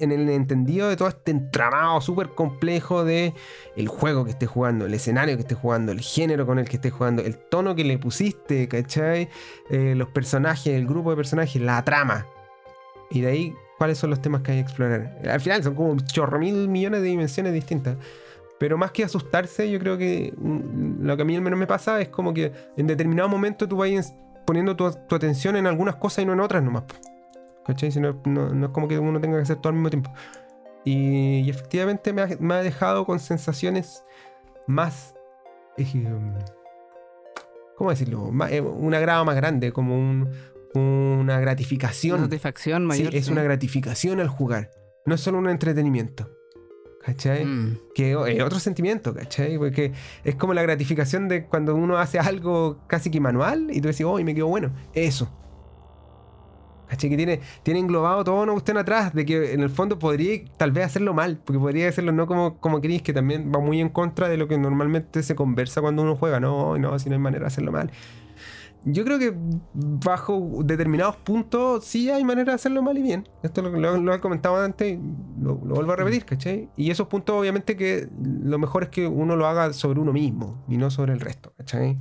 [0.00, 3.34] en, el entendido de todo este entramado súper complejo de
[3.76, 6.76] el juego que esté jugando, el escenario que esté jugando, el género con el que
[6.76, 9.28] esté jugando, el tono que le pusiste, ¿cachai?
[9.70, 12.26] Eh, los personajes, el grupo de personajes, la trama.
[13.10, 15.20] Y de ahí, ¿cuáles son los temas que hay que explorar?
[15.28, 17.96] Al final son como chorro mil millones de dimensiones distintas.
[18.60, 21.66] Pero más que asustarse, yo creo que mm, lo que a mí al menos me
[21.66, 24.14] pasa es como que en determinado momento tú vayas
[24.46, 26.84] poniendo tu, atención en algunas cosas y no en otras nomás.
[27.64, 27.90] ¿Cachai?
[27.90, 30.12] Si no, es como que uno tenga que hacer todo al mismo tiempo.
[30.84, 34.04] Y, efectivamente me ha, dejado con sensaciones
[34.66, 35.14] más...
[35.78, 35.86] Eh,
[37.76, 38.30] ¿Cómo decirlo?
[38.50, 40.28] Eh, un agrado más grande, como un,
[40.74, 42.18] una gratificación.
[42.18, 43.14] Una satisfacción Sí, mayor.
[43.14, 43.32] es sí.
[43.32, 44.70] una gratificación al jugar.
[45.06, 46.28] No es solo un entretenimiento.
[47.04, 47.46] ¿Cachai?
[47.46, 47.78] Mm.
[47.94, 49.56] Que es otro sentimiento, ¿cachai?
[49.56, 53.88] Porque es como la gratificación de cuando uno hace algo casi que manual y tú
[53.88, 54.70] decís, oh, y me quedó bueno.
[54.92, 55.30] Eso.
[56.88, 57.08] ¿Cachai?
[57.08, 60.72] Que tiene, tiene englobado toda una cuestión atrás de que en el fondo podría tal
[60.72, 63.88] vez hacerlo mal, porque podría hacerlo no como, como queréis, que también va muy en
[63.88, 66.38] contra de lo que normalmente se conversa cuando uno juega.
[66.38, 67.90] No, no, si no hay manera de hacerlo mal.
[68.84, 69.34] Yo creo que
[69.74, 73.28] bajo determinados puntos sí hay manera de hacerlo mal y bien.
[73.42, 74.96] Esto lo, lo- lo he comentado antes y
[75.40, 76.68] lo, lo vuelvo a repetir, ¿cachai?
[76.76, 78.08] Y esos puntos obviamente que
[78.42, 81.52] lo mejor es que uno lo haga sobre uno mismo y no sobre el resto,
[81.58, 81.98] ¿cachai?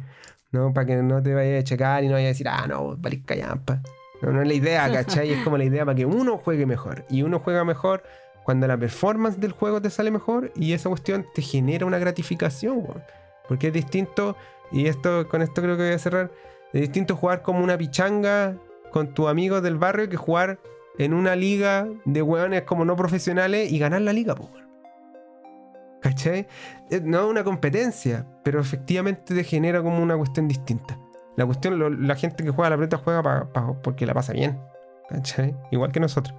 [0.52, 2.96] No, para que no te vayas a checar y no vayas a decir, ah, no,
[2.98, 3.82] valís callampa.
[4.22, 5.32] No, no es la idea, ¿cachai?
[5.32, 7.06] Es como la idea para que uno juegue mejor.
[7.10, 8.04] Y uno juega mejor
[8.46, 12.78] cuando la performance del juego te sale mejor y esa cuestión te genera una gratificación,
[12.78, 13.04] weón.
[13.48, 14.36] Porque es distinto,
[14.72, 16.32] y esto con esto creo que voy a cerrar,
[16.74, 18.56] es distinto jugar como una pichanga
[18.92, 20.60] con tus amigos del barrio que jugar
[20.98, 24.70] en una liga de hueones como no profesionales y ganar la liga, weón.
[26.02, 26.48] ¿Cachai?
[26.90, 30.98] Eh, No es una competencia, pero efectivamente te genera como una cuestión distinta.
[31.36, 33.50] La cuestión, la gente que juega a la pelota juega
[33.82, 34.60] porque la pasa bien.
[35.08, 35.56] ¿Cachai?
[35.72, 36.36] Igual que nosotros.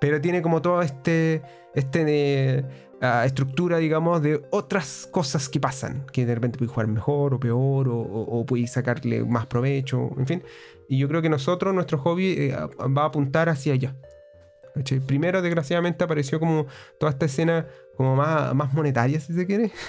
[0.00, 1.42] Pero tiene como todo este,
[1.74, 2.64] este
[3.00, 6.04] ah, estructura, digamos, de otras cosas que pasan.
[6.12, 10.10] Que de repente puedes jugar mejor o peor, o, o, o puedes sacarle más provecho,
[10.18, 10.42] en fin.
[10.88, 12.56] Y yo creo que nosotros, nuestro hobby, eh,
[12.96, 13.94] va a apuntar hacia allá.
[14.74, 15.00] ¿Cachai?
[15.00, 16.66] Primero, desgraciadamente, apareció como
[17.00, 17.66] toda esta escena
[17.96, 19.70] como más, más monetaria, si se quiere.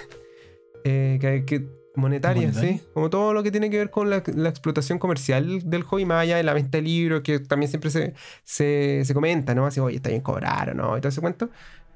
[0.86, 2.78] Eh, que, que- monetaria, ¿Monetaria?
[2.78, 2.84] sí.
[2.94, 6.22] Como todo lo que tiene que ver con la, la explotación comercial del hobby, más
[6.22, 8.14] allá de la venta de libros, que también siempre se,
[8.46, 9.66] se, se comenta, ¿no?
[9.66, 11.50] Así, oye, está bien cobrar o no, y todo ese cuento.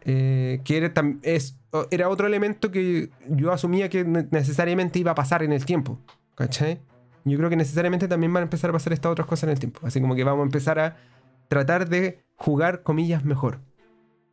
[0.05, 1.57] Eh, que era, es,
[1.89, 5.97] era otro elemento que yo asumía que ne- necesariamente iba a pasar en el tiempo,
[6.35, 6.81] ¿cachai?
[7.23, 9.59] Yo creo que necesariamente también van a empezar a pasar estas otras cosas en el
[9.59, 9.79] tiempo.
[9.83, 10.97] Así como que vamos a empezar a
[11.47, 13.59] tratar de jugar, comillas, mejor.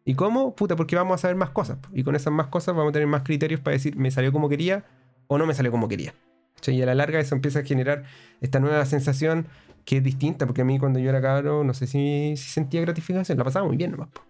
[0.05, 0.57] ¿Y cómo?
[0.57, 1.79] Puta, porque vamos a saber más cosas.
[1.93, 4.49] Y con esas más cosas vamos a tener más criterios para decir, me salió como
[4.49, 4.85] quería
[5.29, 6.15] o no me salió como quería.
[6.57, 6.75] ¿Cachai?
[6.75, 8.03] Y a la larga eso empieza a generar
[8.41, 9.47] esta nueva sensación
[9.85, 12.81] que es distinta, porque a mí cuando yo era cabro, no sé si, si sentía
[12.81, 14.09] gratificación, la pasaba muy bien nomás.
[14.09, 14.23] po.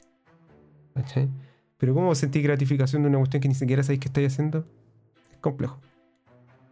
[1.02, 1.28] ¿Cachai?
[1.78, 4.66] Pero ¿cómo sentí gratificación de una cuestión que ni siquiera sabéis que estáis haciendo?
[5.32, 5.78] Es complejo.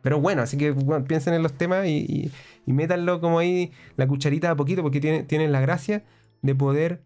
[0.03, 2.33] Pero bueno, así que bueno, piensen en los temas y, y,
[2.67, 6.05] y métanlo como ahí la cucharita de a poquito, porque tiene- tienen la gracia
[6.43, 7.03] de poder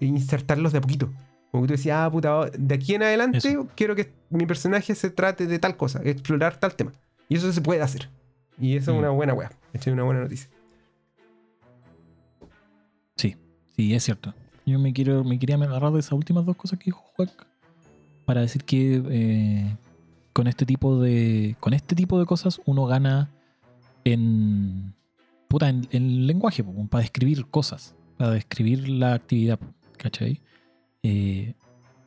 [0.00, 1.08] insertarlos de a poquito.
[1.50, 3.66] Como que tú decías, ah, puta, de aquí en adelante Eso.
[3.74, 6.92] quiero que mi personaje se trate de tal cosa, explorar tal tema.
[7.28, 8.08] Y eso se puede hacer.
[8.60, 9.00] Y eso es Mm.
[9.00, 9.50] una buena weá.
[9.72, 10.48] Es una buena noticia.
[13.16, 13.36] Sí,
[13.74, 14.34] sí, es cierto.
[14.66, 17.46] Yo me quiero, me quería agarrar de esas últimas dos cosas que dijo Juac
[18.24, 19.76] para decir que eh,
[20.32, 21.56] con este tipo de.
[21.60, 23.30] Con este tipo de cosas uno gana
[24.04, 24.92] en.
[25.48, 27.94] Puta, en, en lenguaje, para describir cosas.
[28.18, 29.60] Para describir la actividad,
[29.96, 30.42] ¿cachai?
[31.04, 31.54] Eh,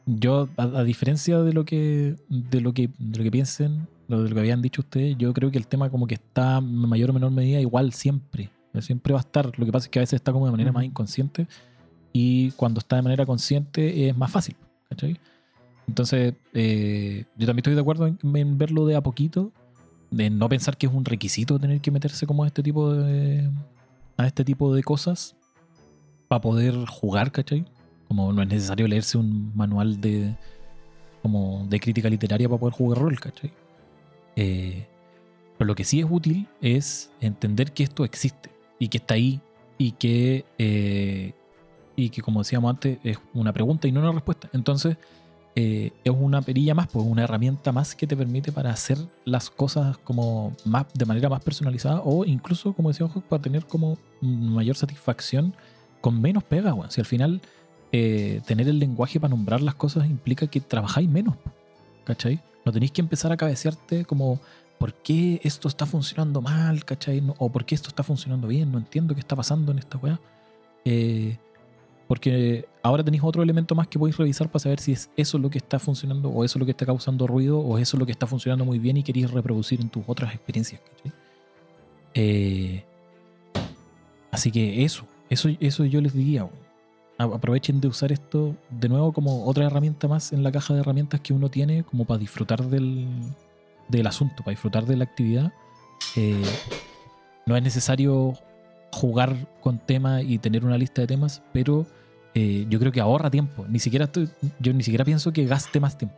[0.05, 2.17] yo, a, a diferencia de lo que.
[2.27, 2.89] de lo que.
[2.99, 5.89] de lo que piensen, de lo que habían dicho ustedes, yo creo que el tema
[5.89, 8.49] como que está en mayor o menor medida igual siempre.
[8.81, 9.57] Siempre va a estar.
[9.57, 11.47] Lo que pasa es que a veces está como de manera más inconsciente.
[12.13, 14.55] Y cuando está de manera consciente es más fácil.
[14.89, 15.19] ¿cachai?
[15.87, 19.51] Entonces, eh, yo también estoy de acuerdo en, en verlo de a poquito.
[20.11, 23.49] De no pensar que es un requisito tener que meterse como a este tipo de.
[24.17, 25.35] a este tipo de cosas.
[26.27, 27.65] Para poder jugar, ¿cachai?
[28.07, 30.35] Como no es necesario leerse un manual de.
[31.21, 33.51] como de crítica literaria para poder jugar rol, ¿cachai?
[34.35, 34.87] Eh,
[35.57, 38.49] pero lo que sí es útil es entender que esto existe
[38.79, 39.41] y que está ahí
[39.77, 41.33] y que, eh,
[41.99, 44.49] y que como decíamos antes, es una pregunta y no una respuesta.
[44.53, 44.97] Entonces,
[45.55, 49.49] eh, es una perilla más, pues una herramienta más que te permite para hacer las
[49.49, 53.97] cosas como más, de manera más personalizada o incluso, como decía Ojo, para tener como
[54.21, 55.53] mayor satisfacción
[56.01, 56.73] con menos pega.
[56.89, 57.41] Si al final
[57.91, 61.35] eh, tener el lenguaje para nombrar las cosas implica que trabajáis menos,
[62.05, 62.39] ¿cachai?
[62.65, 64.39] No tenéis que empezar a cabecearte como
[64.77, 66.85] ¿por qué esto está funcionando mal?
[66.85, 67.21] ¿Cachai?
[67.37, 68.71] O ¿por qué esto está funcionando bien?
[68.71, 70.19] No entiendo qué está pasando en esta weá.
[70.85, 71.37] Eh,
[72.09, 75.51] porque ahora tenéis otro elemento más que podéis revisar para saber si es eso lo
[75.51, 78.25] que está funcionando o eso lo que está causando ruido o eso lo que está
[78.25, 80.81] funcionando muy bien y queréis reproducir en tus otras experiencias.
[82.15, 82.83] Eh,
[84.31, 86.49] así que eso, eso, eso yo les diría.
[87.19, 91.21] Aprovechen de usar esto de nuevo como otra herramienta más en la caja de herramientas
[91.21, 93.07] que uno tiene como para disfrutar del,
[93.87, 95.53] del asunto, para disfrutar de la actividad.
[96.15, 96.41] Eh,
[97.45, 98.33] no es necesario
[98.91, 101.85] jugar con temas y tener una lista de temas, pero
[102.41, 103.65] eh, yo creo que ahorra tiempo.
[103.67, 104.09] Ni siquiera
[104.59, 106.15] yo ni siquiera pienso que gaste más tiempo.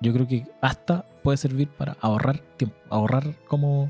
[0.00, 3.88] Yo creo que hasta puede servir para ahorrar tiempo, ahorrar como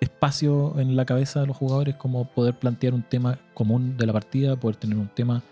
[0.00, 4.12] espacio en la cabeza de los jugadores como poder plantear un tema común de la
[4.12, 5.44] partida, poder tener un tema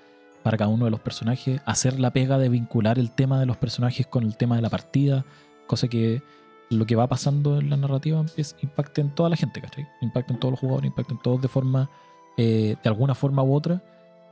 [0.42, 3.56] para cada uno de los personajes, hacer la pega de vincular el tema de los
[3.56, 5.24] personajes con el tema de la partida,
[5.68, 6.22] cosa que
[6.70, 9.86] lo que va pasando en la narrativa es, impacta en toda la gente, ¿cachai?
[10.00, 11.88] Impacta en todos los jugadores, impacta en todos de forma,
[12.36, 13.80] eh, de alguna forma u otra,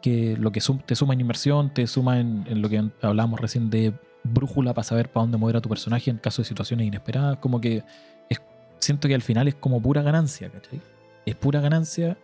[0.03, 3.71] que lo que te suma en inmersión, te suma en, en, lo que hablábamos recién
[3.71, 3.93] de
[4.25, 7.61] brújula para saber para dónde mover a tu personaje en caso de situaciones inesperadas, como
[7.61, 7.83] que
[8.29, 8.41] es,
[8.79, 10.81] siento que al final es como pura ganancia, ¿cachai?
[11.27, 12.17] Es pura ganancia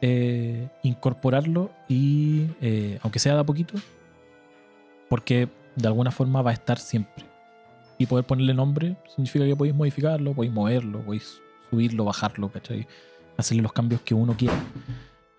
[0.00, 3.74] eh, incorporarlo y, eh, aunque sea de a poquito,
[5.08, 7.24] porque de alguna forma va a estar siempre.
[7.98, 12.86] Y poder ponerle nombre significa que podéis modificarlo, podéis moverlo, podéis subirlo, bajarlo, ¿cachai?
[13.36, 14.54] Hacerle los cambios que uno quiera.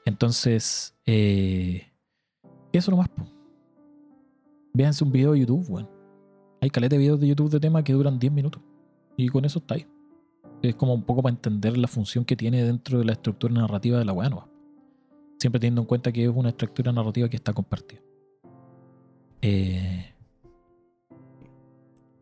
[0.06, 1.92] Entonces, eh,
[2.72, 3.10] eso nomás.
[3.10, 3.26] Po.
[4.74, 5.90] Véanse un video de YouTube, bueno.
[6.62, 8.62] Hay caleta de videos de YouTube de temas que duran 10 minutos.
[9.18, 9.88] Y con eso está ahí.
[10.62, 13.98] Es como un poco para entender la función que tiene dentro de la estructura narrativa
[13.98, 14.50] de la weá nueva.
[15.38, 18.02] Siempre teniendo en cuenta que es una estructura narrativa que está compartida.
[19.42, 20.14] Eh,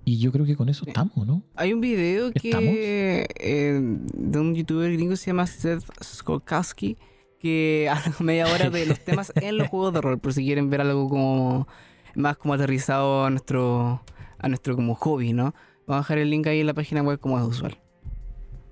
[0.05, 1.43] y yo creo que con eso estamos, ¿no?
[1.55, 6.95] Hay un video que eh, de un youtuber gringo que se llama Seth Skolkowski
[7.39, 10.69] que habla media hora de los temas en los juegos de rol, por si quieren
[10.69, 11.67] ver algo como
[12.15, 14.01] más como aterrizado a nuestro
[14.39, 15.53] a nuestro como hobby, ¿no?
[15.85, 17.77] Vamos a dejar el link ahí en la página web como es usual.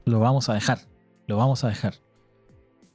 [0.05, 0.79] Lo vamos a dejar,
[1.27, 1.95] lo vamos a dejar.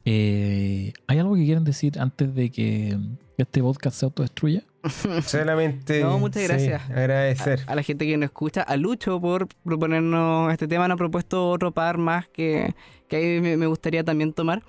[0.05, 2.99] Eh, ¿Hay algo que quieren decir antes de que
[3.37, 4.65] este podcast se autodestruya?
[5.23, 6.03] Solamente.
[6.03, 6.89] No, muchas gracias.
[6.91, 7.61] agradecer.
[7.67, 10.89] A, la gente que nos escucha, a Lucho por proponernos este tema.
[10.89, 12.75] Nos ha propuesto otro par más que,
[13.09, 14.63] que ahí me, gustaría también tomar.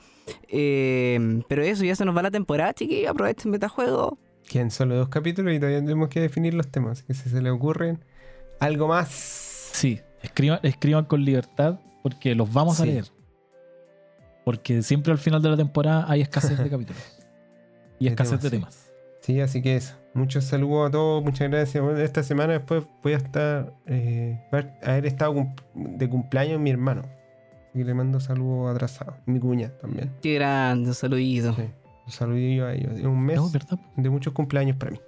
[0.50, 3.10] Eh, pero eso, ya se nos va la temporada, chiquillos.
[3.10, 4.18] Aprovechen Metajuego.
[4.48, 7.04] Quedan solo dos capítulos y todavía tenemos que definir los temas.
[7.04, 8.04] Que si se les ocurren
[8.60, 9.10] algo más.
[9.10, 13.06] Sí, escriban, escriban con libertad porque los vamos a leer.
[14.44, 17.02] Porque siempre al final de la temporada hay escasez de capítulos.
[18.00, 18.91] Y escasez de temas.
[19.22, 19.96] Sí, así que eso.
[20.14, 21.84] Muchos saludos a todos, muchas gracias.
[22.00, 24.40] esta semana después voy a estar, eh,
[24.84, 27.04] haber estado de cumpleaños mi hermano.
[27.70, 29.16] Así que le mando saludos atrasados.
[29.26, 30.12] Mi cuña también.
[30.22, 31.56] Qué grande, un saludito.
[32.06, 33.00] un saludillo a ellos.
[33.04, 33.40] Un mes
[33.96, 35.00] de muchos cumpleaños para mí.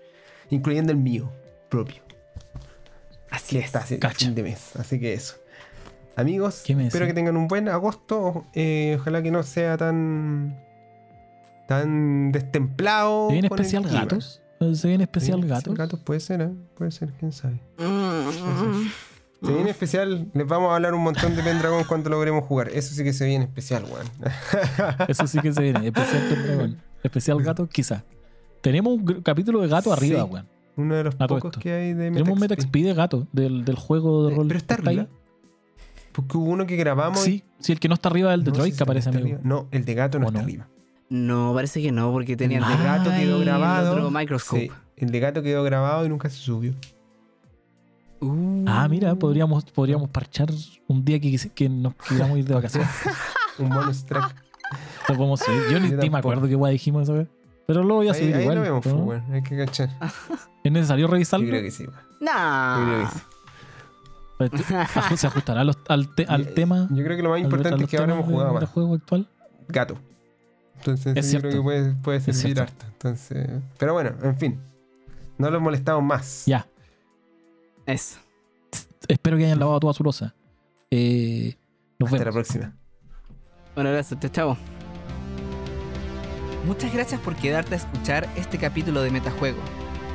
[0.49, 1.29] Incluyendo el mío
[1.69, 2.01] propio.
[3.29, 4.75] Así está, así, fin de mes.
[4.77, 5.35] Así que eso.
[6.15, 8.45] Amigos, espero que tengan un buen agosto.
[8.53, 10.55] Eh, ojalá que no sea tan.
[11.79, 13.27] Tan destemplado.
[13.27, 14.41] ¿Se viene especial gatos?
[14.73, 15.73] ¿Se viene especial gatos?
[15.75, 16.51] Gatos puede ser, ¿eh?
[16.75, 17.59] Puede ser, quién sabe.
[19.41, 22.69] Se viene especial, les vamos a hablar un montón de Pendragon cuando logremos jugar.
[22.69, 24.07] Eso sí que se viene especial, weón.
[25.09, 26.77] Eso sí que se viene, especial Pendragon.
[27.03, 28.03] Especial gato, quizá.
[28.61, 30.47] Tenemos un capítulo de gato arriba, weón.
[30.75, 33.75] Uno de los pocos que hay de Meta Tenemos un Meta de gato, del, del
[33.75, 34.47] juego de rol.
[34.47, 35.07] Pero está arriba.
[36.13, 37.19] Porque hubo uno que grabamos.
[37.19, 39.39] Sí, sí, el que no está arriba del Detroit, que aparece amigo.
[39.43, 40.67] No, el de gato no está arriba.
[41.13, 44.07] No, parece que no, porque tenía el de gato quedó grabado.
[44.07, 44.71] El microscope.
[44.97, 46.73] el de gato quedó grabado y nunca se subió.
[48.19, 48.65] Uh.
[48.65, 50.49] Ah, mira, podríamos, podríamos parchar
[50.87, 52.89] un día que, que nos quisiéramos ir de vacaciones.
[53.59, 54.35] un bonus track.
[55.07, 55.61] Lo podemos subir.
[55.71, 57.27] Yo ni, me acuerdo qué guay dijimos esa vez.
[57.67, 58.57] Pero lo voy a subir ahí igual.
[58.57, 59.89] Ahí lo vemos, pues, hay que cachar.
[60.63, 61.45] ¿Es necesario revisarlo?
[61.45, 61.85] Yo creo que sí.
[62.21, 62.79] No.
[62.79, 62.85] Yo
[64.39, 65.15] creo que sí.
[65.17, 65.77] ¿Se ajustará al,
[66.27, 66.87] al, tema?
[66.89, 68.67] Yo creo que lo más importante es que ahora hemos jugado más.
[68.67, 69.29] juego actual?
[69.67, 69.95] Gato.
[70.91, 72.85] Entonces yo creo que puede, puede servir harto.
[72.87, 74.59] Entonces, pero bueno, en fin.
[75.37, 76.45] No lo molestamos más.
[76.45, 76.67] Ya.
[77.85, 78.19] Eso.
[79.07, 80.35] Espero que hayan lavado toda su losa.
[80.91, 81.57] Eh,
[81.99, 82.73] nos Hasta la próxima.
[83.75, 84.19] Bueno, gracias.
[84.31, 84.57] Chao.
[86.65, 89.59] Muchas gracias por quedarte a escuchar este capítulo de Metajuego.